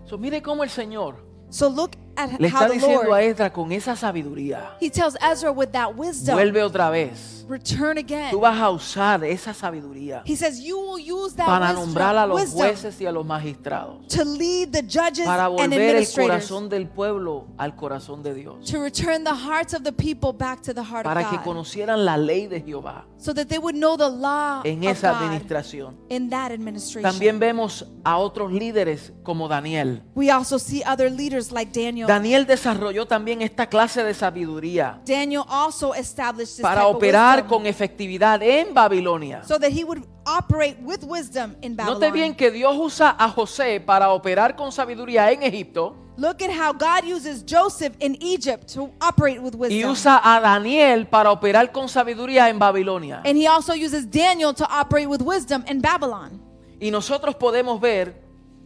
So, 0.04 0.18
mire 0.18 0.40
cómo 0.40 0.62
el 0.62 0.68
Señor 0.68 1.16
So 1.52 1.68
look 1.68 1.96
at 2.16 2.38
le 2.40 2.48
how 2.48 2.54
está 2.64 2.68
the 2.68 2.74
diciendo 2.74 3.00
a 3.02 3.04
Lord, 3.08 3.22
Esdras 3.22 3.50
con 3.52 3.72
esa 3.72 3.96
sabiduría. 3.96 4.76
he 4.80 4.90
tells 4.90 5.16
Ezra 5.20 5.50
with 5.52 5.70
that 5.72 5.94
wisdom, 5.96 6.34
Vuelve 6.34 6.62
otra 6.62 6.90
vez. 6.90 7.44
return 7.48 7.98
again. 7.98 8.30
Tú 8.30 8.40
vas 8.40 8.58
a 8.60 8.70
usar 8.70 9.24
esa 9.24 9.52
sabiduría 9.52 10.22
He 10.24 10.36
says 10.36 10.60
you 10.60 10.78
will 10.78 10.98
use 10.98 11.34
that 11.34 11.46
para 11.46 11.66
wisdom, 11.70 11.84
nombrar 11.86 12.16
a 12.16 12.26
los 12.26 12.40
wisdom 12.40 12.58
jueces 12.68 13.00
y 13.00 13.06
a 13.06 13.12
los 13.12 13.26
magistrados. 13.26 14.06
to 14.08 14.24
lead 14.24 14.70
the 14.72 14.82
judges 14.82 15.26
Para 15.26 15.46
and 15.46 15.54
volver 15.56 15.72
el 15.72 15.72
administrators, 15.72 16.28
corazón 16.48 16.68
del 16.68 16.86
pueblo 16.88 17.48
al 17.58 17.74
corazón 17.76 18.22
de 18.22 18.34
Dios. 18.34 18.64
to 18.70 18.78
return 18.80 19.24
the 19.24 19.34
hearts 19.34 19.74
of 19.74 19.82
the 19.82 19.92
people 19.92 20.32
back 20.32 20.62
to 20.62 20.72
the 20.72 20.82
heart 20.82 21.04
Para 21.04 21.22
of 21.22 21.30
que 21.30 21.36
God, 21.38 21.44
conocieran 21.44 22.04
la 22.04 22.16
ley 22.16 22.46
de 22.46 22.60
Jehová 22.60 23.04
so 23.18 23.32
that 23.34 23.48
they 23.48 23.58
would 23.58 23.74
know 23.76 23.96
the 23.96 24.08
law 24.08 24.62
en 24.64 24.78
of 24.84 24.96
esa 24.96 25.12
God 25.12 25.22
administración. 25.22 25.94
in 26.10 26.30
that 26.30 26.52
administration. 26.52 27.02
También 27.02 27.38
vemos 27.38 27.84
a 28.04 28.18
otros 28.18 28.52
líderes 28.52 29.12
como 29.24 29.48
Daniel. 29.48 30.02
We 30.14 30.30
also 30.30 30.58
see 30.58 30.82
other 30.84 31.10
leaders 31.10 31.50
like 31.52 31.72
Daniel. 31.72 32.01
Daniel 32.06 32.46
desarrolló 32.46 33.06
también 33.06 33.42
esta 33.42 33.66
clase 33.68 34.02
de 34.04 34.14
sabiduría 34.14 35.00
Daniel 35.06 35.42
also 35.48 35.94
established 35.94 36.56
this 36.56 36.62
para 36.62 36.82
type 36.82 36.90
of 36.90 36.96
operar 36.96 37.36
wisdom 37.42 37.48
con 37.58 37.66
efectividad 37.66 38.42
en 38.42 38.72
Babilonia. 38.74 39.42
so 39.44 39.58
that 39.58 39.70
he 39.70 39.84
would 39.84 40.02
operate 40.26 40.76
with 40.82 41.02
wisdom 41.04 41.54
in 41.62 41.74
Note 41.76 41.84
Babylon. 41.84 42.12
bien 42.12 42.34
que 42.34 42.50
Dios 42.50 42.74
usa 42.78 43.16
a 43.18 43.28
José 43.28 43.80
para 43.80 44.10
operar 44.10 44.54
con 44.56 44.70
sabiduría 44.72 45.30
en 45.32 45.42
Egipto 45.42 45.96
Look 46.18 46.42
at 46.42 46.50
how 46.50 46.72
God 46.74 47.10
uses 47.10 47.42
Joseph 47.48 47.94
in 47.98 48.18
Egypt 48.20 48.70
to 48.74 48.90
operate 49.00 49.40
with 49.40 49.54
y 49.54 49.58
wisdom. 49.58 49.90
usa 49.92 50.20
a 50.22 50.40
Daniel 50.40 51.06
para 51.06 51.30
operar 51.32 51.72
con 51.72 51.88
sabiduría 51.88 52.50
en 52.50 52.58
Babilonia. 52.58 53.22
and 53.24 53.38
he 53.38 53.46
also 53.46 53.72
uses 53.72 54.04
Daniel 54.10 54.52
to 54.54 54.64
operate 54.70 55.06
with 55.08 55.22
wisdom 55.22 55.64
in 55.66 55.80
Babylon. 55.80 56.38
Y 56.78 56.90
nosotros 56.90 57.34
podemos 57.36 57.80
ver 57.80 58.20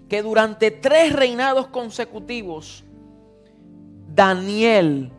que 0.08 0.22
durante 0.22 0.70
tres 0.72 1.12
reinados 1.12 1.68
consecutivos, 1.68 2.82
Daniel, 4.16 5.12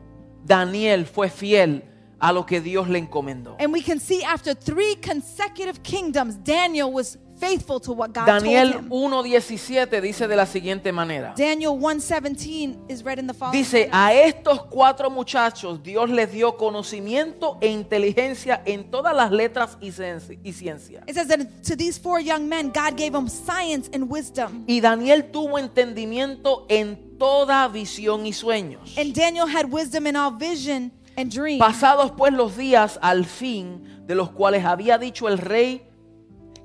Daniel 0.43 1.05
fue 1.05 1.29
fiel 1.29 1.83
a 2.19 2.33
lo 2.33 2.47
que 2.47 2.59
Dios 2.59 2.89
le 2.89 2.97
encomendó. 2.97 3.55
And 3.59 3.71
we 3.71 3.83
can 3.83 3.99
see 3.99 4.23
after 4.23 4.55
three 4.55 4.95
consecutive 4.95 5.83
kingdoms, 5.83 6.35
Daniel 6.43 6.91
was 6.91 7.19
faithful 7.39 7.79
to 7.79 7.93
what 7.93 8.11
God 8.13 8.25
Daniel 8.25 8.71
told 8.71 8.83
him. 8.85 8.89
1.17 8.89 10.01
dice 10.01 10.27
de 10.27 10.35
la 10.35 10.45
siguiente 10.45 10.91
manera. 10.91 11.33
Daniel 11.37 11.73
1:17 11.77 12.89
is 12.89 13.03
read 13.03 13.19
in 13.19 13.27
the 13.27 13.33
following. 13.33 13.61
Dice, 13.61 13.89
a 13.91 14.13
estos 14.13 14.63
cuatro 14.65 15.09
muchachos 15.09 15.81
Dios 15.83 16.09
les 16.09 16.31
dio 16.31 16.57
conocimiento 16.57 17.57
e 17.61 17.67
inteligencia 17.69 18.61
en 18.65 18.89
todas 18.89 19.15
las 19.15 19.31
letras 19.31 19.77
y 19.81 19.91
cien- 19.91 20.39
y 20.43 20.53
ciencia. 20.53 21.03
It 21.07 21.15
says 21.15 21.27
that 21.27 21.39
to 21.67 21.75
these 21.75 21.99
four 21.99 22.19
young 22.19 22.47
men, 22.47 22.71
God 22.73 22.97
gave 22.97 23.11
them 23.11 23.27
science 23.29 23.89
and 23.93 24.09
wisdom. 24.09 24.63
Y 24.67 24.79
Daniel 24.81 25.31
tuvo 25.31 25.57
entendimiento 25.59 26.65
en 26.69 27.17
toda 27.17 27.67
visión 27.67 28.25
y 28.25 28.33
sueños. 28.33 28.97
And 28.97 29.13
Daniel 29.13 29.47
had 29.47 29.65
wisdom 29.71 30.07
in 30.07 30.15
all 30.15 30.31
vision 30.31 30.91
and 31.15 31.31
dream. 31.31 31.59
Pasados 31.59 32.11
pues 32.17 32.33
los 32.33 32.55
días 32.57 32.99
al 33.01 33.25
fin 33.25 33.83
de 34.05 34.15
los 34.15 34.29
cuales 34.31 34.63
había 34.65 34.97
dicho 34.97 35.27
el 35.27 35.37
rey 35.37 35.83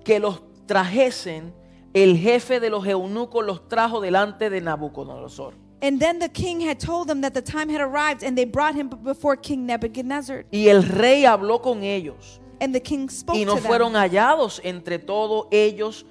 que 0.04 0.18
los 0.18 0.42
trajesen, 0.66 1.52
el 1.94 2.16
jefe 2.16 2.60
de 2.60 2.70
los 2.70 2.86
eunucos 2.86 3.44
los 3.44 3.68
trajo 3.68 4.00
delante 4.00 4.48
de 4.50 4.60
Nabucodonosor. 4.60 5.54
And 5.82 5.98
then 5.98 6.20
the 6.20 6.28
king 6.28 6.60
had 6.60 6.78
told 6.78 7.08
them 7.08 7.22
that 7.22 7.34
the 7.34 7.42
time 7.42 7.68
had 7.68 7.80
arrived, 7.80 8.22
and 8.22 8.36
they 8.36 8.44
brought 8.44 8.74
him 8.76 8.88
before 9.02 9.36
King 9.36 9.66
Nebuchadnezzar. 9.66 10.44
Y 10.52 10.68
el 10.68 10.82
rey 10.84 11.24
habló 11.24 11.60
con 11.60 11.82
ellos 11.82 12.40
And 12.60 12.72
the 12.72 12.80
king 12.80 13.08
spoke 13.10 13.36
y 13.36 13.44
no 13.44 13.56
to 13.56 13.60
them. 13.60 13.66
fueron 13.68 13.92
hallados 13.96 14.60
entre 14.62 15.00
todos 15.00 15.48
ellos, 15.50 16.06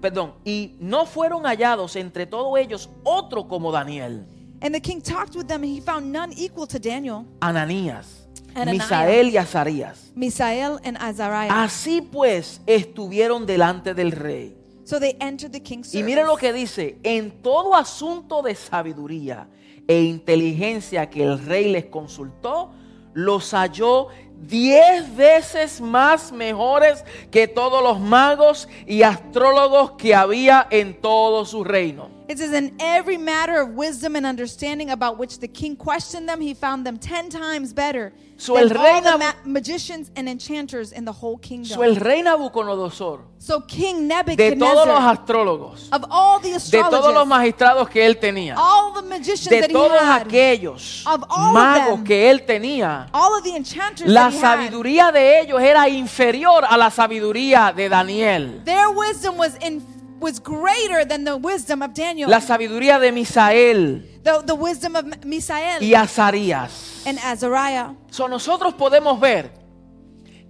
perdón, 0.00 0.32
y 0.46 0.74
no 0.80 1.04
fueron 1.04 1.44
hallados 1.44 1.96
entre 1.96 2.24
todos 2.24 2.58
ellos 2.58 2.88
otro 3.04 3.46
como 3.46 3.70
Daniel, 3.70 4.24
And 4.62 4.74
the 4.74 4.80
king 4.80 5.02
talked 5.02 5.36
with 5.36 5.46
them, 5.46 5.62
and 5.62 5.70
he 5.72 5.80
found 5.82 6.10
none 6.10 6.32
equal 6.34 6.66
to 6.66 6.78
Daniel, 6.78 7.26
Ananías. 7.42 8.19
Misael 8.66 9.30
y 9.30 9.36
Azarías. 9.36 10.12
Misael, 10.14 10.78
and 10.84 10.96
Azariah. 11.00 11.62
Así 11.62 12.02
pues 12.02 12.60
estuvieron 12.66 13.46
delante 13.46 13.94
del 13.94 14.12
rey. 14.12 14.56
So 14.84 14.98
they 14.98 15.16
entered 15.20 15.52
the 15.52 15.62
king's 15.62 15.94
Y 15.94 16.02
miren 16.02 16.26
lo 16.26 16.36
que 16.36 16.52
dice, 16.52 16.98
en 17.04 17.30
todo 17.42 17.76
asunto 17.76 18.42
de 18.42 18.54
sabiduría 18.54 19.48
e 19.86 20.02
inteligencia 20.02 21.08
que 21.08 21.22
el 21.22 21.38
rey 21.38 21.70
les 21.70 21.86
consultó, 21.86 22.72
los 23.14 23.52
halló 23.52 24.08
diez 24.36 25.14
veces 25.14 25.80
más 25.80 26.32
mejores 26.32 27.04
que 27.30 27.46
todos 27.46 27.82
los 27.82 28.00
magos 28.00 28.68
y 28.86 29.02
astrólogos 29.02 29.92
que 29.92 30.14
había 30.14 30.66
en 30.70 31.00
todo 31.00 31.44
su 31.44 31.62
reino. 31.62 32.19
It 32.30 32.38
says, 32.38 32.52
In 32.52 32.76
every 32.78 33.16
matter 33.16 33.60
of 33.60 33.70
wisdom 33.70 34.14
and 34.14 34.24
understanding 34.24 34.88
about 34.90 35.18
which 35.18 35.40
the 35.40 35.48
king 35.48 35.74
questioned 35.74 36.28
them, 36.28 36.40
he 36.40 36.54
found 36.54 36.86
them 36.86 36.96
ten 36.96 37.28
times 37.28 37.72
better 37.72 38.12
So 38.36 38.54
than 38.54 38.70
el 38.70 38.78
all 38.78 38.84
rey 38.84 39.00
the 39.00 39.18
Nabu- 39.18 39.24
ma- 39.24 39.52
magicians 39.58 40.12
and 40.14 40.28
enchanters 40.28 40.92
in 40.92 41.04
the 41.04 41.10
whole 41.12 41.38
kingdom. 41.38 41.76
So, 41.76 41.82
el 41.82 41.96
rey 41.96 42.22
Nabucodonosor, 42.22 43.22
so 43.38 43.60
King 43.62 44.06
de 44.06 44.14
todos 44.14 44.86
los 44.86 44.86
Nebuchadnezzar, 44.86 45.16
astrólogos, 45.18 45.88
of 45.92 46.04
all 46.08 46.38
the 46.38 46.50
de 46.50 46.54
astrologers, 46.54 46.90
todos 47.00 47.14
los 47.14 47.26
magistrados 47.26 47.90
que 47.90 48.06
él 48.06 48.16
tenía, 48.20 48.54
all 48.56 48.92
the 48.94 49.02
magicians 49.02 49.48
de 49.50 49.60
that 49.62 49.70
he 49.70 49.74
todos 49.74 50.00
had, 50.00 50.26
aquellos 50.28 51.04
of 51.08 51.24
all 51.28 51.48
of 51.48 51.54
magos 51.54 51.96
them, 51.96 52.04
que 52.04 52.30
él 52.30 52.46
tenía, 52.46 53.08
all 53.12 53.36
of 53.36 53.42
the 53.42 53.56
enchanters 53.56 54.08
La 54.08 54.30
that 54.30 54.32
he 54.32 54.38
had, 54.38 54.42
sabiduría 54.70 55.10
de 55.12 55.40
ellos 55.40 55.60
era 55.60 55.88
inferior 55.88 56.64
a 56.64 56.76
la 56.78 56.90
sabiduría 56.90 57.74
de 57.74 57.88
Daniel. 57.88 58.62
their 58.64 58.88
wisdom 58.90 59.36
was 59.36 59.56
in 59.56 59.84
was 60.20 60.38
greater 60.40 61.04
than 61.06 61.24
the 61.24 61.36
wisdom 61.36 61.82
of 61.82 61.92
Daniel, 61.94 62.28
La 62.30 62.40
sabiduría 62.40 62.98
de 62.98 63.10
Misael 63.12 64.04
the, 64.22 64.42
the 64.46 64.54
wisdom 64.54 64.96
of 64.96 65.04
Misael 65.24 65.82
y 65.82 65.94
Azarías. 65.94 67.02
and 67.06 67.18
Azariah. 67.24 67.94
So, 68.10 68.28
nosotros 68.28 68.74
podemos 68.74 69.18
ver 69.18 69.50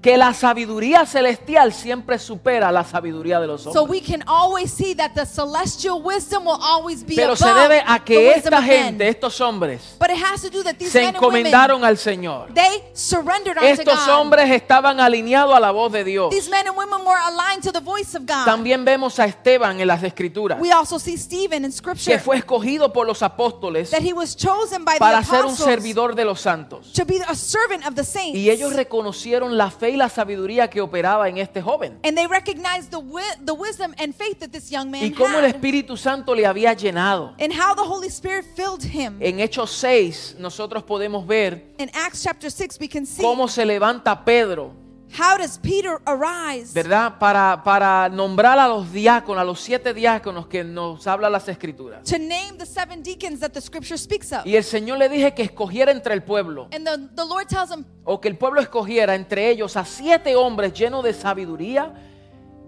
que 0.00 0.16
la 0.16 0.32
sabiduría 0.32 1.04
celestial 1.04 1.74
siempre 1.74 2.18
supera 2.18 2.72
la 2.72 2.84
sabiduría 2.84 3.38
de 3.38 3.46
los 3.46 3.62
So 3.64 3.82
hombres. 3.82 3.90
we 3.90 4.00
can 4.00 4.22
always 4.26 4.72
see 4.72 4.94
that 4.94 5.12
the 5.14 5.26
celestial 5.26 6.00
wisdom 6.02 6.44
will 6.46 6.58
always 6.62 7.04
be 7.04 7.16
Pero 7.16 7.36
se 7.36 7.52
debe 7.52 7.82
a 7.86 7.98
que 8.02 8.32
esta 8.32 8.62
gente, 8.62 9.06
estos 9.08 9.38
hombres, 9.42 9.96
But 9.98 10.08
it 10.10 10.16
has 10.24 10.40
to 10.40 10.48
do 10.48 10.62
that 10.62 10.76
these 10.78 10.90
se 10.90 11.04
encomendaron 11.04 11.84
al 11.84 11.98
Señor. 11.98 12.54
they 12.54 12.82
surrendered 12.94 13.58
unto 13.58 13.66
Estos 13.68 14.06
God. 14.06 14.08
hombres 14.14 14.50
estaban 14.50 15.00
alineados 15.00 15.54
a 15.54 15.60
la 15.60 15.70
voz 15.70 15.92
de 15.92 16.02
Dios. 16.02 16.30
These 16.30 16.48
men 16.48 16.66
and 16.66 16.76
women 16.78 17.04
were 17.04 17.20
aligned 17.26 17.62
to 17.64 17.70
the 17.70 17.80
voice 17.80 18.16
of 18.16 18.22
God. 18.24 18.46
También 18.46 18.86
vemos 18.86 19.18
a 19.18 19.26
Esteban 19.26 19.80
en 19.82 19.86
las 19.86 20.02
escrituras, 20.02 20.58
we 20.60 20.72
also 20.72 20.98
see 20.98 21.18
Stephen 21.18 21.62
in 21.64 21.70
que 21.70 21.76
scripture 21.76 22.18
fue 22.18 22.38
escogido 22.38 22.90
por 22.90 23.06
los 23.06 23.20
apóstoles 23.22 23.90
that 23.90 24.00
he 24.00 24.14
was 24.14 24.34
chosen 24.34 24.82
by 24.82 24.98
para 24.98 25.18
the 25.20 25.26
ser 25.26 25.44
un 25.44 25.54
servidor 25.54 26.14
de 26.14 26.24
los 26.24 26.40
santos. 26.40 26.90
to 26.94 27.04
be 27.04 27.20
a 27.28 27.34
servant 27.34 27.86
of 27.86 27.94
the 27.94 28.02
saints. 28.04 28.38
Y 28.38 28.48
ellos 28.48 28.72
reconocieron 28.74 29.58
la 29.58 29.70
fe 29.70 29.89
y 29.90 29.96
la 29.96 30.08
sabiduría 30.08 30.68
que 30.70 30.80
operaba 30.80 31.28
en 31.28 31.38
este 31.38 31.60
joven. 31.60 31.98
and 32.04 32.16
they 32.16 32.26
recognized 32.26 32.90
the, 32.90 32.98
wi- 32.98 33.22
the 33.44 33.52
wisdom 33.52 33.94
and 33.98 34.14
faith 34.14 34.38
that 34.38 34.50
this 34.50 34.70
young 34.70 34.90
man 34.90 35.02
Y 35.04 35.10
cómo 35.12 35.38
el. 35.38 35.44
Espíritu 35.46 35.96
Santo 35.96 36.34
le 36.34 36.46
había 36.46 36.72
llenado. 36.74 37.34
and 37.38 37.52
how 37.52 37.74
the 37.74 37.82
Holy 37.82 38.08
Spirit 38.08 38.44
filled 38.56 38.82
him. 38.82 39.18
En 39.20 39.38
Hechos 39.40 39.70
6 39.72 40.36
nosotros 40.38 40.82
podemos 40.84 41.26
ver 41.26 41.74
in 41.78 41.90
Acts 41.94 42.22
chapter 42.22 42.50
6, 42.50 42.78
we 42.80 42.88
can 42.88 43.04
see 43.06 43.22
cómo 43.22 43.48
se 43.48 43.64
levanta 43.64 44.24
Pedro, 44.24 44.72
how 45.18 45.36
does 45.38 45.58
Peter 45.58 45.98
arise 46.06 46.72
¿verdad? 46.74 47.18
Para, 47.18 47.62
para 47.64 48.08
nombrar 48.08 48.58
a 48.58 48.68
los 48.68 48.92
diáconos, 48.92 49.40
a 49.40 49.44
los 49.44 49.60
siete 49.60 49.92
diáconos 49.92 50.46
que 50.46 50.62
nos 50.64 51.06
habla 51.06 51.28
las 51.28 51.48
escrituras. 51.48 52.04
to 52.04 52.18
name 52.18 52.56
the 52.58 52.66
seven 52.66 53.02
deacons 53.02 53.40
that 53.40 53.50
the 53.50 53.60
scripture 53.60 53.98
speaks 53.98 54.32
of. 54.32 54.46
Y 54.46 54.56
el 54.56 54.64
Señor 54.64 54.98
le 54.98 55.08
dije 55.08 55.34
que 55.34 55.42
escogiera 55.42 55.92
entre 55.92 56.14
el 56.14 56.22
pueblo, 56.22 56.68
And 56.72 56.86
the, 56.86 56.98
the 57.16 57.24
Lord 57.28 57.48
tells 57.48 57.70
him, 57.70 57.84
o 58.04 58.20
que 58.20 58.28
el 58.28 58.36
pueblo 58.36 58.60
escogiera 58.60 59.14
entre 59.14 59.50
ellos 59.50 59.76
a 59.76 59.84
siete 59.84 60.36
hombres 60.36 60.72
llenos 60.72 61.02
de 61.04 61.12
sabiduría 61.14 61.92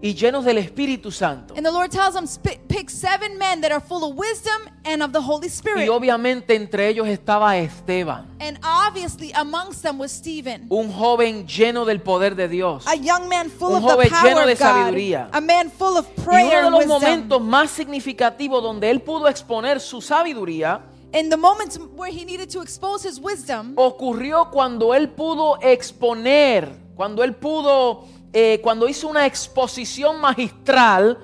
y 0.03 0.14
llenos 0.14 0.44
del 0.44 0.59
Espíritu 0.59 1.11
Santo. 1.12 1.55
and 1.57 1.64
the 1.64 1.70
Lord 1.72 1.90
tells 1.90 2.16
"Sp- 2.28 2.59
pick 2.68 2.90
seven 2.90 3.38
men 3.38 3.61
that 3.61 3.70
are 3.70 3.80
full 3.80 4.03
of 4.03 4.16
wisdom 4.18 4.61
and 4.84 5.00
of 5.03 5.12
the 5.12 5.20
Holy 5.20 5.48
Spirit. 5.48 5.86
Y 5.86 5.88
obviamente 5.88 6.57
entre 6.57 6.88
ellos 6.88 7.07
estaba 7.07 7.57
Esteban, 7.57 8.26
And 8.40 8.59
obviously 8.64 9.32
amongst 9.34 9.82
them 9.82 9.98
was 10.00 10.11
Stephen, 10.11 10.66
un 10.70 10.90
joven 10.92 11.46
lleno 11.46 11.84
del 11.84 12.00
poder 12.03 12.34
de 12.34 12.48
Dios. 12.48 12.84
a 12.88 12.96
young 12.96 13.28
man 13.28 13.48
full 13.48 13.76
Un 13.76 13.84
of 13.84 13.96
the 14.03 14.11
power 14.11 14.24
lleno 14.34 14.46
de 14.46 14.57
sabiduría. 14.57 15.28
a 15.32 15.40
man 15.40 15.70
full 15.70 15.96
of 15.96 16.07
Y 16.09 16.20
uno 16.20 16.24
prayer 16.24 16.64
de 16.64 16.70
los 16.70 16.86
momentos 16.86 17.40
más 17.40 17.70
significativos 17.70 18.61
donde 18.62 18.90
él 18.90 19.00
pudo 19.00 19.28
exponer 19.28 19.80
su 19.80 20.00
sabiduría 20.03 20.82
In 21.14 21.28
the 21.28 21.36
moments 21.36 21.78
where 21.94 22.11
he 22.11 22.24
needed 22.24 22.48
to 22.50 22.62
expose 22.62 23.07
his 23.07 23.20
wisdom, 23.20 23.74
ocurrió 23.76 24.50
cuando 24.50 24.94
él 24.94 25.11
pudo 25.11 25.59
exponer, 25.61 26.68
cuando 26.96 27.22
él 27.22 27.34
pudo, 27.36 28.05
eh, 28.33 28.61
cuando 28.62 28.89
hizo 28.89 29.09
una 29.09 29.26
exposición 29.26 30.20
magistral 30.20 31.18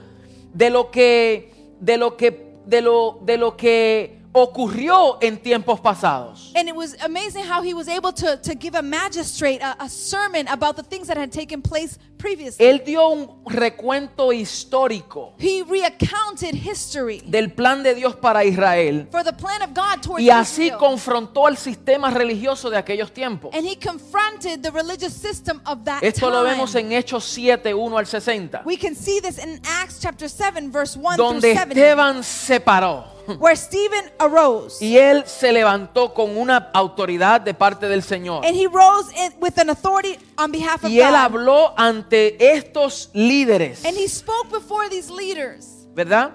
de 0.52 0.70
lo 0.70 0.90
que, 0.90 1.52
de 1.80 1.96
lo 1.96 2.16
que, 2.16 2.54
de 2.66 2.82
lo, 2.82 3.18
de 3.22 3.38
lo 3.38 3.56
que 3.56 4.17
ocurrió 4.32 5.18
en 5.20 5.38
tiempos 5.38 5.80
pasados. 5.80 6.52
and 6.54 6.68
it 6.68 6.74
was 6.76 6.94
amazing 7.02 7.44
how 7.44 7.62
he 7.62 7.74
was 7.74 7.88
able 7.88 8.12
to, 8.12 8.36
to 8.38 8.54
give 8.54 8.74
a 8.74 8.82
magistrate 8.82 9.60
a, 9.62 9.76
a 9.82 9.88
sermon 9.88 10.46
about 10.48 10.76
the 10.76 10.82
things 10.82 11.08
that 11.08 11.16
had 11.16 11.30
taken 11.32 11.60
place 11.62 11.98
previously. 12.18 12.66
Él 12.66 12.82
dio 12.84 13.08
un 13.08 13.28
recuento 13.46 14.32
histórico 14.32 15.34
he 15.38 15.62
recounted 15.62 16.54
history 16.54 17.22
del 17.26 17.50
plan 17.50 17.82
de 17.82 17.94
Dios 17.94 18.16
para 18.16 18.44
Israel 18.44 19.06
for 19.10 19.22
the 19.24 19.32
plan 19.32 19.62
of 19.62 19.72
God 19.74 20.02
towards 20.02 20.22
y 20.22 20.30
así 20.30 20.64
Israel. 20.66 20.78
confrontó 20.78 21.46
al 21.46 21.56
sistema 21.56 22.10
religioso 22.10 22.70
de 22.70 22.76
aquellos 22.76 23.12
tiempos. 23.12 23.54
And 23.54 23.64
he 23.66 23.76
confronted 23.76 24.62
the 24.62 24.70
religious 24.70 25.14
system 25.14 25.60
of 25.66 25.84
that 25.84 26.02
Esto 26.02 26.28
lo 26.28 26.42
time. 26.42 26.54
vemos 26.54 26.74
en 26.74 26.90
Hechos 26.92 27.24
7, 27.24 27.72
1 27.72 27.98
al 27.98 28.06
60, 28.06 28.62
We 28.64 28.76
can 28.76 28.94
see 28.94 29.20
this 29.20 29.38
in 29.38 29.60
Acts 29.64 30.00
chapter 30.00 30.28
7, 30.28 30.70
verse 30.70 30.96
1 30.96 31.16
donde 31.16 31.40
through 31.40 31.54
7, 31.54 31.70
Esteban 31.72 32.22
se 32.24 32.60
paró 32.60 33.04
where 33.38 33.54
Stephen 33.56 34.10
arose. 34.18 34.80
y 34.84 34.96
él 34.96 35.24
se 35.26 35.52
levantó 35.52 36.14
con 36.14 36.36
una 36.36 36.70
autoridad 36.72 37.40
de 37.40 37.52
parte 37.54 37.88
del 37.88 38.02
Señor. 38.02 38.44
And 38.44 38.56
he 38.56 38.66
rose 38.66 39.12
with 39.40 39.58
an 39.58 39.70
authority 39.70 40.18
on 40.38 40.50
behalf 40.50 40.84
of 40.84 40.90
Y 40.90 41.00
él 41.00 41.10
God. 41.10 41.14
habló 41.16 41.74
ante 41.76 42.36
estos 42.56 43.10
líderes, 43.12 43.84
And 43.84 43.96
he 43.96 44.08
spoke 44.08 44.50
before 44.50 44.88
these 44.88 45.10
leaders. 45.10 45.86
¿verdad? 45.94 46.30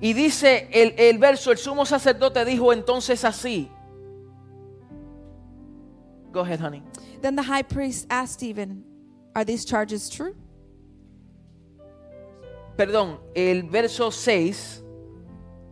Y 0.00 0.12
dice 0.12 0.68
el, 0.72 0.94
el 0.98 1.18
verso, 1.18 1.50
el 1.50 1.58
sumo 1.58 1.86
sacerdote 1.86 2.44
dijo 2.44 2.72
entonces 2.72 3.24
así. 3.24 3.70
Go 6.32 6.40
ahead, 6.40 6.60
honey. 6.60 6.82
Then 7.22 7.34
the 7.34 7.42
high 7.42 7.62
priest 7.62 8.06
asked 8.10 8.34
Stephen, 8.34 8.84
Are 9.34 9.44
these 9.44 9.64
charges 9.64 10.08
true? 10.10 10.34
Perdón, 12.76 13.18
el 13.34 13.62
verso 13.64 14.10
6, 14.10 14.82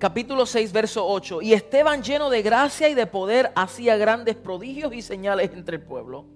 capítulo 0.04 0.44
6, 0.44 0.70
verso 0.70 1.06
8. 1.08 1.40
Y 1.40 1.54
Esteban 1.54 2.02
lleno 2.02 2.28
de 2.28 2.42
gracia 2.42 2.90
y 2.90 2.94
de 2.94 3.06
poder 3.06 3.52
hacía 3.56 3.96
grandes 3.96 4.36
prodigios 4.36 4.92
y 4.92 5.00
señales 5.00 5.50
entre 5.54 5.76
el 5.76 5.82
pueblo. 5.82 6.26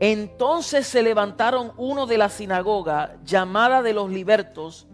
Entonces 0.00 0.84
se 0.84 1.04
levantaron 1.04 1.70
uno 1.76 2.06
de 2.06 2.18
la 2.18 2.28
sinagoga 2.28 3.16
llamada 3.24 3.80
de 3.80 3.92
los 3.92 4.10
libertos 4.10 4.88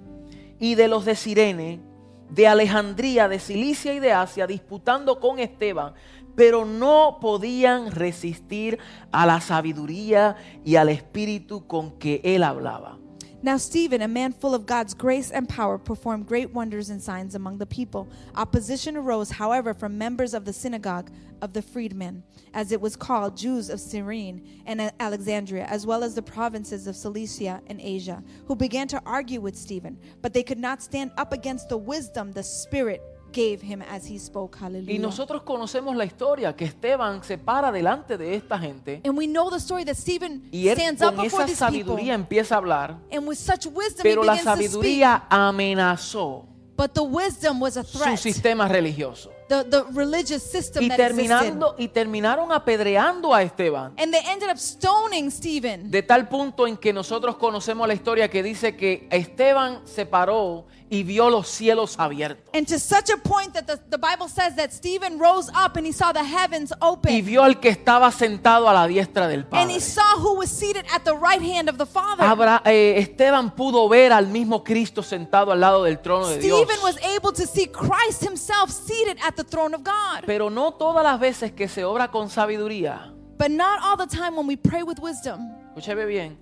y 0.59 0.74
de 0.74 0.89
los 0.89 1.07
de 1.07 1.16
Sirene, 1.16 1.81
de 2.28 2.47
Alejandría, 2.47 3.28
de 3.28 3.39
Cilicia 3.39 3.95
y 3.95 3.99
de 3.99 4.12
Asia, 4.12 4.47
disputando 4.47 5.18
con 5.18 5.39
Esteban, 5.39 5.95
pero 6.37 6.66
no 6.66 7.16
podían 7.18 7.93
resistir 7.93 8.78
a 9.11 9.24
la 9.24 9.41
sabiduría 9.41 10.37
y 10.66 10.76
al 10.76 10.91
espíritu 10.91 11.66
con 11.66 11.93
que 11.93 12.20
él 12.24 12.43
hablaba. 12.43 12.99
Now, 13.43 13.57
Stephen, 13.57 14.03
a 14.03 14.09
man 14.09 14.32
full 14.32 14.55
of 14.55 14.66
God's 14.66 14.93
grace 14.93 15.30
and 15.30 15.49
power, 15.49 15.78
performed 15.78 16.26
great 16.26 16.53
wonders 16.53 16.91
and 16.91 17.03
signs 17.03 17.34
among 17.34 17.57
the 17.57 17.64
people. 17.64 18.07
Opposition 18.34 18.99
arose, 18.99 19.30
however, 19.30 19.72
from 19.72 19.97
members 19.97 20.34
of 20.34 20.45
the 20.45 20.53
synagogue 20.53 21.11
of 21.41 21.55
the 21.55 21.62
freedmen, 21.62 22.22
as 22.53 22.70
it 22.70 22.82
was 22.82 22.97
called, 22.97 23.38
Jews 23.38 23.70
of 23.70 23.80
Cyrene 23.80 24.62
and 24.66 24.93
Alexandria, 25.01 25.64
as 25.64 25.86
well 25.86 26.05
as 26.05 26.14
the 26.14 26.20
provinces 26.20 26.86
of 26.86 26.97
Cilicia 26.97 27.62
and 27.66 27.80
Asia, 27.80 28.22
who 28.47 28.55
began 28.55 28.86
to 28.88 29.03
argue 29.07 29.41
with 29.41 29.57
Stephen. 29.57 29.99
But 30.20 30.34
they 30.34 30.43
could 30.43 30.59
not 30.59 30.82
stand 30.82 31.11
up 31.16 31.32
against 31.32 31.70
the 31.70 31.78
wisdom 31.78 32.32
the 32.32 32.43
Spirit 32.43 33.03
gave 33.33 33.61
him 33.62 33.83
as 33.83 34.09
he 34.11 34.18
spoke. 34.18 34.57
Y 34.59 34.61
Hallelujah. 34.64 34.99
nosotros 35.01 35.43
conocemos 35.43 35.95
la 35.97 36.05
historia 36.05 36.55
que 36.55 36.64
Esteban 36.64 37.22
se 37.24 37.39
para 37.39 37.70
delante 37.72 38.16
de 38.18 38.35
esta 38.35 38.59
gente 38.59 39.01
and 39.05 39.16
we 39.16 39.26
know 39.26 39.51
the 39.51 39.57
story 39.59 39.85
that 39.85 39.95
Stephen 39.97 40.49
y 40.51 40.68
él 40.68 40.76
stands 40.78 41.03
up 41.03 41.14
con 41.14 41.24
before 41.24 41.45
esa 41.45 41.47
these 41.47 41.78
people. 41.78 41.93
sabiduría 41.95 42.14
empieza 42.14 42.55
a 42.55 42.59
hablar, 42.59 42.97
And 43.12 43.26
with 43.26 43.37
such 43.39 43.66
wisdom, 43.66 44.03
pero 44.03 44.22
he 44.22 44.26
la 44.26 44.33
begins 44.33 44.45
to 44.45 44.53
speak. 44.57 44.70
sabiduría 44.70 45.26
amenazó 45.28 46.47
But 46.76 46.95
the 46.95 47.03
wisdom 47.03 47.61
was 47.61 47.76
a 47.76 47.85
su 47.85 47.99
threat. 47.99 48.16
sistema 48.18 48.66
religioso. 48.66 49.31
The, 49.51 49.64
the 49.64 49.83
religious 49.93 50.43
system 50.43 50.85
Y 50.85 50.89
that 50.89 50.99
existed. 50.99 51.09
terminando 51.28 51.74
y 51.76 51.89
terminaron 51.89 52.53
apedreando 52.53 53.35
a 53.35 53.43
Esteban. 53.43 53.93
And 53.99 54.11
they 54.12 54.22
ended 54.31 54.49
up 54.49 54.57
stoning 54.57 55.31
Stephen. 55.31 55.91
De 55.91 56.03
tal 56.03 56.26
punto 56.28 56.66
en 56.66 56.78
que 56.78 56.95
nosotros 56.95 57.37
conocemos 57.37 57.87
la 57.87 57.93
historia 57.93 58.31
que 58.31 58.43
dice 58.43 58.76
que 58.76 59.07
Esteban 59.11 59.83
se 59.85 60.07
paró 60.07 60.64
y 60.93 61.05
vio 61.05 61.30
los 61.30 61.47
cielos 61.49 61.95
abiertos. 61.99 62.45
And 62.53 62.66
to 62.66 62.78
such 62.78 63.11
a 63.11 63.16
point 63.16 63.53
that 63.55 63.66
the, 63.66 63.78
the 63.91 63.97
Bible 63.97 64.28
says 64.28 64.57
that 64.57 64.72
Stephen 64.72 65.18
rose 65.20 65.49
up 65.55 65.76
and 65.76 65.86
he 65.86 65.93
saw 65.93 66.12
the 66.12 66.24
heavens 66.24 66.72
Y 66.72 66.76
open. 66.80 67.24
vio 67.24 67.45
al 67.45 67.61
que 67.61 67.70
estaba 67.70 68.11
sentado 68.11 68.68
a 68.68 68.72
la 68.74 68.86
diestra 68.88 69.28
del 69.28 69.43
And 69.43 69.51
Padre. 69.51 69.72
he 69.74 69.80
saw 69.80 70.16
who 70.18 70.34
was 70.38 70.51
seated 70.51 70.84
at 70.93 71.05
the 71.05 71.14
right 71.14 71.41
hand 71.41 71.68
of 71.68 71.78
the 71.78 71.86
Father. 71.86 72.24
Abra- 72.24 72.61
eh, 72.64 72.99
Esteban 72.99 73.55
pudo 73.55 73.88
ver 73.88 74.12
al 74.12 74.26
mismo 74.26 74.64
Cristo 74.64 75.03
sentado 75.05 75.53
al 75.53 75.61
lado 75.61 75.84
del 75.84 76.01
trono 76.01 76.26
de 76.26 76.38
Dios. 76.38 76.59
Stephen 76.62 76.82
was 76.82 76.97
able 77.05 77.32
to 77.32 77.47
see 77.47 77.66
Christ 77.68 78.22
himself 78.24 78.70
seated 78.70 79.16
at 79.22 79.36
the 79.36 79.45
throne 79.45 79.74
of 79.76 79.82
God. 79.84 80.24
Pero 80.26 80.51
no 80.51 80.72
todas 80.72 81.05
las 81.05 81.20
veces 81.20 81.53
que 81.53 81.68
se 81.68 81.84
obra 81.84 82.11
con 82.11 82.28
sabiduría, 82.30 83.14
But 83.38 83.51
not 83.53 83.78
all 83.82 83.97
the 83.97 84.07
time 84.07 84.36
when 84.36 84.47
we 84.49 84.57
pray 84.57 84.82
with 84.82 84.99
wisdom. 85.01 85.41
escúcheme 85.70 86.05
bien, 86.05 86.36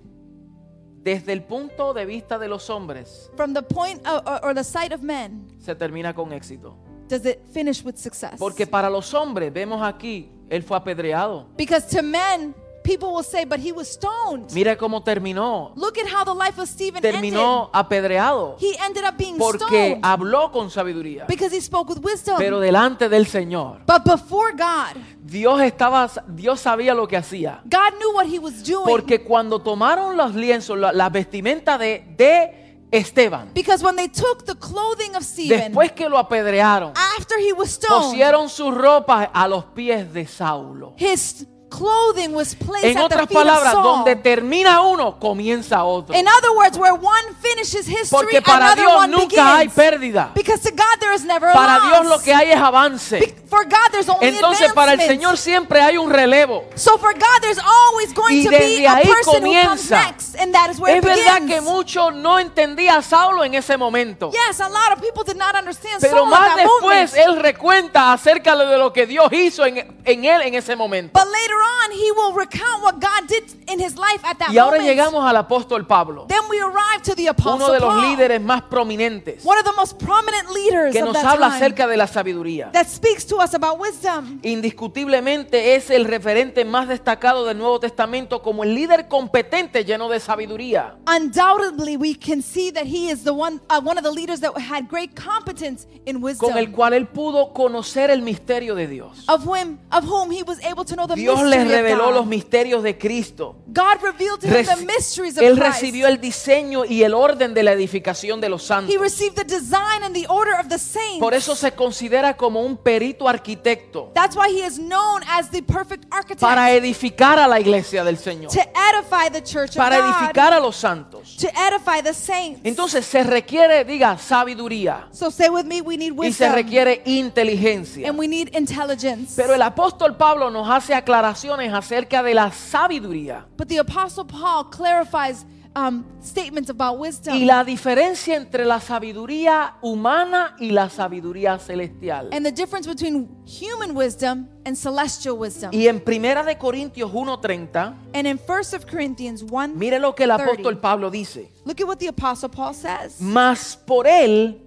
desde 1.03 1.33
el 1.33 1.43
punto 1.43 1.93
de 1.93 2.05
vista 2.05 2.37
de 2.37 2.47
los 2.47 2.69
hombres, 2.69 3.31
From 3.35 3.53
the 3.53 3.61
point 3.61 4.05
of, 4.07 4.21
or, 4.25 4.39
or 4.43 4.53
the 4.55 4.63
sight 4.63 4.91
of 4.93 5.01
men, 5.01 5.47
se 5.59 5.75
termina 5.75 6.13
con 6.13 6.31
éxito. 6.33 6.75
does 7.07 7.25
it 7.25 7.39
finish 7.51 7.83
with 7.83 7.95
success? 7.95 8.35
Porque 8.37 8.67
para 8.67 8.89
los 8.89 9.13
hombres, 9.13 9.51
vemos 9.51 9.81
aquí, 9.81 10.31
él 10.49 10.61
fue 10.63 10.77
apedreado. 10.77 11.47
Because 11.57 11.87
to 11.95 12.03
men, 12.03 12.53
people 12.83 13.13
will 13.13 13.23
say, 13.23 13.45
but 13.45 13.59
he 13.59 13.71
was 13.71 13.87
stoned. 13.89 14.51
Mira 14.53 14.77
cómo 14.77 15.03
terminó. 15.03 15.71
Look 15.75 15.97
at 15.97 16.07
how 16.07 16.23
the 16.23 16.33
life 16.33 16.57
of 16.59 16.67
Stephen 16.67 16.97
ended. 16.97 17.13
Terminó 17.15 17.69
apedreado. 17.73 18.55
He 18.59 18.75
ended 18.85 19.03
up 19.03 19.17
being 19.17 19.37
Porque 19.37 19.65
stoned 19.65 19.99
habló 20.03 20.51
con 20.51 20.69
sabiduría. 20.69 21.25
because 21.27 21.51
he 21.55 21.61
spoke 21.61 21.89
with 21.89 21.99
wisdom. 22.03 22.37
Pero 22.37 22.59
delante 22.59 23.09
del 23.09 23.25
Señor, 23.27 23.81
but 23.85 24.03
before 24.03 24.51
God, 24.53 24.95
Dios 25.23 25.61
estaba, 25.61 26.09
Dios 26.27 26.59
sabía 26.61 26.93
lo 26.95 27.07
que 27.07 27.17
hacía. 27.17 27.61
God 27.65 27.97
knew 27.99 28.13
what 28.13 28.25
he 28.27 28.39
was 28.39 28.63
doing. 28.63 28.85
Porque 28.85 29.23
cuando 29.23 29.59
tomaron 29.59 30.17
los 30.17 30.33
lienzos, 30.33 30.77
la- 30.77 30.91
las 30.91 31.11
vestimentas 31.11 31.77
de, 31.79 32.03
de 32.17 32.85
Esteban, 32.91 33.51
because 33.53 33.83
when 33.83 33.95
they 33.95 34.07
took 34.07 34.45
the 34.45 34.55
clothing 34.55 35.15
of 35.15 35.23
Stephen, 35.23 35.71
después 35.73 35.91
que 35.91 36.09
lo 36.09 36.17
apedrearon, 36.17 36.93
after 37.17 37.37
he 37.39 37.53
was 37.53 37.69
stoned, 37.71 38.11
pusieron 38.13 38.49
sus 38.49 38.73
ropas 38.73 39.29
a 39.31 39.47
los 39.47 39.65
pies 39.65 40.11
de 40.11 40.25
Saulo. 40.25 40.95
his 40.97 41.45
clothing 41.69 42.33
was 42.33 42.55
placed 42.55 42.85
En 42.85 42.97
at 42.97 43.03
otras 43.05 43.21
the 43.21 43.27
feet 43.27 43.37
palabras, 43.37 43.73
of 43.73 43.83
Saul. 43.83 43.83
donde 44.05 44.15
termina 44.17 44.81
uno, 44.81 45.19
comienza 45.19 45.83
otro. 45.83 46.15
In 46.15 46.25
other 46.27 46.51
words, 46.57 46.77
where 46.77 46.93
one 46.93 47.35
finishes 47.41 47.87
history, 47.87 48.09
Porque 48.09 48.41
para 48.41 48.73
another 48.73 48.83
Dios 48.85 48.97
one 48.97 49.11
nunca 49.11 49.55
hay 49.57 49.67
begins. 49.67 49.73
pérdida. 49.75 50.31
Because 50.33 50.61
to 50.61 50.71
God 50.71 50.99
there 50.99 51.13
is 51.13 51.23
never 51.23 51.49
a 51.49 51.53
Para 51.53 51.77
loss. 51.79 51.89
Dios 51.89 52.05
lo 52.07 52.19
que 52.23 52.33
hay 52.33 52.51
es 52.51 52.57
avance. 52.59 53.19
Be- 53.19 53.35
For 53.49 53.63
God 53.65 53.89
there's 53.91 54.07
only 54.09 54.27
Entonces 54.27 54.71
para 54.73 54.93
el. 54.93 54.99
Señor 54.99 55.35
siempre 55.37 55.81
hay 55.81 55.97
un 55.97 56.09
relevo. 56.11 56.65
So 56.75 56.97
for 56.99 57.13
God 57.13 57.41
there's 57.41 57.57
always 57.59 58.13
going 58.13 58.37
Y 58.41 58.43
to 58.43 58.49
be 58.51 58.85
a 58.85 58.95
person 59.01 59.43
who 59.43 59.53
comes 59.53 59.89
comienza. 59.89 59.95
next, 60.05 60.35
and 60.35 60.53
that 60.53 60.69
is 60.69 60.79
where 60.79 60.95
Es 60.97 61.03
it 61.03 61.07
verdad 61.07 61.41
begins. 61.41 61.53
que 61.55 61.61
muchos 61.61 62.13
no 62.13 62.37
entendía 62.39 62.97
a 62.97 63.01
Saulo 63.01 63.43
en 63.43 63.55
ese 63.55 63.75
momento. 63.77 64.31
Yes, 64.31 64.59
a 64.59 64.69
lot 64.69 64.91
of 64.95 65.01
people 65.01 65.23
did 65.23 65.37
not 65.37 65.55
understand 65.55 65.99
Pero 66.01 66.17
Saul 66.17 66.29
más 66.29 66.41
at 66.41 66.55
that 66.57 66.63
después 66.63 67.11
moment. 67.13 67.27
él 67.27 67.35
recuenta 67.41 68.13
acerca 68.13 68.55
de 68.55 68.77
lo 68.77 68.93
que 68.93 69.07
Dios 69.07 69.31
hizo 69.33 69.65
en, 69.65 69.99
en 70.05 70.25
él 70.25 70.41
en 70.43 70.53
ese 70.53 70.75
momento. 70.75 71.11
But 71.19 71.27
later 71.31 71.55
on, 71.59 71.91
he 71.91 72.11
will 72.11 72.33
recount 72.33 72.81
what 72.83 72.95
God 72.99 73.27
did 73.27 73.43
in 73.71 73.79
his 73.79 73.95
life 73.97 74.23
at 74.23 74.37
that 74.39 74.49
Y 74.51 74.57
ahora 74.57 74.77
moment. 74.77 74.89
llegamos 74.89 75.23
al 75.25 75.35
apóstol 75.37 75.85
Pablo, 75.87 76.25
Then 76.27 76.41
we 76.49 76.59
arrive 76.61 77.01
to 77.03 77.15
the 77.15 77.27
apostle 77.27 77.55
uno 77.65 77.73
de 77.73 77.79
los 77.79 77.93
Paul, 77.93 78.01
líderes 78.01 78.41
más 78.41 78.63
prominentes, 78.63 79.43
one 79.45 79.57
of 79.59 79.65
the 79.65 79.73
most 79.75 79.97
prominent 79.99 80.49
leaders 80.53 80.93
que 80.93 80.99
of 81.01 81.05
nos 81.05 81.13
that 81.15 81.25
habla 81.25 81.47
time, 81.47 81.57
acerca 81.57 81.87
de 81.87 81.97
la 81.97 82.07
sabiduría. 82.07 82.71
that 82.73 82.87
speaks 82.87 83.25
to 83.25 83.37
us 83.37 83.53
about 83.53 83.79
wisdom. 83.79 84.39
Indiscutiblemente 84.43 85.75
es 85.75 85.89
el 85.89 86.05
referente 86.05 86.65
más 86.65 86.87
destacado 86.87 87.45
del 87.45 87.57
Nuevo 87.57 87.79
Testamento 87.79 88.41
como 88.41 88.63
el 88.63 88.73
líder 88.75 89.07
competente 89.07 89.83
lleno 89.85 90.09
de 90.09 90.19
sabiduría. 90.19 90.95
Undoubtedly, 91.07 91.97
we 91.97 92.15
can 92.15 92.41
see 92.41 92.71
that 92.71 92.85
he 92.85 93.09
is 93.09 93.23
the 93.23 93.31
one, 93.33 93.59
uh, 93.69 93.79
one 93.81 93.97
of 93.97 94.03
the 94.03 94.11
leaders 94.11 94.39
that 94.41 94.53
had 94.57 94.87
great 94.89 95.15
competence 95.15 95.87
in 96.05 96.21
wisdom, 96.21 96.49
con 96.49 96.57
el 96.57 96.71
cual 96.71 96.93
él 96.93 97.07
pudo 97.07 97.53
conocer 97.53 98.09
el 98.09 98.21
misterio 98.21 98.75
de 98.75 98.87
Dios. 98.87 99.25
of 99.27 99.43
whom, 99.45 99.79
of 99.91 100.03
whom 100.05 100.31
he 100.31 100.43
was 100.43 100.59
able 100.63 100.83
to 100.85 100.95
know 100.95 101.07
the 101.07 101.15
Dios 101.15 101.39
mystery 101.57 101.69
le 101.69 101.75
of 101.75 101.81
reveló 101.81 102.11
los 102.11 102.25
misterios 102.25 102.83
de 102.83 102.97
Cristo. 102.97 103.55
God 103.67 104.01
revealed 104.01 104.39
to 104.41 104.47
him 104.47 104.65
the 104.65 104.85
mysteries 104.85 105.37
of 105.37 105.43
él 105.43 105.55
Christ. 105.57 105.81
recibió 105.81 106.07
el 106.07 106.19
diseño 106.19 106.85
y 106.85 107.03
el 107.03 107.13
orden 107.13 107.53
de 107.53 107.63
la 107.63 107.73
edificación 107.73 108.41
de 108.41 108.49
los 108.49 108.63
santos. 108.63 108.93
He 108.93 108.97
received 108.97 109.35
the 109.35 109.43
design 109.43 110.03
and 110.03 110.13
the 110.13 110.25
order 110.27 110.53
of 110.59 110.67
the 110.69 110.79
saints. 110.79 111.19
Por 111.19 111.33
eso 111.33 111.55
se 111.55 111.71
considera 111.73 112.35
como 112.35 112.61
un 112.61 112.77
perito 112.77 113.27
arquitecto 113.27 114.11
That's 114.13 114.35
why 114.35 114.49
he 114.49 114.65
is 114.65 114.77
known 114.79 115.21
as 115.27 115.49
the 115.51 115.61
perfect 115.61 116.05
architect 116.11 116.41
para 116.41 116.71
edificar 116.71 117.39
a 117.39 117.47
la 117.47 117.59
iglesia 117.59 118.03
del 118.03 118.17
Señor, 118.17 118.51
to 118.51 118.59
edify 118.59 119.29
the 119.31 119.41
church 119.43 119.75
para 119.75 119.97
God, 119.97 120.05
edificar 120.09 120.53
a 120.53 120.59
los 120.59 120.75
santos. 120.75 121.37
to 121.37 121.47
edify 121.49 122.01
the 122.01 122.13
saints. 122.13 122.61
Entonces 122.63 123.05
se 123.05 123.23
requiere, 123.23 123.85
diga, 123.85 124.17
sabiduría 124.17 125.07
so 125.11 125.29
say 125.29 125.49
with 125.49 125.65
me, 125.65 125.81
we 125.81 125.97
need 125.97 126.13
y 126.13 126.31
se 126.31 126.45
wisdom 126.45 126.53
requiere 126.53 127.01
inteligencia. 127.05 128.07
and 128.09 128.17
we 128.17 128.27
need 128.27 128.49
intelligence. 128.55 129.33
Pero 129.35 129.53
el 129.53 129.61
apóstol 129.61 130.17
Pablo 130.17 130.49
nos 130.49 130.69
hace 130.69 130.93
aclaraciones 131.39 131.73
acerca 131.73 132.23
de 132.23 132.33
la 132.33 132.51
sabiduría 132.51 133.45
but 133.57 133.67
the 133.67 133.79
apostle 133.79 134.25
Paul 134.25 134.65
clarifies 134.69 135.45
um, 135.75 136.03
statements 136.21 136.69
about 136.69 136.99
wisdom 136.99 137.35
y 137.35 137.45
la 137.45 137.63
diferencia 137.63 138.35
entre 138.35 138.65
la 138.65 138.79
sabiduría 138.79 139.75
humana 139.81 140.55
y 140.59 140.71
la 140.71 140.89
sabiduría 140.89 141.57
celestial. 141.59 142.29
and 142.31 142.45
the 142.45 142.51
difference 142.51 142.87
between 142.87 143.29
human 143.45 143.95
wisdom 143.95 144.47
and 144.65 144.75
celestial 144.75 145.37
wisdom. 145.37 145.71
Y 145.73 145.87
en 145.87 145.99
Primera 145.99 146.43
de 146.43 146.57
Corintios 146.57 147.11
1:30, 147.11 147.95
and 148.13 148.27
in 148.27 148.37
1 148.37 148.75
of 148.75 148.85
Corinthians 148.85 149.43
1, 149.43 149.75
mire 149.75 149.99
lo 149.99 150.13
que 150.13 150.23
el 150.23 150.31
30. 150.31 150.43
apóstol 150.43 150.79
Pablo 150.79 151.09
dice. 151.09 151.51
look 151.65 151.79
at 151.79 151.87
what 151.87 151.97
the 151.97 152.07
apostle 152.07 152.49
Paul 152.49 152.73
says. 152.73 153.19
Mas 153.21 153.75
por 153.75 154.07
él 154.07 154.61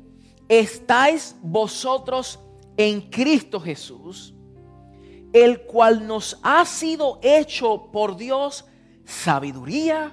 estáis 0.49 1.35
vosotros 1.43 2.39
en 2.77 3.01
Cristo 3.11 3.61
Jesús, 3.61 4.35
el 5.33 5.63
cual 5.63 6.07
nos 6.07 6.37
ha 6.43 6.65
sido 6.65 7.19
hecho 7.23 7.91
por 7.93 8.17
Dios 8.17 8.65
sabiduría, 9.05 10.13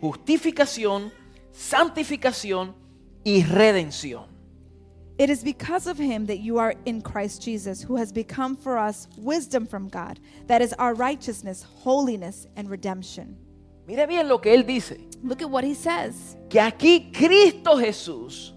justificación, 0.00 1.12
santificación 1.52 2.74
y 3.24 3.42
redención. 3.44 4.30
It 5.18 5.30
is 5.30 5.44
because 5.44 5.86
of 5.86 5.98
him 5.98 6.26
that 6.26 6.38
you 6.40 6.58
are 6.58 6.74
in 6.84 7.00
Christ 7.02 7.42
Jesus, 7.42 7.82
who 7.82 7.96
has 7.96 8.12
become 8.12 8.56
for 8.56 8.76
us 8.78 9.08
wisdom 9.18 9.66
from 9.66 9.88
God. 9.88 10.18
That 10.48 10.62
is 10.62 10.72
our 10.78 10.94
righteousness, 10.94 11.64
holiness, 11.84 12.46
and 12.56 12.68
redemption. 12.68 13.36
Mire 13.86 14.06
bien 14.06 14.26
lo 14.28 14.38
que 14.38 14.52
él 14.54 14.66
dice, 14.66 14.98
Look 15.22 15.42
at 15.42 15.50
what 15.50 15.64
he 15.64 15.74
says. 15.74 16.36
que 16.48 16.60
aquí 16.60 17.12
Cristo 17.12 17.76
Jesús 17.76 18.52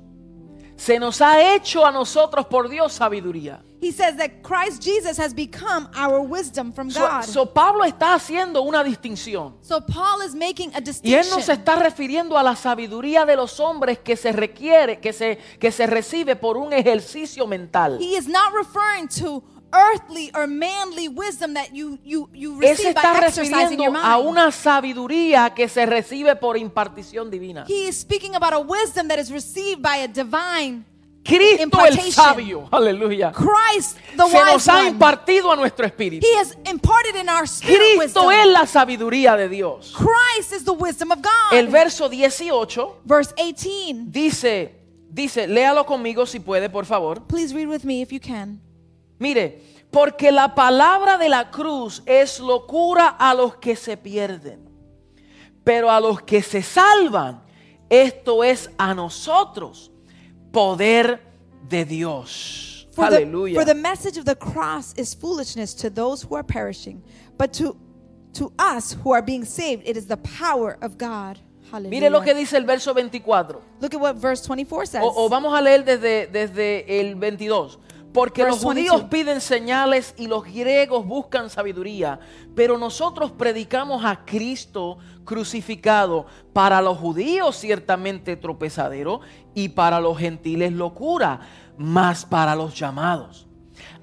se 0.78 0.98
nos 0.98 1.20
ha 1.22 1.56
hecho 1.56 1.86
a 1.86 1.92
nosotros 1.92 2.46
por 2.48 2.70
Dios 2.70 2.94
sabiduría. 2.94 3.62
He 3.86 3.92
says 3.92 4.16
that 4.18 4.42
Christ 4.42 4.82
Jesus 4.82 5.16
has 5.20 5.32
become 5.32 5.88
our 5.96 6.20
wisdom 6.20 6.74
from 6.74 6.90
So, 6.90 7.02
God. 7.02 7.24
so 7.24 7.46
Pablo 7.46 7.84
está 7.84 8.16
haciendo 8.16 8.64
una 8.64 8.84
distinción. 8.84 9.54
So 9.62 9.80
Paul 9.80 10.24
is 10.26 10.34
making 10.34 10.72
a 10.74 10.80
Y 11.04 11.14
él 11.14 11.30
no 11.30 11.40
se 11.40 11.54
distinction. 11.54 11.60
está 11.60 11.76
refiriendo 11.76 12.36
a 12.36 12.42
la 12.42 12.56
sabiduría 12.56 13.26
de 13.28 13.36
los 13.36 13.60
hombres 13.60 14.00
que 14.00 14.16
se 14.16 14.32
requiere, 14.32 15.00
que 15.00 15.14
se, 15.14 15.38
que 15.60 15.72
se 15.72 15.86
recibe 15.86 16.36
por 16.36 16.58
un 16.58 16.74
ejercicio 16.74 17.46
mental. 17.46 18.00
He 18.02 18.18
is 18.18 18.28
not 18.28 18.52
referring 18.58 19.08
to 19.20 19.44
earthly 19.72 20.32
or 20.34 20.48
manly 20.48 21.08
wisdom 21.08 21.54
that 21.54 21.70
you 21.74 22.00
you 22.04 22.30
you 22.34 22.58
receive 22.60 22.96
by 22.96 23.02
exercising 23.22 23.78
your 23.80 23.92
refiriendo 23.92 24.00
a 24.00 24.18
mind. 24.18 24.28
una 24.30 24.52
sabiduría 24.52 25.54
que 25.54 25.68
se 25.70 25.86
recibe 25.86 26.36
por 26.36 26.58
impartición 26.58 27.30
divina. 27.30 27.66
He 27.68 27.88
is 27.88 27.98
speaking 28.00 28.36
about 28.36 28.54
a 28.54 28.60
wisdom 28.60 29.08
that 29.10 29.20
is 29.20 29.30
received 29.32 29.82
by 29.84 29.98
a 29.98 30.08
divine 30.08 30.86
Cristo 31.26 31.84
el 31.84 32.12
sabio, 32.12 32.68
aleluya, 32.72 33.32
Christ, 33.32 33.98
the 34.16 34.30
se 34.30 34.46
nos 34.46 34.68
ha 34.70 34.88
impartido 34.88 35.52
a 35.52 35.56
nuestro 35.56 35.86
espíritu. 35.88 36.24
He 36.26 36.38
has 36.38 36.56
imparted 36.70 37.16
in 37.16 37.28
our 37.28 37.48
spirit 37.48 37.98
Cristo 37.98 38.28
wisdom. 38.28 38.32
es 38.32 38.48
la 38.48 38.68
sabiduría 38.68 39.36
de 39.36 39.50
Dios. 39.50 39.92
Christ 39.96 40.54
is 40.54 40.64
the 40.64 40.74
wisdom 40.74 41.12
of 41.12 41.20
God. 41.22 41.58
El 41.58 41.68
verso 41.68 42.08
18 42.08 43.02
Verse 43.04 43.34
18. 43.36 44.12
dice, 44.12 44.76
dice, 45.10 45.48
léalo 45.48 45.86
conmigo 45.86 46.28
si 46.28 46.40
puede, 46.40 46.70
por 46.70 46.86
favor. 46.86 47.26
Please 47.26 47.56
read 47.56 47.68
with 47.68 47.84
me 47.84 48.02
if 48.02 48.12
you 48.12 48.20
can. 48.20 48.62
Mire, 49.18 49.64
porque 49.90 50.32
la 50.32 50.54
palabra 50.54 51.18
de 51.18 51.30
la 51.30 51.50
cruz 51.50 52.04
es 52.06 52.40
locura 52.40 53.08
a 53.08 53.34
los 53.34 53.56
que 53.56 53.76
se 53.76 53.98
pierden, 53.98 54.70
pero 55.64 55.90
a 55.90 56.00
los 56.00 56.22
que 56.22 56.44
se 56.44 56.62
salvan, 56.62 57.42
esto 57.90 58.44
es 58.44 58.70
a 58.78 58.94
nosotros, 58.94 59.92
poder 60.56 61.20
de 61.68 61.84
Dios. 61.86 62.88
For 62.94 63.10
the, 63.10 63.18
Aleluya. 63.18 63.56
for 63.56 63.66
the 63.66 63.76
message 63.76 64.18
of 64.18 64.24
the 64.24 64.36
cross 64.36 64.94
is 64.94 65.14
foolishness 65.14 65.74
to 65.76 65.90
those 65.90 66.22
who 66.24 66.36
are 66.36 66.44
perishing, 66.44 67.04
but 67.38 67.52
to 67.54 67.76
to 68.36 68.52
us 68.60 68.94
who 69.02 69.12
are 69.12 69.22
being 69.22 69.46
saved, 69.46 69.84
it 69.86 69.96
is 69.98 70.08
the 70.08 70.18
power 70.18 70.78
of 70.82 70.98
God. 70.98 71.40
Hallelujah. 71.72 72.02
Mire 72.02 72.10
lo 72.10 72.22
que 72.22 72.34
dice 72.34 72.54
el 72.54 72.66
verso 72.66 72.94
24. 72.94 73.62
Look 73.82 73.94
at 73.94 74.00
what 74.00 74.16
verse 74.16 74.42
24 74.42 74.86
says. 74.86 75.04
O, 75.04 75.26
o 75.26 75.30
vamos 75.30 75.54
a 75.58 75.62
leer 75.62 75.84
desde, 75.84 76.28
desde 76.32 76.86
el 76.88 77.16
22. 77.16 77.78
Porque 78.16 78.44
Verse 78.44 78.56
los 78.56 78.64
judíos 78.64 78.96
22. 79.02 79.10
piden 79.10 79.42
señales 79.42 80.16
y 80.18 80.28
los 80.28 80.46
griegos 80.46 81.06
buscan 81.06 81.50
sabiduría, 81.50 82.18
pero 82.56 82.78
nosotros 82.78 83.34
predicamos 83.34 84.06
a 84.06 84.24
Cristo 84.24 84.98
crucificado, 85.26 86.26
para 86.54 86.82
los 86.82 86.98
judíos 86.98 87.58
ciertamente 87.58 88.38
tropezadero 88.38 89.20
y 89.54 89.68
para 89.70 90.00
los 90.00 90.18
gentiles 90.18 90.72
locura, 90.72 91.42
mas 91.78 92.26
para 92.26 92.56
los 92.56 92.74
llamados. 92.80 93.48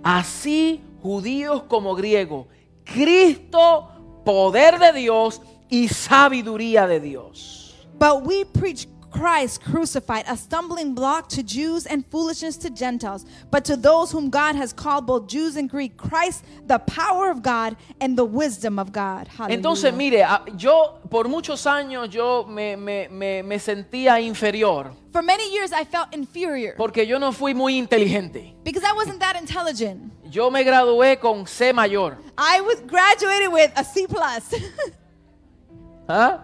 Así 0.03 0.85
judíos 1.01 1.63
como 1.63 1.95
griegos, 1.95 2.49
Cristo 2.85 3.89
poder 4.27 4.79
de 4.79 4.93
Dios 4.93 5.41
y 5.71 5.89
sabiduría 5.89 6.87
de 6.87 7.01
Dios. 7.01 7.89
But 7.99 8.27
we 8.27 8.45
preach 8.45 8.87
Christ 9.13 9.63
crucified, 9.63 10.25
a 10.29 10.37
stumbling 10.37 10.95
block 10.95 11.29
to 11.31 11.43
Jews 11.43 11.87
and 11.87 12.05
foolishness 12.07 12.57
to 12.59 12.71
Gentiles. 12.71 13.25
But 13.51 13.65
to 13.67 13.77
those 13.77 14.11
whom 14.11 14.31
God 14.31 14.57
has 14.57 14.73
called, 14.73 15.07
both 15.07 15.27
Jews 15.29 15.57
and 15.57 15.69
Greek, 15.71 15.97
Christ, 15.97 16.45
the 16.67 16.79
power 16.81 17.31
of 17.31 17.43
God 17.43 17.77
and 18.01 18.17
the 18.17 18.25
wisdom 18.25 18.79
of 18.79 18.93
God. 18.93 19.29
Hallelujah. 19.29 19.59
Entonces, 19.59 19.95
mire, 19.95 20.27
yo 20.59 20.99
por 21.11 21.25
muchos 21.29 21.65
años 21.67 22.11
yo 22.11 22.45
me, 22.45 22.75
me- 22.77 23.09
me- 23.09 23.43
me 23.43 23.57
sentía 23.59 24.21
inferior 24.21 24.93
For 25.13 25.23
many 25.23 25.53
years, 25.53 25.73
I 25.73 25.85
felt 25.85 26.15
inferior 26.15 26.75
porque 26.77 27.07
yo 27.07 27.19
no 27.19 27.33
fui 27.33 27.53
muy 27.55 27.77
inteligente. 27.79 28.55
because 28.65 28.83
I 28.83 28.93
wasn't 28.95 29.21
that 29.21 29.37
intelligent. 29.37 30.11
Yo 30.31 30.51
me 30.51 30.65
gradué 30.65 31.21
con 31.21 31.47
C 31.47 31.73
mayor. 31.73 32.17
I 32.39 32.63
was 32.63 32.81
graduated 32.87 33.53
with 33.53 33.71
a 33.77 33.85
C 33.85 34.07
plus. 34.07 34.55
¿Ah? 36.09 36.41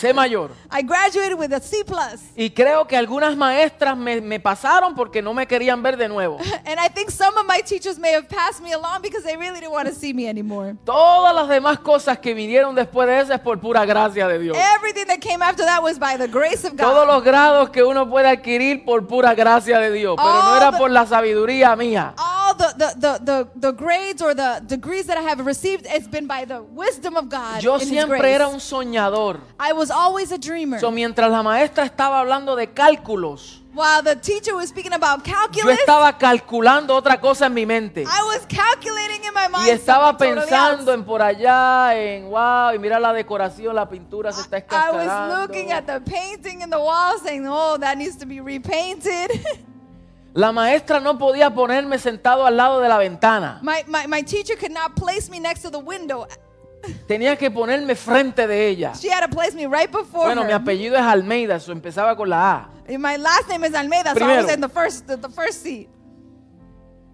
C 0.00 0.12
mayor. 0.14 0.50
I 0.70 0.82
graduated 0.82 1.38
with 1.38 1.52
a 1.52 1.60
C 1.60 1.84
plus. 1.84 2.20
Y 2.36 2.50
creo 2.50 2.86
que 2.86 2.96
algunas 2.96 3.36
maestras 3.36 3.96
me, 3.96 4.20
me 4.20 4.40
pasaron 4.40 4.94
porque 4.94 5.20
no 5.20 5.34
me 5.34 5.46
querían 5.46 5.82
ver 5.82 5.96
de 5.96 6.08
nuevo. 6.08 6.38
And 6.66 6.78
I 6.80 6.88
think 6.88 7.10
some 7.10 7.36
of 7.38 7.46
my 7.46 7.60
teachers 7.62 7.98
may 7.98 8.12
have 8.14 8.28
passed 8.28 8.62
me 8.62 8.72
along 8.72 9.02
because 9.02 9.22
they 9.24 9.36
really 9.36 9.60
didn't 9.60 9.72
want 9.72 9.88
to 9.88 9.94
see 9.94 10.12
me 10.14 10.26
anymore. 10.28 10.74
Todas 10.84 11.34
las 11.34 11.48
demás 11.48 11.78
cosas 11.80 12.18
que 12.18 12.32
vinieron 12.34 12.74
después 12.74 13.06
de 13.08 13.20
eso 13.20 13.32
es 13.34 13.40
por 13.40 13.58
pura 13.60 13.84
gracia 13.84 14.26
de 14.26 14.38
Dios. 14.38 14.56
Everything 14.76 15.06
that 15.06 15.20
came 15.20 15.42
after 15.42 15.64
that 15.64 15.82
was 15.82 15.98
by 15.98 16.16
the 16.16 16.28
grace 16.28 16.64
of 16.66 16.76
Todos 16.76 17.06
God. 17.06 17.14
los 17.14 17.22
grados 17.24 17.70
que 17.70 17.82
uno 17.82 18.08
puede 18.08 18.28
adquirir 18.28 18.84
por 18.84 19.06
pura 19.06 19.34
gracia 19.34 19.78
de 19.78 19.90
Dios, 19.92 20.16
pero 20.16 20.42
no 20.42 20.56
era 20.56 20.70
the- 20.70 20.78
por 20.78 20.90
la 20.90 21.04
sabiduría 21.06 21.76
mía. 21.76 22.14
All 22.16 22.39
the, 22.60 22.74
the, 22.76 22.94
the, 23.00 23.24
the, 23.24 23.48
the 23.56 23.72
grades 23.72 24.20
or 24.20 24.34
the 24.34 24.62
degrees 24.66 25.06
that 25.06 25.16
I 25.16 25.22
have 25.22 25.44
received, 25.44 25.86
it's 25.88 26.06
been 26.06 26.26
by 26.26 26.44
the 26.44 26.62
wisdom 26.62 27.16
of 27.16 27.28
God. 27.28 27.62
Yo 27.62 27.78
siempre 27.78 28.20
era 28.32 28.48
un 28.48 28.60
soñador. 28.60 29.40
I 29.58 29.72
was 29.72 29.90
always 29.90 30.30
a 30.32 30.38
dreamer. 30.38 30.78
So, 30.78 30.90
mientras 30.90 31.30
la 31.30 31.42
maestra 31.42 31.84
estaba 31.84 32.20
hablando 32.20 32.56
de 32.56 32.66
cálculos, 32.68 33.56
While 33.72 34.02
the 34.02 34.16
teacher 34.16 34.56
was 34.56 34.68
speaking 34.68 34.92
about 34.92 35.24
yo 35.24 35.32
calculus, 35.32 35.78
estaba 35.78 36.18
calculando 36.18 36.92
otra 36.92 37.20
cosa 37.20 37.46
en 37.46 37.54
mi 37.54 37.64
mente. 37.64 38.02
I 38.02 38.22
was 38.24 38.44
calculating 38.46 39.22
in 39.24 39.32
my 39.32 39.46
mind. 39.46 39.68
Y 39.68 39.70
estaba 39.70 40.16
pensando 40.16 40.92
en 40.92 41.04
por 41.04 41.22
allá, 41.22 41.94
en 41.94 42.28
wow, 42.28 42.74
y 42.74 42.78
mira 42.80 42.98
la 42.98 43.12
decoración, 43.12 43.76
la 43.76 43.88
pintura 43.88 44.32
se 44.32 44.40
está 44.40 44.58
I 44.58 44.90
was 44.90 45.04
escascarando. 45.04 45.40
looking 45.40 45.70
at 45.70 45.86
the 45.86 46.00
painting 46.00 46.62
in 46.62 46.70
the 46.70 46.80
wall 46.80 47.16
saying, 47.22 47.46
oh, 47.46 47.78
that 47.78 47.96
needs 47.96 48.16
to 48.16 48.26
be 48.26 48.40
repainted. 48.40 49.30
La 50.32 50.52
maestra 50.52 51.00
no 51.00 51.18
podía 51.18 51.52
ponerme 51.52 51.98
sentado 51.98 52.46
al 52.46 52.56
lado 52.56 52.80
de 52.80 52.88
la 52.88 52.98
ventana. 52.98 53.60
my, 53.62 53.82
my, 53.86 54.06
my 54.06 54.22
teacher 54.22 54.56
could 54.56 54.72
not 54.72 54.94
place 54.94 55.28
me 55.30 55.40
next 55.40 55.62
to 55.62 55.70
the 55.70 55.78
window. 55.78 56.26
Tenía 57.06 57.36
que 57.36 57.50
ponerme 57.50 57.94
frente 57.94 58.46
de 58.46 58.68
ella. 58.68 58.92
She 58.94 59.10
had 59.10 59.20
to 59.20 59.28
place 59.28 59.54
me 59.54 59.66
right 59.66 59.90
before 59.90 60.24
Bueno, 60.24 60.44
mi 60.44 60.52
apellido 60.52 60.96
es 60.96 61.02
Almeida, 61.02 61.56
eso 61.56 61.72
empezaba 61.72 62.16
con 62.16 62.30
la 62.30 62.52
A. 62.52 62.70
My 62.88 63.16
last 63.16 63.48
name 63.48 63.66
is 63.66 63.74
Almeida, 63.74 64.14
so 64.14 64.16
I 64.16 64.18
Primero. 64.18 64.42
was 64.44 64.54
in 64.54 64.60
the 64.60 64.68
first, 64.68 65.06
the, 65.06 65.16
the 65.16 65.28
first 65.28 65.62
seat. 65.62 65.88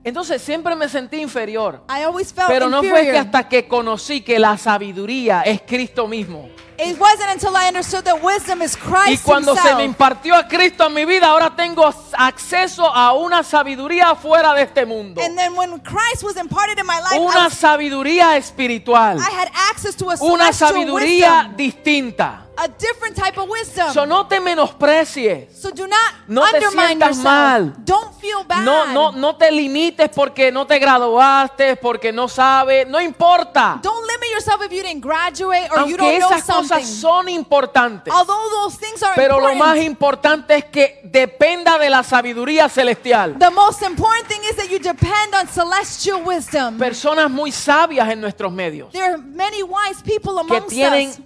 Entonces 0.04 0.40
siempre 0.40 0.76
me 0.76 0.88
sentí 0.88 1.20
inferior. 1.20 1.82
I 1.88 2.04
always 2.04 2.32
felt 2.32 2.48
Pero 2.48 2.68
no 2.68 2.82
fue 2.84 3.02
que 3.06 3.18
hasta 3.18 3.48
que 3.48 3.66
conocí 3.66 4.20
que 4.20 4.38
la 4.38 4.56
sabiduría 4.56 5.42
es 5.42 5.62
Cristo 5.62 6.06
mismo. 6.06 6.48
It 6.78 6.98
wasn't 6.98 7.30
until 7.32 7.56
I 7.56 7.68
understood 7.68 8.04
that 8.04 8.22
wisdom 8.22 8.60
is 8.62 8.76
Christ 8.76 9.08
Y 9.08 9.16
cuando 9.24 9.54
se 9.56 9.74
me 9.74 9.84
impartió 9.84 10.34
a 10.34 10.46
Cristo 10.46 10.86
en 10.86 10.94
mi 10.94 11.04
vida, 11.04 11.28
ahora 11.28 11.54
tengo 11.56 11.84
acceso 12.16 12.86
a 12.86 13.12
una 13.14 13.42
sabiduría 13.42 14.14
fuera 14.14 14.52
de 14.54 14.62
este 14.62 14.84
mundo. 14.86 15.20
and 15.22 15.36
then 15.38 15.54
when 15.56 15.78
Christ 15.80 16.22
was 16.22 16.36
imparted 16.36 16.78
in 16.78 16.86
my 16.86 17.00
life, 17.00 17.14
I, 17.14 17.18
Una 17.18 17.44
was- 17.44 17.54
sabiduría 17.54 18.36
espiritual. 18.36 19.18
I 19.18 19.30
had 19.30 19.48
access 19.70 19.94
to 19.96 20.10
a 20.10 20.16
Una 20.20 20.52
sabiduría 20.52 21.44
wisdom, 21.48 21.56
distinta. 21.56 22.42
a 22.58 22.68
different 22.68 23.14
type 23.16 23.38
of 23.38 23.48
wisdom. 23.48 23.92
So 23.92 24.04
no 24.06 24.26
te 24.26 24.40
menosprecies. 24.40 25.52
so 25.52 25.70
do 25.70 25.86
not 25.86 25.98
No 26.26 26.42
te 26.50 26.56
undermine 26.56 26.88
sientas 26.88 27.08
yourself. 27.16 27.24
mal. 27.24 27.74
Don't 27.84 28.14
feel 28.20 28.44
bad. 28.44 28.64
No, 28.64 28.86
no, 28.92 29.12
no 29.12 29.36
te 29.36 29.50
limites 29.50 30.08
porque 30.14 30.50
no 30.50 30.66
te 30.66 30.78
graduaste, 30.78 31.76
porque 31.76 32.12
no 32.12 32.28
sabes. 32.28 32.86
No 32.88 33.00
importa. 33.00 33.78
Don't 33.82 34.06
limit 34.06 34.30
yourself 34.30 34.62
if 34.62 34.72
you 34.72 34.82
didn't 34.82 35.02
graduate 35.02 35.68
or 35.70 35.86
you 35.86 35.96
Aunque 35.96 36.18
don't 36.18 36.18
know 36.20 36.40
something. 36.40 36.65
Cosas 36.68 36.88
son 36.88 37.28
importantes. 37.28 38.12
Although 38.12 38.50
those 38.50 38.78
things 38.78 39.02
are 39.02 39.14
Pero 39.14 39.40
lo 39.40 39.54
más 39.54 39.78
importante 39.78 40.56
es 40.56 40.64
que 40.64 41.00
dependa 41.04 41.78
de 41.78 41.90
la 41.90 42.02
sabiduría 42.02 42.68
celestial. 42.68 43.38
the 43.38 43.50
most 43.50 43.82
important 43.82 44.26
thing 44.28 44.40
is 44.50 44.56
that 44.56 44.68
you 44.68 44.78
depend 44.78 45.34
on 45.34 45.46
celestial 45.48 46.22
wisdom. 46.24 46.78
Personas 46.78 47.30
muy 47.30 47.52
sabias 47.52 48.08
en 48.10 48.20
nuestros 48.20 48.52
medios 48.52 48.92
there 48.92 49.04
are 49.04 49.18
many 49.18 49.62
wise 49.62 50.02
people 50.02 50.32
que 50.34 50.40
amongst 50.40 50.68
tienen 50.68 51.08
us 51.10 51.20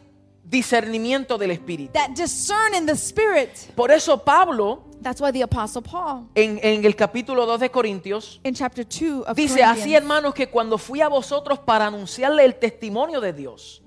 discernimiento 0.45 1.39
del 1.39 1.53
espíritu. 1.53 1.93
that 1.93 2.11
discern 2.15 2.75
in 2.75 2.87
the 2.87 2.97
spirit. 2.97 3.51
Por 3.75 3.91
eso 3.91 4.19
Pablo 4.19 4.85
That's 5.03 5.21
why 5.21 5.33
the 5.33 5.43
apostle 5.43 5.81
Paul 5.81 6.29
en, 6.35 6.61
en 6.63 6.85
el 6.85 6.95
capítulo 6.95 7.47
2 7.47 7.61
de 7.61 7.71
Corintios 7.71 8.39
in 8.45 8.55
chapter 8.55 8.85
2 8.85 9.25
of 9.29 9.35
dice 9.35 9.63
así 9.63 9.95
hermanos 9.95 10.35
que 10.35 10.49
cuando 10.49 10.77
fui 10.77 11.01
a 11.01 11.09
vosotros 11.09 11.59
para 11.61 11.87
anunciarle 11.87 12.45
el 12.45 12.57
testimonio 12.57 13.21
de 13.21 13.33
Dios, 13.33 13.83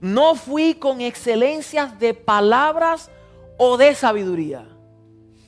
no 0.00 0.34
fui 0.34 0.74
con 0.74 1.00
excelencias 1.00 1.98
de 1.98 2.14
palabras 2.14 3.10
o 3.58 3.76
de 3.76 3.94
sabiduría. 3.94 4.66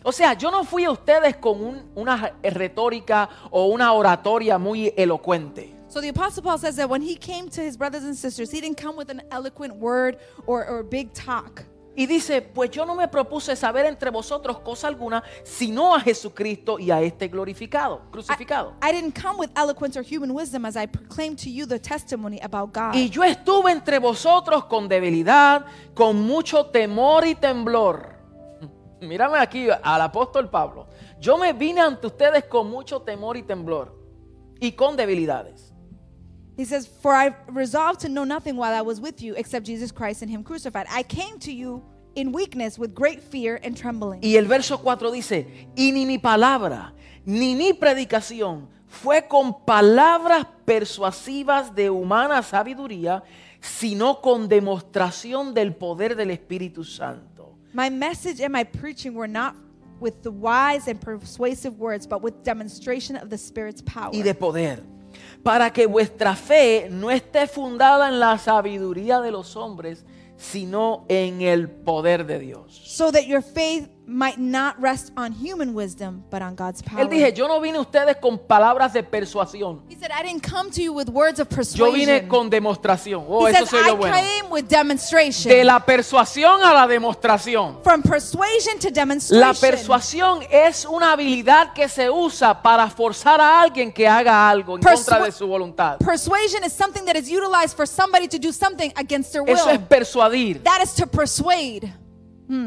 O 0.04 0.12
sea, 0.12 0.32
yo 0.34 0.50
no 0.50 0.64
fui 0.64 0.84
a 0.84 0.90
ustedes 0.90 1.36
con 1.36 1.60
un- 1.62 1.90
una 1.94 2.32
retórica 2.42 3.28
o 3.50 3.66
una 3.66 3.92
oratoria 3.92 4.56
muy 4.58 4.92
elocuente. 4.96 5.74
So 5.88 6.00
the 6.00 6.08
apostle 6.10 6.42
Paul 6.42 6.58
says 6.58 6.76
that 6.76 6.88
when 6.88 7.02
he 7.02 7.16
came 7.16 7.48
to 7.50 7.60
his 7.62 7.76
brothers 7.76 8.04
and 8.04 8.14
sisters, 8.14 8.50
he 8.50 8.60
didn't 8.60 8.80
come 8.80 8.96
with 8.96 9.10
an 9.10 9.22
eloquent 9.30 9.76
word 9.76 10.18
or, 10.46 10.66
or 10.66 10.82
big 10.82 11.12
talk. 11.14 11.64
Y 11.98 12.06
dice, 12.06 12.42
pues 12.42 12.70
yo 12.70 12.86
no 12.86 12.94
me 12.94 13.08
propuse 13.08 13.56
saber 13.56 13.84
entre 13.84 14.10
vosotros 14.10 14.60
cosa 14.60 14.86
alguna, 14.86 15.20
sino 15.42 15.96
a 15.96 16.00
Jesucristo 16.00 16.78
y 16.78 16.92
a 16.92 17.00
este 17.00 17.26
glorificado, 17.26 18.02
I, 18.06 18.10
crucificado. 18.12 18.74
I 18.80 18.92
didn't 18.92 19.20
come 19.20 19.36
with 19.36 19.50
eloquence 19.56 19.98
or 19.98 20.04
human 20.04 20.30
wisdom 20.30 20.64
as 20.64 20.76
I 20.76 20.86
proclaimed 20.86 21.38
to 21.38 21.50
you 21.50 21.66
the 21.66 21.80
testimony 21.80 22.38
about 22.40 22.72
God. 22.72 22.94
Y 22.94 23.10
yo 23.10 23.24
estuve 23.24 23.72
entre 23.72 23.98
vosotros 23.98 24.66
con 24.66 24.86
debilidad, 24.86 25.66
con 25.92 26.20
mucho 26.20 26.66
temor 26.66 27.26
y 27.26 27.34
temblor. 27.34 28.14
Mírame 29.00 29.38
aquí 29.40 29.66
al 29.68 30.00
apóstol 30.00 30.48
Pablo. 30.48 30.86
Yo 31.18 31.36
me 31.36 31.52
vine 31.52 31.80
ante 31.80 32.06
ustedes 32.06 32.44
con 32.44 32.70
mucho 32.70 33.02
temor 33.02 33.36
y 33.36 33.42
temblor 33.42 33.98
y 34.60 34.70
con 34.70 34.94
debilidades. 34.94 35.67
He 36.58 36.64
says, 36.64 36.88
For 36.88 37.14
I 37.14 37.36
resolved 37.46 38.00
to 38.00 38.08
know 38.08 38.24
nothing 38.24 38.56
while 38.56 38.74
I 38.74 38.80
was 38.82 39.00
with 39.00 39.22
you 39.22 39.34
except 39.36 39.64
Jesus 39.64 39.92
Christ 39.92 40.22
and 40.22 40.30
Him 40.30 40.42
crucified. 40.42 40.86
I 40.90 41.04
came 41.04 41.38
to 41.38 41.52
you 41.52 41.84
in 42.16 42.32
weakness 42.32 42.76
with 42.76 42.96
great 42.96 43.22
fear 43.22 43.60
and 43.62 43.76
trembling. 43.76 44.20
Y 44.24 44.34
el 44.36 44.46
verso 44.46 44.76
4 44.76 45.12
dice, 45.12 45.46
y 45.76 45.92
ni 45.92 46.04
mi 46.04 46.18
palabra, 46.18 46.92
ni 47.24 47.54
mi 47.54 47.72
predicación 47.74 48.66
fue 48.88 49.28
con 49.28 49.64
palabras 49.64 50.46
persuasivas 50.66 51.72
de 51.76 51.90
humana 51.90 52.42
sabiduría, 52.42 53.22
sino 53.60 54.20
con 54.20 54.48
demostración 54.48 55.54
del 55.54 55.76
poder 55.76 56.16
del 56.16 56.32
Espíritu 56.32 56.82
Santo. 56.82 57.56
My 57.72 57.88
message 57.88 58.40
and 58.40 58.52
my 58.52 58.64
preaching 58.64 59.14
were 59.14 59.28
not 59.28 59.54
with 60.00 60.24
the 60.24 60.32
wise 60.32 60.88
and 60.88 61.00
persuasive 61.00 61.78
words, 61.78 62.04
but 62.04 62.20
with 62.20 62.42
demonstration 62.42 63.14
of 63.14 63.30
the 63.30 63.38
Spirit's 63.38 63.82
power. 63.82 64.10
y 64.12 64.22
de 64.22 64.34
poder, 64.34 64.82
para 65.42 65.72
que 65.72 65.86
vuestra 65.86 66.34
fe 66.34 66.88
no 66.90 67.10
esté 67.10 67.46
fundada 67.46 68.08
en 68.08 68.20
la 68.20 68.38
sabiduría 68.38 69.20
de 69.20 69.30
los 69.30 69.56
hombres, 69.56 70.04
sino 70.36 71.04
en 71.08 71.42
el 71.42 71.68
poder 71.70 72.26
de 72.26 72.38
Dios. 72.38 72.80
so 72.84 73.10
that 73.10 73.22
your 73.22 73.42
faith 73.42 73.88
might 74.08 74.38
not 74.38 74.74
rest 74.80 75.12
on 75.18 75.32
human 75.32 75.74
wisdom, 75.74 76.24
but 76.30 76.40
on 76.40 76.54
God's 76.56 76.80
power. 76.82 77.02
Él 77.02 77.10
dije, 77.10 77.30
yo 77.36 77.46
no 77.46 77.60
vine 77.60 77.76
a 77.76 77.82
ustedes 77.82 78.16
con 78.16 78.38
palabras 78.38 78.94
de 78.94 79.02
persuasión. 79.02 79.82
he 79.86 79.94
said, 79.96 80.10
said, 80.10 80.12
I 80.12 80.22
didn't 80.26 80.42
come 80.42 80.70
to 80.70 80.82
you 80.82 80.94
with 80.94 81.10
words 81.10 81.38
of 81.38 81.48
Yo 81.50 81.92
vine 81.92 82.06
persuasion. 82.06 82.28
con 82.28 82.48
demostración. 82.48 83.24
Oh, 83.28 83.46
He 83.46 83.50
eso 83.50 83.66
says, 83.66 83.68
soy 83.70 83.86
yo 83.86 83.92
I 83.92 83.96
bueno. 83.96 84.16
came 84.16 84.50
with 84.50 84.64
demonstration. 84.66 85.50
De 85.52 85.62
la 85.62 85.80
persuasión 85.84 86.62
a 86.62 86.72
la 86.72 86.86
demostración. 86.86 87.82
From 87.84 88.02
persuasion 88.02 88.78
to 88.78 88.88
La 88.88 88.94
demonstration. 88.94 89.60
persuasión 89.60 90.38
es 90.50 90.86
una 90.86 91.12
habilidad 91.12 91.74
que 91.74 91.86
se 91.88 92.08
usa 92.08 92.62
para 92.62 92.88
forzar 92.88 93.40
a 93.42 93.60
alguien 93.60 93.92
que 93.92 94.08
haga 94.08 94.48
algo 94.48 94.76
en 94.76 94.80
Persua- 94.82 95.04
contra 95.18 95.24
de 95.26 95.32
su 95.32 95.46
voluntad. 95.46 95.98
Persuasion 95.98 96.64
is 96.64 96.72
something 96.72 97.04
that 97.04 97.16
is 97.16 97.28
utilized 97.30 97.76
for 97.76 97.86
somebody 97.86 98.26
to 98.26 98.38
do 98.38 98.52
something 98.52 98.90
against 98.96 99.32
their 99.32 99.42
will. 99.42 99.52
Eso 99.54 99.68
es 99.68 99.78
persuadir. 99.80 100.62
That 100.62 100.80
is 100.82 100.94
to 100.94 101.06
persuade. 101.06 101.92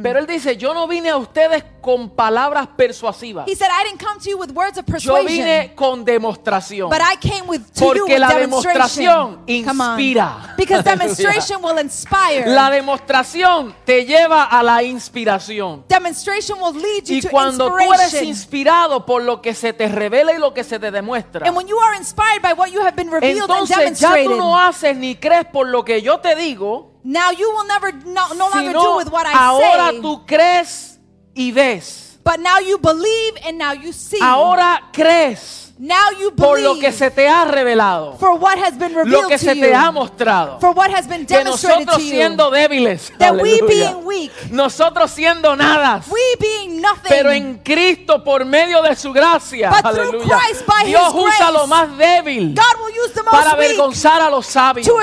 Pero 0.04 0.20
él 0.20 0.28
dice, 0.28 0.58
yo 0.58 0.76
no 0.76 0.88
vine 0.88 1.10
a 1.10 1.18
ustedes 1.18 1.64
con 1.82 2.10
palabras 2.10 2.68
persuasivas. 2.78 3.48
He 3.48 3.56
said, 3.56 3.70
I 3.70 3.84
didn't 3.86 4.00
come 4.00 4.20
to 4.20 4.30
you 4.30 4.38
with 4.38 4.52
words 4.52 4.78
of 4.78 4.86
Yo 4.86 4.94
persuasion, 4.94 5.28
vine 5.28 5.74
con 5.76 6.06
demostración. 6.06 6.90
but 6.90 7.02
I 7.02 7.16
came 7.18 7.48
with 7.48 7.62
to 7.74 7.86
you 7.86 7.94
Porque 7.94 8.14
with 8.14 8.20
la 8.20 8.30
demostración 8.30 9.40
inspira. 9.48 10.56
Because 10.58 10.84
demonstration 10.86 11.62
will 11.62 11.78
inspire. 11.80 12.46
La 12.48 12.70
demostración 12.70 13.74
te 13.86 14.06
lleva 14.06 14.44
a 14.46 14.64
la 14.64 14.84
inspiración. 14.84 15.84
demonstration 15.88 16.60
will 16.62 16.74
lead 16.74 17.06
you 17.06 17.18
Y 17.18 17.22
to 17.22 17.30
cuando 17.30 17.68
tú 17.68 17.94
eres 17.94 18.14
inspirado 18.22 19.06
por 19.06 19.24
lo 19.24 19.42
que 19.42 19.54
se 19.54 19.74
te 19.74 19.88
revela 19.88 20.34
y 20.34 20.38
lo 20.38 20.54
que 20.54 20.64
se 20.64 20.80
te 20.80 20.92
demuestra, 20.92 21.48
And 21.48 21.56
when 21.56 21.68
you 21.68 21.78
are 21.80 21.98
inspired 21.98 22.42
by 22.42 22.54
what 22.54 22.70
you 22.72 22.82
have 22.82 22.96
been 22.96 23.10
revealed 23.10 23.42
and 23.42 23.50
entonces 23.50 23.76
ya 23.76 23.80
demonstrated, 24.14 24.26
tú 24.26 24.38
no 24.38 24.58
haces 24.60 24.96
ni 24.96 25.16
crees 25.16 25.46
por 25.52 25.68
lo 25.68 25.84
que 25.84 26.02
yo 26.02 26.20
te 26.20 26.36
digo, 26.36 26.92
now 27.04 27.32
you 27.32 27.50
will 27.50 27.68
never 27.68 27.94
no, 28.06 28.34
no 28.36 28.50
longer 28.50 28.74
do 28.74 28.98
with 28.98 29.08
what 29.10 29.26
I 29.26 29.32
ahora 29.34 29.90
say, 29.90 30.02
tú 30.02 30.26
crees 30.26 30.91
y 31.34 31.52
ves. 31.52 32.18
but 32.24 32.40
now 32.40 32.60
you 32.60 32.78
believe 32.78 33.38
and 33.46 33.58
now 33.58 33.74
you 33.74 33.92
see. 33.92 34.20
Ahora 34.22 34.80
crees 34.94 35.62
now 35.82 36.12
you 36.20 36.32
por 36.36 36.60
lo 36.60 36.76
que 36.76 36.82
believe 36.82 36.94
se 36.94 37.10
te 37.10 37.28
ha 37.28 37.44
revelado, 37.46 38.16
for 38.20 38.36
what 38.38 38.56
has 38.60 38.78
been 38.78 38.94
lo 38.94 39.28
que 39.28 39.40
se 39.40 39.56
te 39.56 39.74
ha 39.74 39.90
mostrado. 39.90 40.60
for 40.60 40.74
what 40.74 40.92
has 40.92 41.08
been 41.08 41.26
Que 41.26 41.40
demonstrated 41.40 41.88
nosotros 41.88 42.04
siendo 42.04 42.52
débiles, 42.52 43.12
that 43.18 43.34
we 43.42 43.60
being 43.68 44.06
weak, 44.06 44.32
nosotros 44.52 45.10
siendo 45.10 45.56
nada, 45.56 46.04
we 46.12 46.22
being 46.40 46.80
nothing, 46.80 47.10
pero 47.10 47.32
en 47.32 47.58
Cristo 47.64 48.24
por 48.24 48.46
medio 48.46 48.84
de 48.84 48.96
su 48.96 49.12
gracia, 49.12 49.72
But 49.72 49.92
through 49.92 50.22
aleluya, 50.22 50.38
Christ, 50.38 50.66
by 50.68 50.86
Dios 50.86 51.08
His 51.08 51.16
usa 51.16 51.38
grace, 51.38 51.54
lo 51.54 51.68
más 51.68 51.98
débil 51.98 52.54
God 52.54 52.86
will 52.86 53.04
use 53.04 53.14
the 53.16 53.24
most 53.24 53.32
para 53.36 53.52
avergonzar 53.52 54.22
a 54.22 54.30
los 54.30 54.46
sabios. 54.46 54.86
to 54.86 54.94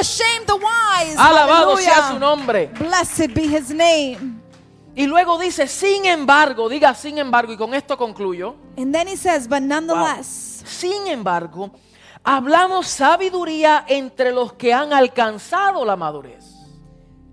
the 0.46 0.54
wise. 0.54 1.16
Alabado 1.18 1.76
sea 1.76 2.08
su 2.12 2.20
nombre. 2.20 2.70
Blessed 2.78 3.34
be 3.34 3.48
his 3.48 3.70
name. 3.70 4.37
Y 4.98 5.06
luego 5.06 5.38
dice, 5.38 5.68
sin 5.68 6.04
embargo, 6.06 6.68
diga 6.68 6.92
sin 6.92 7.18
embargo, 7.18 7.52
y 7.52 7.56
con 7.56 7.72
esto 7.72 7.96
concluyo, 7.96 8.56
And 8.76 8.92
then 8.92 9.06
he 9.06 9.16
says, 9.16 9.46
but 9.48 9.60
nonetheless, 9.62 10.64
sin 10.66 11.06
embargo, 11.06 11.70
hablamos 12.24 12.88
sabiduría 12.88 13.84
entre 13.88 14.32
los 14.32 14.54
que 14.54 14.74
han 14.74 14.92
alcanzado 14.92 15.84
la 15.84 15.94
madurez. 15.94 16.44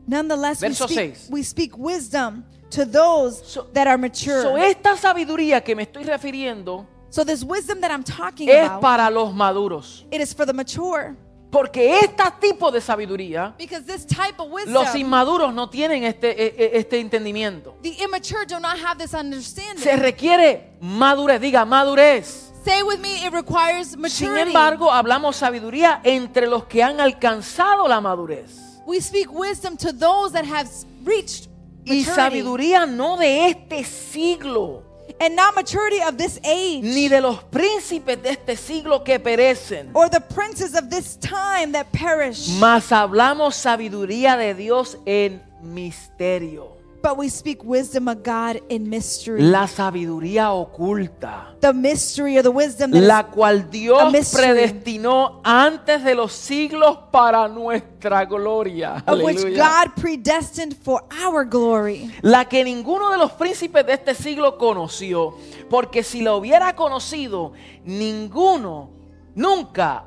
nonetheless 0.08 0.62
we 0.62 0.68
Verso 0.68 0.86
speak, 0.88 1.16
seis. 1.16 1.28
we 1.32 1.44
speak 1.44 1.76
wisdom 1.76 2.44
to 2.70 2.86
those 2.86 3.42
So- 3.44 3.68
that 3.74 3.88
are 3.88 3.98
mature. 3.98 4.44
So, 4.44 4.58
esta 4.58 4.96
sabiduría 4.96 5.64
que 5.64 5.76
me 5.76 5.84
estoy 5.84 6.04
refiriendo 6.04 6.86
so 7.10 7.26
this 7.26 7.44
wisdom 7.44 7.82
that 7.82 7.90
I'm 7.90 8.04
talking 8.04 8.48
es 8.48 8.64
about, 8.68 8.82
para 8.82 9.10
los 9.10 9.34
maduros. 9.34 10.06
it 10.12 10.22
is 10.22 10.36
for 10.36 10.46
the 10.46 10.54
mature. 10.54 11.16
Porque 11.56 12.00
este 12.02 12.24
tipo 12.42 12.70
de 12.72 12.82
sabiduría, 12.82 13.56
Because 13.58 13.86
this 13.86 14.06
type 14.06 14.36
of 14.40 14.52
wisdom, 14.52 14.74
los 14.74 14.94
inmaduros 14.96 15.54
no 15.54 15.70
tienen 15.70 16.04
este, 16.04 16.32
e- 16.32 16.54
e- 16.58 16.78
este 16.80 17.00
entendimiento. 17.00 17.76
the 17.82 17.96
immature 18.04 18.46
do 18.46 18.60
not 18.60 18.78
have 18.78 18.98
this 18.98 19.14
understanding. 19.14 19.82
Se 19.82 19.96
requiere 19.96 20.74
madurez, 20.82 21.40
diga 21.40 21.64
madurez. 21.66 22.52
Say 22.66 22.82
with 22.84 23.00
me, 23.00 23.26
it 23.26 23.32
requires 23.32 23.92
Sin 23.92 24.02
maturity. 24.02 24.42
embargo, 24.48 24.92
hablamos 24.92 25.36
sabiduría 25.38 26.02
entre 26.04 26.48
los 26.48 26.66
que 26.66 26.84
han 26.84 27.00
alcanzado 27.00 27.88
la 27.88 28.02
madurez. 28.02 28.82
we 28.86 29.00
speak 29.00 29.32
wisdom 29.32 29.78
to 29.78 29.92
those 29.94 30.32
that 30.34 30.46
have 30.46 30.68
reached 31.04 31.48
Y 31.86 32.00
maturity. 32.00 32.04
sabiduría 32.16 32.86
no 32.86 33.16
de 33.18 33.48
este 33.48 33.84
siglo, 33.84 34.84
and 35.20 35.36
not 35.36 35.56
maturity 35.56 36.02
of 36.02 36.18
this 36.18 36.40
age. 36.44 36.84
ni 36.84 37.08
de 37.08 37.22
los 37.22 37.44
príncipes 37.44 38.22
de 38.22 38.32
este 38.32 38.56
siglo 38.58 39.04
que 39.04 39.20
perecen. 39.20 39.90
or 39.94 40.10
the 40.10 40.22
princes 40.22 40.76
of 40.76 40.90
this 40.90 41.16
time 41.18 41.72
that 41.72 41.92
perish. 41.92 42.50
Mas 42.60 42.92
hablamos 42.92 43.56
sabiduría 43.56 44.38
de 44.38 44.54
Dios 44.54 44.98
en 45.06 45.42
misterio. 45.62 46.75
But 47.06 47.20
we 47.20 47.30
speak 47.30 47.64
wisdom 47.64 48.08
of 48.08 48.24
God 48.24 48.60
in 48.68 48.90
mystery. 48.90 49.40
La 49.40 49.68
sabiduría 49.68 50.52
oculta. 50.52 51.56
the 51.62 51.72
mystery 51.72 52.36
or 52.36 52.42
the 52.42 52.50
wisdom 52.50 52.90
that 52.90 53.04
La 53.04 53.24
cual 53.30 53.70
Dios 53.70 54.12
predestinó 54.34 55.40
antes 55.44 56.04
de 56.04 56.16
los 56.16 56.34
siglos 56.34 56.98
para 57.12 57.48
nuestra 57.48 58.26
gloria. 58.26 59.04
of 59.06 59.22
which. 59.22 59.38
God 59.56 59.96
predestined 59.96 60.76
for 60.76 61.04
our 61.24 61.46
glory. 61.46 62.10
La 62.24 62.46
que 62.46 62.64
ninguno 62.64 63.12
de 63.12 63.20
los 63.20 63.34
príncipes 63.34 63.86
de 63.86 63.94
este 63.94 64.16
siglo 64.16 64.58
conoció. 64.58 65.36
Porque 65.70 66.02
si 66.02 66.22
la 66.22 66.34
hubiera 66.34 66.76
conocido, 66.76 67.54
ninguno 67.84 68.90
nunca 69.36 70.06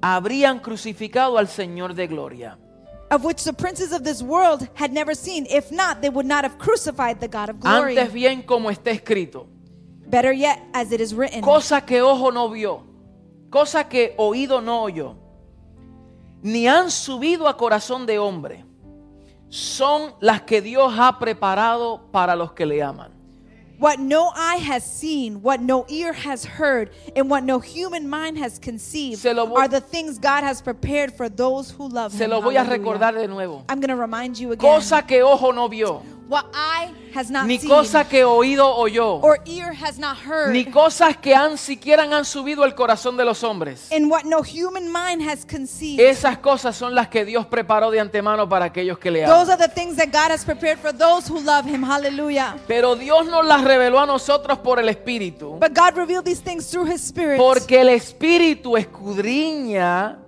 habrían 0.00 0.60
crucificado 0.60 1.36
al 1.36 1.48
Señor 1.48 1.92
de 1.92 2.06
gloria. 2.06 2.58
Of 3.12 3.24
which 3.24 3.44
the 3.44 3.52
princes 3.52 3.92
of 3.92 4.04
this 4.04 4.22
world 4.22 4.66
had 4.72 4.90
never 4.90 5.14
seen. 5.14 5.44
If 5.50 5.70
not, 5.70 6.00
they 6.00 6.08
would 6.08 6.24
not 6.24 6.44
have 6.44 6.56
crucified 6.56 7.20
the 7.20 7.28
God 7.28 7.50
of 7.50 7.60
glory. 7.60 7.98
Antes 7.98 8.10
bien 8.10 8.42
como 8.42 8.70
está 8.70 8.90
escrito. 8.90 9.46
Better 10.08 10.32
yet, 10.32 10.58
as 10.72 10.92
it 10.92 11.00
is 11.00 11.14
written. 11.14 11.42
Cosa 11.42 11.82
que 11.82 12.00
ojo 12.00 12.30
no 12.30 12.48
vio, 12.48 12.84
cosa 13.50 13.84
que 13.84 14.14
oído 14.16 14.62
no 14.62 14.82
oyó, 14.82 15.14
ni 16.42 16.66
han 16.66 16.90
subido 16.90 17.48
a 17.48 17.56
corazón 17.58 18.06
de 18.06 18.18
hombre, 18.18 18.64
son 19.50 20.14
las 20.20 20.42
que 20.42 20.62
Dios 20.62 20.94
ha 20.98 21.18
preparado 21.18 22.10
para 22.10 22.34
los 22.34 22.52
que 22.52 22.64
le 22.64 22.82
aman. 22.82 23.12
What 23.82 23.98
no 23.98 24.30
eye 24.36 24.58
has 24.58 24.84
seen, 24.84 25.42
what 25.42 25.60
no 25.60 25.84
ear 25.88 26.12
has 26.12 26.44
heard, 26.44 26.90
and 27.16 27.28
what 27.28 27.42
no 27.42 27.58
human 27.58 28.08
mind 28.08 28.38
has 28.38 28.60
conceived 28.60 29.20
voy- 29.20 29.56
are 29.56 29.66
the 29.66 29.80
things 29.80 30.18
God 30.18 30.44
has 30.44 30.62
prepared 30.62 31.12
for 31.12 31.28
those 31.28 31.72
who 31.72 31.88
love 31.88 32.12
Se 32.12 32.26
Him. 32.26 32.30
lo 32.30 32.40
voy 32.40 32.54
a 32.56 32.64
recordar 32.64 33.12
de 33.14 33.26
nuevo. 33.26 33.64
I'm 33.68 33.80
going 33.80 33.88
to 33.88 33.96
remind 33.96 34.38
you 34.38 34.52
again. 34.52 34.60
Cosa 34.60 35.02
que 35.02 35.20
ojo 35.20 35.50
no 35.50 35.66
vio, 35.66 36.00
what 36.32 36.46
eye 36.54 36.90
has 37.14 37.30
not 37.30 37.46
ni 37.46 37.58
seen, 37.58 37.68
cosa 37.68 38.04
que 38.08 38.24
oído 38.24 38.74
oyó, 38.74 39.20
or 39.22 39.38
ear 39.44 39.72
has 39.74 39.98
not 39.98 40.16
heard, 40.16 40.50
ni 40.52 40.64
cosas 40.64 41.16
que 41.18 41.34
han 41.34 41.58
siquiera 41.58 42.04
han 42.04 42.24
subido 42.24 42.64
al 42.64 42.74
corazón 42.74 43.16
de 43.18 43.24
los 43.24 43.44
hombres. 43.44 43.88
and 43.92 44.10
what 44.10 44.24
no 44.24 44.42
human 44.42 44.90
mind 44.90 45.20
has 45.22 45.44
conceived. 45.44 46.00
Esas 46.00 46.38
cosas 46.38 46.74
son 46.74 46.94
las 46.94 47.08
que 47.08 47.24
Dios 47.26 47.44
preparó 47.46 47.90
de 47.90 48.00
antemano 48.00 48.48
para 48.48 48.64
aquellos 48.64 48.98
que 48.98 49.10
le 49.10 49.26
Those 49.26 49.52
aman. 49.52 49.60
are 49.60 49.68
the 49.68 49.74
things 49.74 49.96
that 49.96 50.10
God 50.10 50.30
has 50.32 50.44
prepared 50.44 50.78
for 50.78 50.90
those 50.92 51.28
who 51.30 51.38
love 51.38 51.66
Him. 51.66 51.82
Hallelujah. 51.82 52.56
Pero 52.66 52.96
Dios 52.96 53.26
nos 53.26 53.44
las 53.44 53.62
reveló 53.62 54.00
a 54.00 54.06
nosotros 54.06 54.58
por 54.60 54.80
el 54.80 54.88
Espíritu. 54.88 55.58
But 55.60 55.74
God 55.74 55.96
revealed 55.98 56.24
these 56.24 56.40
things 56.42 56.66
through 56.70 56.86
His 56.90 57.02
Spirit. 57.02 57.36
Porque 57.36 57.80
el 57.82 57.90
Espíritu 57.90 58.76
escudriña 58.78 60.18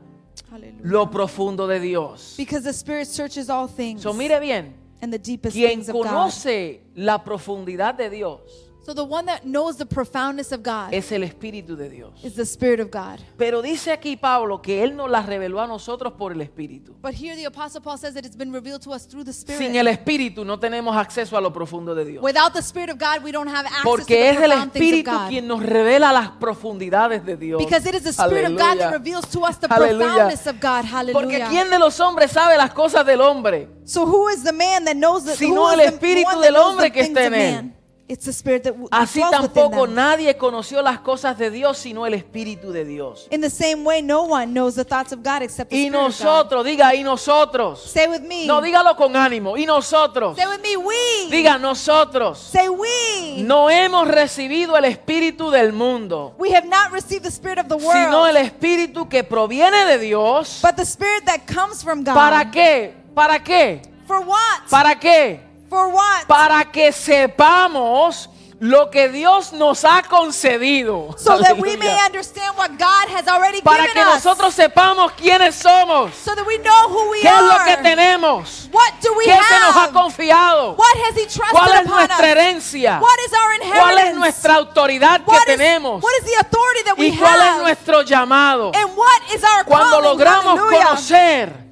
Hallelujah. 0.51 0.81
lo 0.83 1.11
profundo 1.11 1.67
de 1.67 1.81
Dios. 1.81 2.35
Because 2.37 2.63
the 2.65 2.73
Spirit 2.73 3.07
searches 3.07 3.49
all 3.49 3.67
things 3.69 4.03
So 4.03 4.13
mire 4.13 4.39
bien, 4.41 4.75
and 5.05 5.13
the 5.13 5.19
deepest 5.19 5.55
quien 5.55 5.69
things 5.69 5.89
of 5.89 5.95
God. 5.95 6.07
conoce 6.07 6.81
la 6.95 7.23
profundidad 7.23 7.95
de 7.95 8.11
Dios 8.11 8.71
So 8.85 8.93
the 8.93 9.03
one 9.03 9.25
that 9.27 9.45
knows 9.47 9.79
the 9.79 9.87
profoundness 9.87 10.53
of 10.53 10.63
God 10.63 10.93
es 10.93 11.11
el 11.11 11.23
Espíritu 11.23 11.75
de 11.75 11.89
Dios. 11.89 12.13
is 12.23 12.35
the 12.35 12.45
Spirit 12.45 12.81
of 12.81 12.91
God. 12.91 13.19
Pero 13.39 13.63
dice 13.63 13.91
aquí 13.93 14.15
Pablo 14.17 14.61
que 14.61 14.83
Él 14.85 14.95
nos 14.95 15.09
las 15.11 15.25
reveló 15.25 15.61
a 15.63 15.67
nosotros 15.67 16.13
por 16.19 16.33
el 16.33 16.41
Espíritu. 16.43 16.95
But 17.01 17.15
here 17.15 17.35
the 17.35 17.47
Apostle 17.47 17.81
Paul 17.81 17.97
says 17.97 18.13
that 18.13 18.27
it's 18.27 18.37
been 18.37 18.53
revealed 18.53 18.83
to 18.83 18.91
us 18.93 19.07
through 19.07 19.25
the 19.25 19.33
Spirit. 19.33 19.59
Sin 19.59 19.75
el 19.77 19.87
Espíritu 19.89 20.45
no 20.45 20.59
tenemos 20.59 20.95
acceso 20.97 21.35
a 21.37 21.41
lo 21.41 21.51
profundo 21.51 21.95
de 21.95 22.05
Dios. 22.05 22.23
Without 22.23 22.53
the 22.53 22.61
Spirit 22.61 22.91
of 22.91 22.99
God, 22.99 23.25
we 23.25 23.33
don't 23.33 23.49
have 23.49 23.65
access 23.65 23.83
to 23.85 23.89
Porque 23.89 24.15
the 24.15 24.29
es 24.29 24.37
el 24.37 24.51
profound 24.51 24.73
things 24.73 24.85
of 24.85 24.99
Espíritu 24.99 25.11
God. 25.11 25.29
quien 25.31 25.49
nos 25.49 25.63
revela 25.63 26.13
las 26.13 26.29
profundidades 26.39 27.25
de 27.25 27.37
Dios. 27.39 27.65
Because 27.65 27.87
it 27.89 27.95
is 27.95 28.03
the 28.03 28.13
Spirit 28.13 28.45
of 28.53 28.59
God 28.59 28.79
that 28.79 28.93
reveals 28.93 29.27
to 29.31 29.41
us 29.47 29.57
the 29.59 29.67
Aleluya. 29.69 29.99
profoundness 30.09 30.47
of 30.47 30.61
God. 30.61 30.85
Porque 31.13 31.33
Hallelujah. 31.39 31.49
¿quién 31.49 31.71
de 31.71 31.79
los 31.79 31.99
hombres 32.01 32.31
sabe 32.33 32.59
las 32.59 32.75
cosas 32.75 33.07
del 33.07 33.23
hombre? 33.23 33.67
So 33.87 34.05
who 34.05 34.29
is 34.29 34.43
the 34.45 34.53
man 34.53 34.85
that 34.85 34.95
knows 34.97 35.25
that 35.25 35.37
Sino 35.37 35.63
who 35.63 35.69
is 35.69 35.73
el 35.73 35.79
the 35.91 35.97
Espíritu 35.97 36.27
one 36.27 36.35
that 36.37 36.43
del 36.43 36.53
knows 36.53 36.71
hombre 36.73 36.91
the 36.91 36.93
que 36.93 37.03
things 37.05 37.17
está 37.17 37.27
of 37.29 37.33
en 37.33 37.41
él. 37.41 37.55
man? 37.55 37.75
It's 38.07 38.27
the 38.27 38.33
Spirit 38.35 38.65
that 38.65 38.75
Así 38.91 39.23
tampoco 39.31 39.87
them. 39.87 39.95
nadie 39.95 40.37
conoció 40.37 40.83
las 40.83 40.99
cosas 41.01 41.39
de 41.39 41.51
Dios 41.51 41.79
sino 41.79 42.05
el 42.05 42.13
Espíritu 42.13 42.71
de 42.71 42.85
Dios. 42.85 43.27
In 43.31 43.41
the 43.41 43.49
same 43.49 43.83
way, 43.83 44.03
no 44.03 44.25
one 44.25 44.53
knows 44.53 44.75
the 44.75 44.85
thoughts 44.85 45.13
of 45.13 45.21
God 45.23 45.41
except 45.41 45.71
the 45.71 45.77
Y 45.77 45.87
Spirit 45.87 45.95
of 45.97 46.03
God. 46.03 46.09
nosotros, 46.11 46.67
diga, 46.67 46.95
y 46.95 47.03
nosotros. 47.03 47.81
Say 47.81 48.07
with 48.07 48.21
me. 48.21 48.47
No, 48.47 48.61
dígalo 48.61 48.95
con 48.97 49.17
ánimo. 49.17 49.57
Y 49.57 49.65
nosotros. 49.65 50.37
Say 50.37 50.47
with 50.47 50.61
me, 50.61 50.77
we. 50.77 51.31
Diga, 51.31 51.59
nosotros. 51.59 52.39
Say 52.39 52.69
we. 52.69 53.43
No 53.43 53.71
hemos 53.71 54.07
recibido 54.07 54.77
el 54.77 54.85
Espíritu 54.85 55.51
del 55.51 55.73
mundo, 55.73 56.35
We 56.37 56.53
have 56.55 56.67
not 56.69 56.93
received 56.93 57.23
the 57.23 57.31
Spirit 57.31 57.59
of 57.59 57.69
the 57.69 57.77
world, 57.77 57.95
sino 58.05 58.27
el 58.27 58.37
Espíritu 58.37 59.09
que 59.09 59.25
proviene 59.25 59.87
de 59.87 59.99
Dios. 59.99 60.61
but 60.63 60.77
the 60.77 60.85
Spirit 60.85 61.25
that 61.25 61.47
comes 61.47 61.83
from 61.83 62.05
God. 62.05 62.15
¿Para 62.15 62.51
qué? 62.51 62.93
¿Para 63.15 63.39
qué? 63.43 63.81
For 64.07 64.21
what? 64.21 64.69
¿Para 64.69 64.95
qué? 65.01 65.41
For 65.69 65.89
what? 65.89 66.27
Para 66.27 66.65
que 66.71 66.93
sepamos 66.93 68.29
lo 68.61 68.89
que 68.91 69.09
Dios 69.09 69.53
nos 69.53 69.85
ha 69.85 70.03
concedido. 70.03 71.15
so 71.19 71.39
that 71.39 71.59
we 71.59 71.77
may 71.77 71.99
understand 72.07 72.57
what 72.57 72.71
God 72.79 73.09
has 73.15 73.27
already 73.29 73.61
Para 73.61 73.83
given 73.83 73.93
que 73.95 74.01
us. 74.03 74.25
nosotros 74.25 74.55
sepamos 74.55 75.13
quiénes 75.13 75.55
somos, 75.57 76.15
so 76.15 76.35
that 76.35 76.47
we 76.47 76.57
know 76.59 76.89
who 76.89 77.11
we 77.11 77.21
qué 77.21 77.29
es 77.29 77.43
lo 77.43 77.57
que 77.65 77.73
are. 77.73 77.83
tenemos, 77.83 78.69
what 78.73 78.93
do 79.03 79.13
we 79.19 79.25
qué 79.25 79.33
se 79.37 79.59
nos 79.59 79.77
ha 79.77 79.91
confiado, 79.93 80.77
what 80.79 80.97
has 81.09 81.17
He 81.17 81.27
trusted 81.27 81.51
cuál 81.53 81.73
es 81.83 81.87
nuestra 81.87 82.31
herencia, 82.31 83.01
What 83.01 83.19
is 83.27 83.33
our 83.35 83.55
inheritance? 83.55 83.81
cuál 83.81 83.99
es 83.99 84.15
nuestra 84.15 84.55
autoridad 84.55 85.25
que 85.25 85.31
What 85.31 85.41
is- 85.49 85.57
tenemos 85.59 86.03
what 86.03 86.13
is 86.21 86.25
the 86.25 86.37
authority 86.41 86.83
that 86.85 86.97
we 86.99 87.09
y 87.09 87.17
cuál 87.19 87.35
es 87.41 87.43
have? 87.49 87.63
nuestro 87.63 88.03
llamado. 88.03 88.71
and 88.75 88.97
what 88.97 89.23
is 89.35 89.43
our 89.45 89.65
Cuando 89.65 89.97
calling? 90.01 90.11
logramos 90.11 90.59
Hallelujah. 90.59 90.85
conocer 90.87 91.64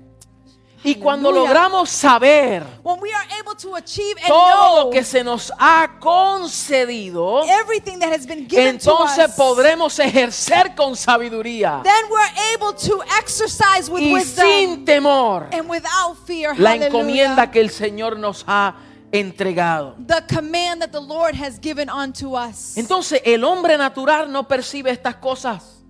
y 0.84 0.96
cuando 0.96 1.30
logramos 1.30 1.90
saber 1.90 2.64
when 2.82 3.00
we 3.00 3.12
are 3.12 3.26
able 3.40 3.54
to 3.54 3.76
achieve 3.76 4.16
and 4.18 4.28
todo 4.28 4.84
lo 4.84 4.90
que 4.90 5.04
se 5.04 5.22
nos 5.22 5.52
ha 5.58 5.98
concedido, 6.00 7.42
everything 7.44 7.98
that 7.98 8.12
has 8.12 8.26
been 8.26 8.46
given 8.48 8.76
entonces 8.76 9.16
to 9.16 9.30
us, 9.30 9.36
podremos 9.36 9.98
ejercer 9.98 10.74
con 10.74 10.96
sabiduría 10.96 11.82
then 11.84 12.04
we're 12.10 12.54
able 12.54 12.72
to 12.72 13.02
exercise 13.20 13.90
with 13.90 14.02
y 14.02 14.12
wisdom 14.12 14.46
sin 14.46 14.84
temor 14.84 15.48
and 15.52 15.68
without 15.68 16.16
fear. 16.26 16.58
la 16.58 16.74
encomienda 16.74 17.50
que 17.50 17.60
el 17.60 17.70
Señor 17.70 18.18
nos 18.18 18.44
ha 18.46 18.74
entregado. 19.12 19.94
the 20.06 20.22
command 20.34 20.80
that 20.80 20.90
the 20.90 21.00
Lord 21.00 21.34
has 21.34 21.58
given 21.60 21.88
unto 21.88 22.34
us. 22.34 22.76
Entonces 22.76 23.20
el 23.24 23.44
hombre 23.44 23.76
natural 23.76 24.30
no 24.32 24.48
percibe 24.48 24.90
estas 24.90 25.16
cosas 25.16 25.81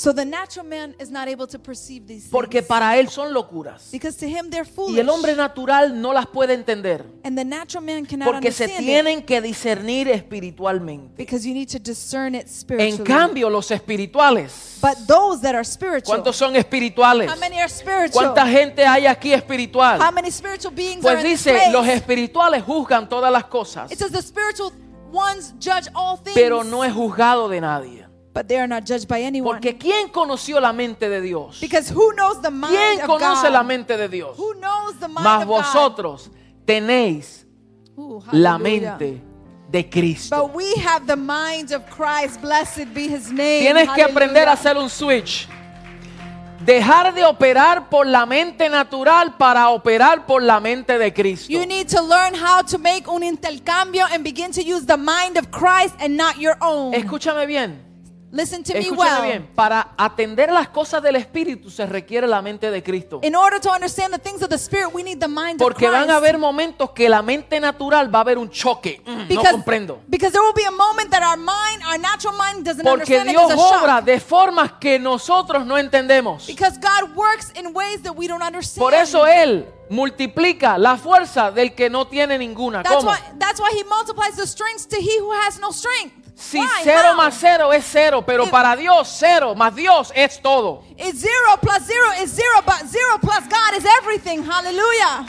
so 0.00 0.12
the 0.12 0.24
natural 0.24 0.64
man 0.64 0.94
is 1.00 1.10
not 1.10 1.26
able 1.26 1.44
to 1.44 1.58
perceive 1.58 2.06
these 2.06 2.28
porque 2.30 2.60
things 2.62 2.68
para 2.68 2.96
él 2.98 3.08
son 3.08 3.32
locuras. 3.34 3.90
because 3.90 4.16
to 4.16 4.26
him 4.26 4.48
they're 4.48 4.64
foolish. 4.64 4.94
Y 4.96 5.00
el 5.00 5.08
hombre 5.10 5.34
natural 5.34 6.00
no 6.00 6.12
las 6.12 6.26
puede 6.26 6.54
entender 6.54 7.04
and 7.24 7.36
the 7.36 7.44
natural 7.44 7.82
man 7.84 8.06
cannot 8.06 8.28
porque 8.30 8.52
se 8.52 8.66
it 8.66 8.78
tienen 8.78 9.22
que 9.22 9.40
discernir 9.40 10.06
espiritualmente. 10.08 11.16
because 11.16 11.44
you 11.44 11.52
need 11.52 11.68
to 11.68 11.80
discern 11.80 12.36
it 12.36 12.42
En 12.42 12.48
spiritually. 12.48 13.04
cambio, 13.04 13.50
los 13.50 13.72
espirituales, 13.72 14.78
but 14.80 14.96
those 15.08 15.40
that 15.42 15.56
are 15.56 15.64
spiritual, 15.64 16.04
¿cuántos 16.22 16.36
son 16.36 16.54
espirituales? 16.54 17.28
how 17.28 17.36
many 17.36 17.58
are 17.58 17.68
spiritual? 17.68 18.12
¿Cuánta 18.34 18.46
gente 18.46 18.86
hay 18.86 19.06
aquí 19.06 19.32
How 19.32 19.38
espiritual? 19.38 20.12
many 20.14 20.30
spiritual 20.30 20.72
beings 20.72 21.04
are 21.04 21.16
Pues 21.16 21.24
in 21.24 21.30
this 21.32 21.44
dice, 21.44 21.50
place? 21.52 21.72
los 21.72 21.88
espirituales 21.88 22.62
juzgan 22.62 23.08
todas 23.08 23.32
las 23.32 23.46
cosas, 23.46 23.90
It 23.90 23.98
says 23.98 24.12
the 24.12 24.22
spiritual 24.22 24.70
ones 25.12 25.54
judge 25.58 25.88
all 25.92 26.16
things, 26.18 26.36
pero 26.36 26.62
no 26.62 26.84
es 26.84 26.92
juzgado 26.92 27.48
de 27.48 27.60
nadie. 27.60 27.97
But 28.34 28.46
they 28.48 28.58
are 28.58 28.66
not 28.68 28.84
judged 28.84 29.08
by 29.08 29.20
anyone. 29.22 29.54
Porque 29.60 29.76
¿quién 29.78 30.08
conoció 30.10 30.60
la 30.60 30.72
mente 30.72 31.08
de 31.08 31.20
Dios? 31.20 31.58
because 31.60 31.88
who 31.90 32.12
knows 32.14 32.40
the 32.42 32.50
mind 32.50 32.74
¿Quién 32.74 33.00
of 33.00 33.06
conoce 33.06 33.42
God? 33.48 33.52
la 33.52 33.62
mente 33.62 33.96
de 33.96 34.08
Dios? 34.08 34.36
Who 34.38 34.54
knows 34.54 34.94
the 35.00 35.08
mind 35.08 35.24
Mas 35.24 35.42
of 35.42 35.48
God? 35.48 35.56
vosotros 35.64 36.30
tenéis 36.64 37.46
Ooh, 37.98 38.22
la 38.32 38.52
hallelujah. 38.54 38.96
mente 38.98 39.22
de 39.70 39.88
Cristo. 39.90 40.34
But 40.46 40.54
we 40.54 40.74
have 40.76 41.06
the 41.06 41.16
mind 41.16 41.72
of 41.72 41.84
Christ. 41.90 42.40
Blessed 42.40 42.94
be 42.94 43.08
his 43.08 43.30
name. 43.32 43.60
Tienes 43.66 43.88
que 43.94 44.02
aprender 44.02 44.46
a 44.48 44.52
Hallelujah. 44.52 44.52
hacer 44.52 44.76
un 44.78 44.88
switch. 44.88 45.48
Dejar 46.64 47.14
de 47.14 47.24
operar 47.24 47.88
por 47.88 48.04
la 48.06 48.26
mente 48.26 48.68
natural 48.68 49.36
para 49.38 49.70
operar 49.70 50.26
por 50.26 50.42
la 50.42 50.58
mente 50.58 50.98
de 50.98 51.12
Cristo. 51.12 51.52
You 51.52 51.64
need 51.66 51.88
to 51.88 52.02
learn 52.02 52.34
how 52.34 52.62
to 52.62 52.78
make 52.78 53.06
un 53.08 53.22
intercambio 53.22 54.04
and 54.12 54.24
begin 54.24 54.50
to 54.52 54.62
use 54.62 54.84
the 54.84 54.96
mind 54.96 55.36
of 55.38 55.50
Christ 55.50 55.94
and 56.00 56.16
not 56.16 56.38
your 56.38 56.56
own. 56.60 56.94
Escúchame 56.94 57.46
bien. 57.46 57.78
Listen 58.30 58.62
to 58.62 58.74
me 58.74 58.80
Escúchame 58.80 58.98
well. 58.98 59.22
bien. 59.22 59.48
Para 59.54 59.94
atender 59.96 60.50
las 60.52 60.68
cosas 60.68 61.02
del 61.02 61.16
Espíritu 61.16 61.70
se 61.70 61.86
requiere 61.86 62.26
la 62.26 62.42
mente 62.42 62.70
de 62.70 62.82
Cristo. 62.82 63.20
In 63.22 63.34
order 63.34 63.58
to 63.58 63.70
understand 63.72 64.12
the 64.12 64.18
things 64.20 64.42
of 64.42 64.50
the 64.50 64.58
Spirit, 64.58 64.92
we 64.92 65.02
need 65.02 65.18
the 65.18 65.26
mind 65.28 65.58
Porque 65.58 65.86
of 65.86 65.92
Christ. 65.92 66.06
van 66.08 66.10
a 66.10 66.16
haber 66.18 66.36
momentos 66.36 66.90
que 66.90 67.08
la 67.08 67.22
mente 67.22 67.58
natural 67.58 68.14
va 68.14 68.18
a 68.18 68.22
haber 68.22 68.36
un 68.36 68.50
choque. 68.50 69.00
Mm, 69.06 69.16
no 69.16 69.24
because, 69.28 69.52
comprendo. 69.52 70.00
because 70.08 70.30
there 70.32 70.42
will 70.42 70.52
be 70.52 70.64
a 70.66 70.70
moment 70.70 71.10
that 71.10 71.22
our 71.22 71.38
mind, 71.38 71.82
our 71.86 71.98
natural 71.98 72.34
mind 72.36 72.66
doesn't 72.66 72.84
Porque 72.84 73.16
understand 73.16 73.28
it. 73.30 73.32
Dios 73.32 73.48
There's 73.48 73.60
a 73.60 73.68
shock. 73.68 73.82
obra 73.82 74.00
de 74.02 74.20
formas 74.20 74.72
que 74.78 74.98
nosotros 74.98 75.64
no 75.64 75.78
entendemos. 75.78 76.46
Because 76.46 76.78
God 76.78 77.16
works 77.16 77.50
in 77.58 77.72
ways 77.72 78.02
that 78.02 78.12
we 78.14 78.26
don't 78.28 78.42
understand. 78.42 78.82
Por 78.84 78.92
eso 78.92 79.26
Él 79.26 79.64
multiplica 79.88 80.76
la 80.76 80.98
fuerza 80.98 81.50
del 81.50 81.74
que 81.74 81.88
no 81.88 82.06
tiene 82.06 82.36
ninguna. 82.36 82.82
that's 82.82 82.94
¿Cómo? 82.96 83.10
why, 83.10 83.18
that's 83.38 83.58
why 83.58 83.70
He 83.72 83.84
multiplies 83.84 84.36
the 84.36 84.46
strengths 84.46 84.86
to 84.86 84.96
he 84.96 85.18
who 85.18 85.32
has 85.32 85.58
no 85.58 85.70
strength. 85.72 86.27
Si 86.40 86.56
Why? 86.58 86.66
cero 86.84 87.08
How? 87.10 87.16
más 87.16 87.36
cero 87.40 87.72
es 87.72 87.84
cero, 87.84 88.22
pero 88.24 88.44
It- 88.44 88.50
para 88.50 88.76
Dios 88.76 89.08
cero 89.18 89.54
más 89.56 89.74
Dios 89.74 90.12
es 90.14 90.40
todo. 90.40 90.84
It's 90.96 91.18
zero 91.20 91.56
plus 91.60 91.82
zero 91.84 92.12
is 92.22 92.30
zero, 92.30 92.62
but 92.64 92.88
zero 92.88 93.18
plus 93.20 93.40
God 93.48 93.76
is 93.76 93.84
everything. 94.00 94.44
Hallelujah. 94.44 95.26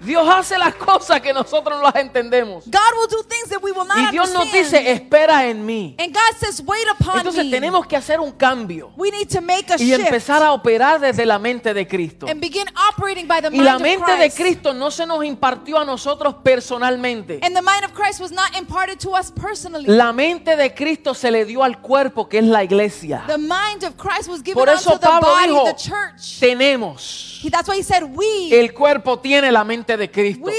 Dios 0.00 0.26
hace 0.28 0.56
las 0.58 0.74
cosas 0.74 1.20
que 1.20 1.32
nosotros 1.32 1.76
no 1.78 1.82
las 1.84 1.94
entendemos. 1.96 2.64
God 2.66 2.80
will 2.98 3.08
do 3.08 3.22
things 3.28 3.48
that 3.50 3.62
we 3.62 3.70
will 3.72 3.86
not 3.86 3.98
Y 3.98 4.10
Dios 4.12 4.30
nos 4.32 4.44
understand. 4.46 4.84
dice, 4.84 4.92
espera 4.92 5.46
en 5.46 5.64
mí. 5.66 5.94
and 5.98 6.12
God 6.14 6.36
says, 6.38 6.62
wait 6.64 6.86
upon 6.98 7.18
Entonces 7.18 7.44
me. 7.44 7.50
tenemos 7.50 7.86
que 7.86 7.96
hacer 7.96 8.18
un 8.20 8.32
cambio 8.32 8.92
we 8.96 9.10
need 9.10 9.28
to 9.28 9.40
make 9.40 9.70
a 9.72 9.76
y 9.76 9.86
shift 9.90 10.00
empezar 10.06 10.42
a 10.42 10.52
operar 10.52 11.00
desde 11.00 11.26
la 11.26 11.38
mente 11.38 11.74
de 11.74 11.86
Cristo. 11.86 12.26
and 12.28 12.40
begin 12.40 12.66
operating 12.90 13.26
by 13.28 13.40
the 13.40 13.48
Y 13.48 13.58
mind 13.58 13.64
la 13.64 13.76
of 13.76 13.82
mente 13.82 14.12
de 14.12 14.18
Christ. 14.30 14.36
Cristo 14.38 14.72
no 14.74 14.90
se 14.90 15.04
nos 15.06 15.24
impartió 15.24 15.78
a 15.78 15.84
nosotros 15.84 16.34
personalmente. 16.42 17.40
And 17.42 17.54
the 17.54 17.62
mind 17.62 17.84
of 17.84 17.92
Christ 17.92 18.20
was 18.20 18.32
not 18.32 18.56
imparted 18.56 18.98
to 19.00 19.10
us 19.10 19.30
personally. 19.30 19.86
La 19.86 20.12
mente 20.12 20.56
de 20.56 20.72
Cristo 20.74 21.14
se 21.14 21.30
le 21.30 21.44
dio 21.44 21.62
al 21.62 21.80
cuerpo 21.80 22.28
que 22.28 22.38
es 22.38 22.44
la 22.44 22.64
iglesia. 22.64 23.24
the 23.26 23.36
mind 23.38 23.84
of 23.84 23.96
Christ 23.96 24.28
was 24.28 24.40
given 24.42 24.54
Por 24.54 24.68
eso 24.68 24.90
unto 24.94 25.00
the 25.00 25.06
Pablo 25.06 25.28
body, 25.28 25.48
dijo, 25.48 25.64
the 25.64 25.74
church. 25.74 26.40
tenemos. 26.40 27.38
He- 27.42 27.50
that's 27.50 27.68
why 27.68 27.76
he 27.76 27.82
said, 27.82 28.04
we, 28.04 28.50
El 28.52 28.72
cuerpo 28.74 29.18
tiene 29.18 29.50
la 29.50 29.64
mente 29.64 29.89
de 29.96 30.10
Cristo. 30.10 30.50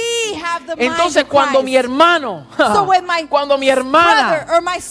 Entonces 0.77 1.25
cuando 1.25 1.63
mi 1.63 1.75
hermano, 1.75 2.47
So 2.57 2.83
when 2.83 3.05
my 3.07 3.25
cuando 3.27 3.57
mi 3.57 3.69
hermana, 3.69 4.45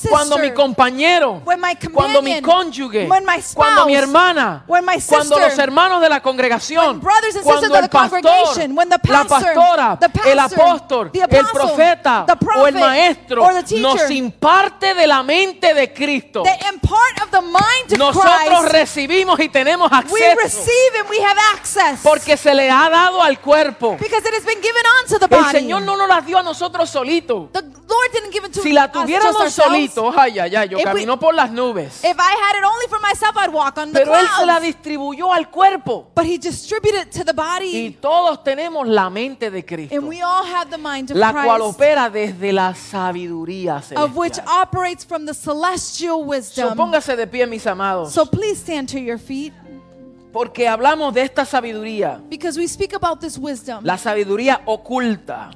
cuando 0.09 0.39
mi 0.39 0.51
compañero, 0.53 1.43
when 1.45 1.61
my 1.61 1.77
cuando 1.93 2.23
mi 2.23 2.41
cónyuge, 2.41 3.09
cuando 3.55 3.87
mi 3.87 3.95
hermana, 3.95 4.65
cuando 4.67 5.39
los 5.39 5.59
hermanos 5.59 6.01
de 6.01 6.09
la 6.09 6.21
congregación, 6.21 6.87
when 6.87 7.01
brothers 7.01 7.37
and 7.37 7.45
cuando 7.45 7.77
el 7.77 7.89
pastor, 7.89 8.23
congregation, 8.23 8.77
when 8.77 8.89
the 8.89 8.99
la 9.09 9.25
pastor, 9.25 9.55
pastora, 9.55 9.99
el 10.27 10.39
apóstol, 10.39 11.11
el 11.13 11.47
profeta 11.53 12.27
o 12.57 12.67
el 12.67 12.75
maestro 12.75 13.47
nos 13.79 14.11
imparte 14.11 14.95
de 14.95 15.07
la 15.07 15.23
mente 15.23 15.75
de 15.75 15.93
Cristo. 15.93 16.43
Nosotros 17.97 18.73
recibimos 18.73 19.39
y 19.41 19.49
tenemos 19.49 19.91
acceso 19.93 20.61
porque 22.03 22.37
se 22.37 22.55
le 22.55 22.71
ha 22.71 22.89
dado 22.89 23.23
al 23.23 23.41
cuerpo. 23.41 23.97
The 25.21 25.35
El 25.35 25.43
body. 25.43 25.59
Señor 25.59 25.83
no 25.83 25.97
nos 25.97 26.09
las 26.09 26.27
dio 26.27 26.39
a 26.39 26.43
nosotros 26.43 26.91
solitos. 26.91 27.53
the 27.53 27.63
Lord 27.63 28.13
didn't 28.13 28.33
give 28.33 28.45
it 28.47 28.53
to 28.53 28.63
Si 28.63 28.73
la 28.73 28.91
tuviéramos 28.91 29.51
solitos, 29.53 30.15
ay, 30.17 30.39
ay, 30.39 30.55
ay, 30.57 30.69
yo 30.69 30.79
If 30.79 30.85
we- 30.87 30.91
camino 30.93 31.19
por 31.19 31.35
las 31.35 31.51
nubes. 31.51 32.03
If 32.05 32.17
I 32.19 32.33
had 32.33 32.57
it 32.59 32.65
only 32.65 32.87
for 32.89 32.99
myself, 33.01 33.37
I'd 33.37 33.53
walk 33.53 33.79
on 33.79 33.93
the 33.93 33.99
Pero 34.01 34.15
Él 34.15 34.27
se 34.39 34.47
la 34.47 34.59
distribuyó 34.61 35.33
al 35.33 35.51
cuerpo. 35.51 36.09
But 36.15 36.25
He 36.27 36.39
distributed 36.39 37.09
it 37.09 37.11
to 37.13 37.25
the 37.25 37.33
Y 37.33 37.37
body. 37.37 37.91
todos 38.01 38.43
tenemos 38.45 38.87
la 38.89 39.11
mente 39.11 39.51
de 39.51 39.65
Cristo, 39.65 39.95
And 39.97 40.09
we 40.09 40.23
all 40.23 40.45
have 40.45 40.71
the 40.71 40.79
mind 40.79 41.11
of 41.11 41.17
la 41.17 41.33
cual 41.33 41.59
Christ, 41.61 41.75
opera 41.77 42.11
desde 42.11 42.53
la 42.53 42.73
sabiduría 42.75 43.77
of 43.97 44.17
which 44.17 44.35
celestial. 44.35 44.63
operates 44.63 45.05
from 45.05 45.27
the 45.27 45.35
celestial 45.35 46.25
wisdom. 46.25 46.69
So, 46.71 46.75
póngase 46.77 47.17
de 47.17 47.27
pie, 47.27 47.47
mis 47.47 47.67
amados, 47.67 48.13
So 48.13 48.25
please 48.25 48.59
stand 48.61 48.89
to 48.91 49.01
your 49.01 49.19
feet 49.19 49.53
porque 50.33 50.69
hablamos 50.69 51.15
de 51.15 51.23
esta 51.23 51.45
sabiduría, 51.45 52.21
because 52.29 52.59
we 52.59 52.67
speak 52.67 52.95
about 52.95 53.21
this 53.21 53.39
wisdom. 53.39 53.85
la 53.85 53.99
sabiduría 53.99 54.63
oculta, 54.67 55.51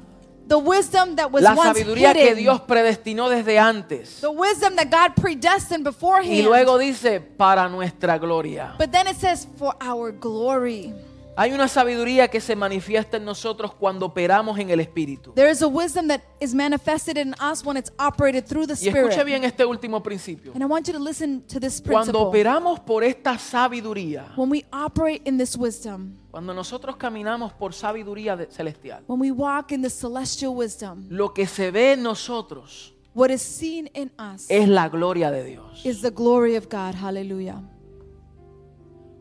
the 0.49 0.57
wisdom 0.57 1.17
that 1.17 1.31
was 1.31 1.43
la 1.43 1.55
once 1.55 1.79
sabiduría 1.81 2.13
que. 2.13 2.35
Dios 2.35 2.61
predestinó 2.63 3.29
desde 3.29 3.59
antes. 3.59 4.21
the 4.21 4.31
wisdom 4.31 4.77
that 4.77 4.91
God 4.91 5.15
predestined 5.15 5.85
beforehand. 5.85 6.35
Y 6.35 6.43
luego 6.43 6.79
dice, 6.79 7.21
para 7.21 7.69
nuestra 7.69 8.19
gloria. 8.19 8.75
but 8.79 8.91
then 8.91 9.07
it 9.07 9.17
says, 9.17 9.47
for 9.59 9.75
our 9.81 10.13
glory. 10.13 10.93
Hay 11.37 11.53
una 11.53 11.67
sabiduría 11.67 12.29
que 12.29 12.41
se 12.41 12.55
manifiesta 12.55 13.17
en 13.17 13.25
nosotros 13.25 13.75
cuando 13.75 14.07
operamos 14.07 14.57
en 14.59 14.71
el 14.71 14.79
Espíritu. 14.79 15.33
There 15.33 15.51
is 15.51 15.63
a 15.63 15.67
wisdom 15.67 16.07
that 16.09 16.21
is 16.41 16.55
manifested 16.55 17.17
in 17.17 17.35
us 17.41 17.65
when 17.65 17.77
it's 17.77 17.91
operated 17.99 18.47
through 18.47 18.67
the 18.67 18.75
Y 18.81 18.89
escuche 18.89 19.11
Spirit. 19.15 19.25
bien 19.27 19.45
este 19.45 19.65
último 19.65 20.01
principio. 20.03 20.53
And 20.55 20.63
I 20.63 20.67
want 20.67 20.87
you 20.87 20.93
to 20.93 21.01
listen 21.03 21.43
to 21.49 21.59
this 21.59 21.81
Cuando 21.81 22.13
principle. 22.13 22.21
operamos 22.29 22.81
por 22.81 23.03
esta 23.03 23.37
sabiduría, 23.39 24.33
When 24.37 24.49
we 24.51 24.65
operate 24.73 25.23
in 25.25 25.37
this 25.37 25.57
wisdom, 25.57 26.15
cuando 26.31 26.55
nosotros 26.55 26.97
caminamos 26.97 27.53
por 27.53 27.73
sabiduría 27.75 28.37
celestial, 28.51 29.03
when 29.09 29.21
we 29.21 29.33
walk 29.33 29.73
in 29.73 29.83
the 29.83 29.91
celestial 29.91 30.55
wisdom, 30.55 31.07
lo 31.11 31.33
que 31.35 31.47
se 31.49 31.73
ve 31.73 31.93
en 31.95 32.03
nosotros 32.05 32.93
what 33.13 33.31
is 33.31 33.43
seen 33.43 33.91
in 33.95 34.11
us 34.21 34.47
es 34.49 34.69
la 34.69 34.89
gloria 34.89 35.33
de 35.33 35.43
Dios. 35.45 35.85
is 35.85 36.01
the 36.01 36.11
glory 36.11 36.55
of 36.55 36.69
God. 36.69 36.95
Hallelujah. 36.95 37.61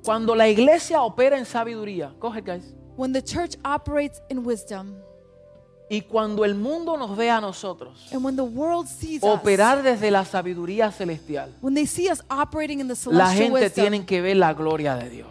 Cuando 0.03 0.35
la 0.35 0.47
iglesia 0.49 1.01
opera 1.01 1.37
en 1.37 1.45
sabiduría, 1.45 2.13
coge 2.19 2.41
guys, 2.41 2.73
When 2.95 3.11
the 3.13 3.23
church 3.23 3.55
operates 3.65 4.21
in 4.29 4.45
wisdom, 4.45 4.95
y 5.89 6.01
cuando 6.01 6.45
el 6.45 6.55
mundo 6.55 6.95
nos 6.97 7.15
ve 7.17 7.29
a 7.29 7.41
nosotros 7.41 8.07
and 8.11 8.23
when 8.23 8.35
the 8.35 8.43
world 8.43 8.87
sees 8.87 9.21
us, 9.23 9.29
operar 9.29 9.83
desde 9.83 10.11
la 10.11 10.25
sabiduría 10.25 10.91
celestial, 10.91 11.49
when 11.61 11.73
they 11.73 11.85
see 11.85 12.09
us 12.09 12.21
operating 12.29 12.79
in 12.79 12.87
the 12.87 12.93
la 12.93 13.27
celestial 13.29 13.35
gente 13.35 13.53
wisdom, 13.53 13.83
tiene 13.83 14.05
que 14.05 14.21
ver 14.21 14.37
la 14.37 14.53
gloria 14.53 14.95
de 14.95 15.09
Dios. 15.09 15.29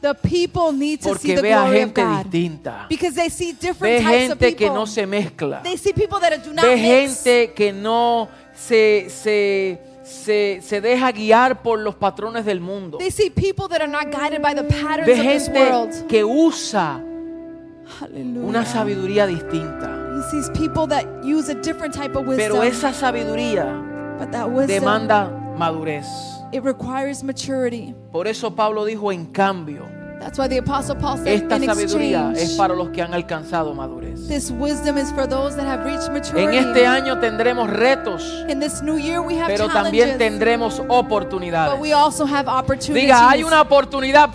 The 0.00 0.14
people 0.14 0.72
need 0.72 1.00
to 1.02 1.14
see 1.14 1.34
porque 1.34 1.36
the 1.36 1.42
ve 1.42 1.52
a 1.52 1.62
glory 1.62 1.76
of 1.76 1.84
gente 1.84 2.02
God 2.02 2.24
distinta. 2.24 2.86
because 2.88 3.14
they 3.14 3.28
see 3.30 3.52
Ve 3.52 3.58
different 3.68 4.02
types 4.02 4.32
of 4.32 4.38
gente 4.40 4.56
que 4.56 4.66
people. 4.66 4.74
no 4.74 4.86
se 4.86 5.06
mezcla. 5.06 5.62
They 5.62 5.76
see 5.76 5.92
people 5.92 6.18
that 6.18 6.36
do 6.44 6.52
not 6.52 6.64
Ve 6.64 6.74
mix. 6.76 7.22
gente 7.22 7.52
que 7.54 7.72
no 7.72 8.28
se, 8.54 9.08
se, 9.10 9.80
se, 10.02 10.60
se 10.62 10.80
deja 10.80 11.12
guiar 11.12 11.62
por 11.62 11.78
los 11.78 11.94
patrones 11.94 12.44
del 12.44 12.60
mundo. 12.60 12.98
They 12.98 13.10
see 13.10 13.30
people 13.30 13.68
that 13.68 13.80
are 13.80 13.90
not 13.90 14.10
guided 14.10 14.42
by 14.42 14.54
the 14.54 14.64
patterns 14.64 15.06
Ve 15.06 15.12
of 15.12 15.18
this 15.26 15.46
gente 15.48 15.70
world. 15.70 16.08
que 16.08 16.24
usa 16.24 17.00
Hallelujah. 18.00 18.46
una 18.48 18.64
sabiduría 18.64 19.26
distinta. 19.26 19.98
He 20.16 20.22
sees 20.30 20.50
people 20.50 20.86
that 20.88 21.04
use 21.24 21.48
a 21.48 21.54
different 21.54 21.94
type 21.94 22.16
of 22.16 22.26
wisdom. 22.26 22.36
Pero 22.58 22.62
esa 22.62 22.92
sabiduría 22.92 24.18
but 24.18 24.30
that 24.32 24.48
wisdom, 24.50 24.68
demanda 24.80 25.30
madurez. 25.58 26.06
it 26.52 26.62
requires 26.62 27.22
maturity. 27.22 27.94
Por 28.12 28.26
eso 28.26 28.50
Pablo 28.54 28.84
dijo, 28.84 29.12
en 29.12 29.26
cambio, 29.26 29.84
That's 30.22 30.38
why 30.38 30.46
the 30.48 30.58
Apostle 30.58 30.96
Paul 30.96 31.16
said, 31.18 31.26
esta 31.42 31.56
in 31.56 31.64
sabiduría 31.66 32.30
exchange, 32.30 32.38
es 32.52 32.56
para 32.56 32.74
los 32.74 32.90
que 32.90 33.02
han 33.02 33.12
alcanzado 33.12 33.74
madurez. 33.74 34.28
this 34.28 34.50
wisdom 34.52 34.96
is 34.96 35.10
for 35.12 35.26
those 35.26 35.56
that 35.56 35.66
have 35.66 35.84
reached 35.84 36.06
En 36.08 36.12
maturity. 36.14 36.56
este 36.58 36.86
año 36.86 37.18
tendremos 37.18 37.68
retos, 37.68 38.22
in 38.48 38.60
this 38.60 38.82
new 38.82 38.96
year, 38.96 39.20
we 39.20 39.34
have 39.36 39.48
pero 39.48 39.66
challenges, 39.66 39.82
también 39.82 40.18
tendremos 40.18 40.78
but 40.78 40.86
oportunidades. 40.90 41.80
we 41.80 41.92
also 41.92 42.24
have 42.24 42.46
opportunities. 42.48 42.94
Diga, 43.10 43.28
hay 43.30 43.42
una 43.42 43.60
oportunidad 43.62 44.30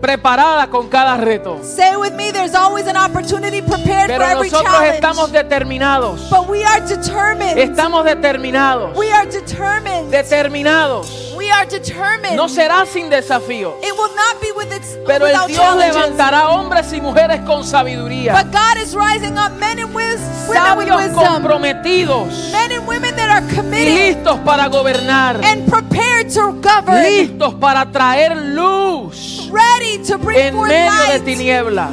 preparada 0.00 0.68
con 0.68 0.88
cada 0.88 1.16
reto. 1.16 1.58
Say 1.64 1.96
with 1.96 2.12
me, 2.14 2.30
there's 2.30 2.54
always 2.54 2.86
an 2.86 2.96
opportunity 2.96 3.60
prepared 3.62 4.08
for 4.10 4.18
Pero 4.18 4.24
every 4.26 4.50
nosotros 4.50 4.72
challenge. 4.72 4.94
estamos 4.96 5.32
determinados. 5.32 6.30
but 6.30 6.48
we 6.48 6.62
are 6.62 6.80
determined. 6.86 7.58
Estamos 7.58 8.04
determinados. 8.04 8.94
we 8.96 9.10
are 9.10 9.26
determined. 9.26 10.12
Determinados. 10.12 11.25
We 11.46 11.52
are 11.52 11.66
determined. 11.66 12.36
No 12.36 12.48
será 12.48 12.84
sin 12.86 13.08
desafío. 13.08 13.76
it 13.82 13.92
will 13.92 14.14
not 14.16 14.40
be 14.40 14.50
with 14.52 14.72
its 14.72 14.96
Pero 15.06 15.26
el 15.26 15.46
Dios 15.46 15.76
levantará 15.76 16.48
hombres 16.48 16.92
y 16.92 17.00
mujeres 17.00 17.40
con 17.46 17.62
sabiduría. 17.64 18.32
But 18.32 18.52
God 18.52 18.76
is 18.82 18.94
rising 18.94 19.38
up 19.38 19.52
men 19.60 19.78
and 19.78 19.94
women 19.94 20.18
with 20.48 20.56
Sabios 20.56 20.96
wisdom. 20.96 21.24
comprometidos. 21.24 22.52
Men 22.52 22.72
and 22.72 22.86
women 22.86 23.14
that 23.16 23.30
are 23.30 23.46
Y 23.46 23.54
committed 23.54 23.94
listos 23.94 24.38
para 24.40 24.68
gobernar. 24.68 25.40
and 25.44 25.68
prepared 25.70 26.30
to 26.32 26.52
govern. 26.60 27.02
Listos 27.02 27.54
para 27.54 27.86
traer 27.92 28.36
luz 28.36 29.48
ready 29.50 29.98
to 30.04 30.18
bring 30.18 30.38
en 30.38 30.60
medio 30.60 31.12
de 31.12 31.20
tinieblas. 31.20 31.92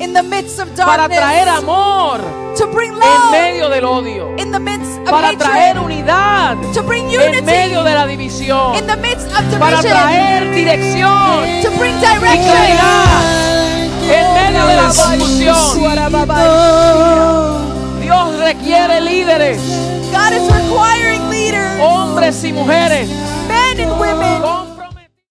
In 0.00 0.12
the 0.12 0.22
midst 0.22 0.58
of 0.60 0.68
Para 0.76 1.08
darkness. 1.08 1.18
traer 1.20 1.48
amor 1.48 2.20
to 2.56 2.66
bring 2.68 2.92
en 2.92 2.98
love 2.98 3.30
medio 3.32 3.68
del 3.68 3.84
odio. 3.84 4.34
in 4.38 4.50
the 4.52 4.58
midst 4.60 4.98
of 5.00 5.04
Para 5.10 5.28
hatred. 5.28 5.38
traer 5.38 5.78
unidad 5.78 6.56
to 6.74 6.82
bring 6.82 7.04
unity 7.06 7.38
en 7.38 7.44
medio 7.44 7.82
de 7.82 7.94
la 7.94 8.06
división. 8.06 8.74
in 8.76 8.86
the 8.86 8.96
midst 8.96 9.26
of 9.32 9.42
Para 9.58 9.76
division. 9.76 9.92
traer 9.98 10.50
dirección 10.54 11.62
to 11.62 11.70
bring 11.78 11.94
y 11.96 12.00
direction. 12.00 12.42
claridad 12.44 13.22
en 14.08 14.34
medio 14.34 14.66
de 14.66 14.76
la 14.76 14.82
confusión. 14.82 15.56
Dios 18.00 18.38
requiere 18.40 19.00
líderes, 19.00 19.58
God 20.12 20.32
is 20.32 20.42
requiring 20.52 21.28
leaders, 21.30 21.80
hombres 21.80 22.44
y 22.44 22.52
mujeres, 22.52 23.08
men 23.48 23.80
and 23.80 23.98
women, 23.98 24.42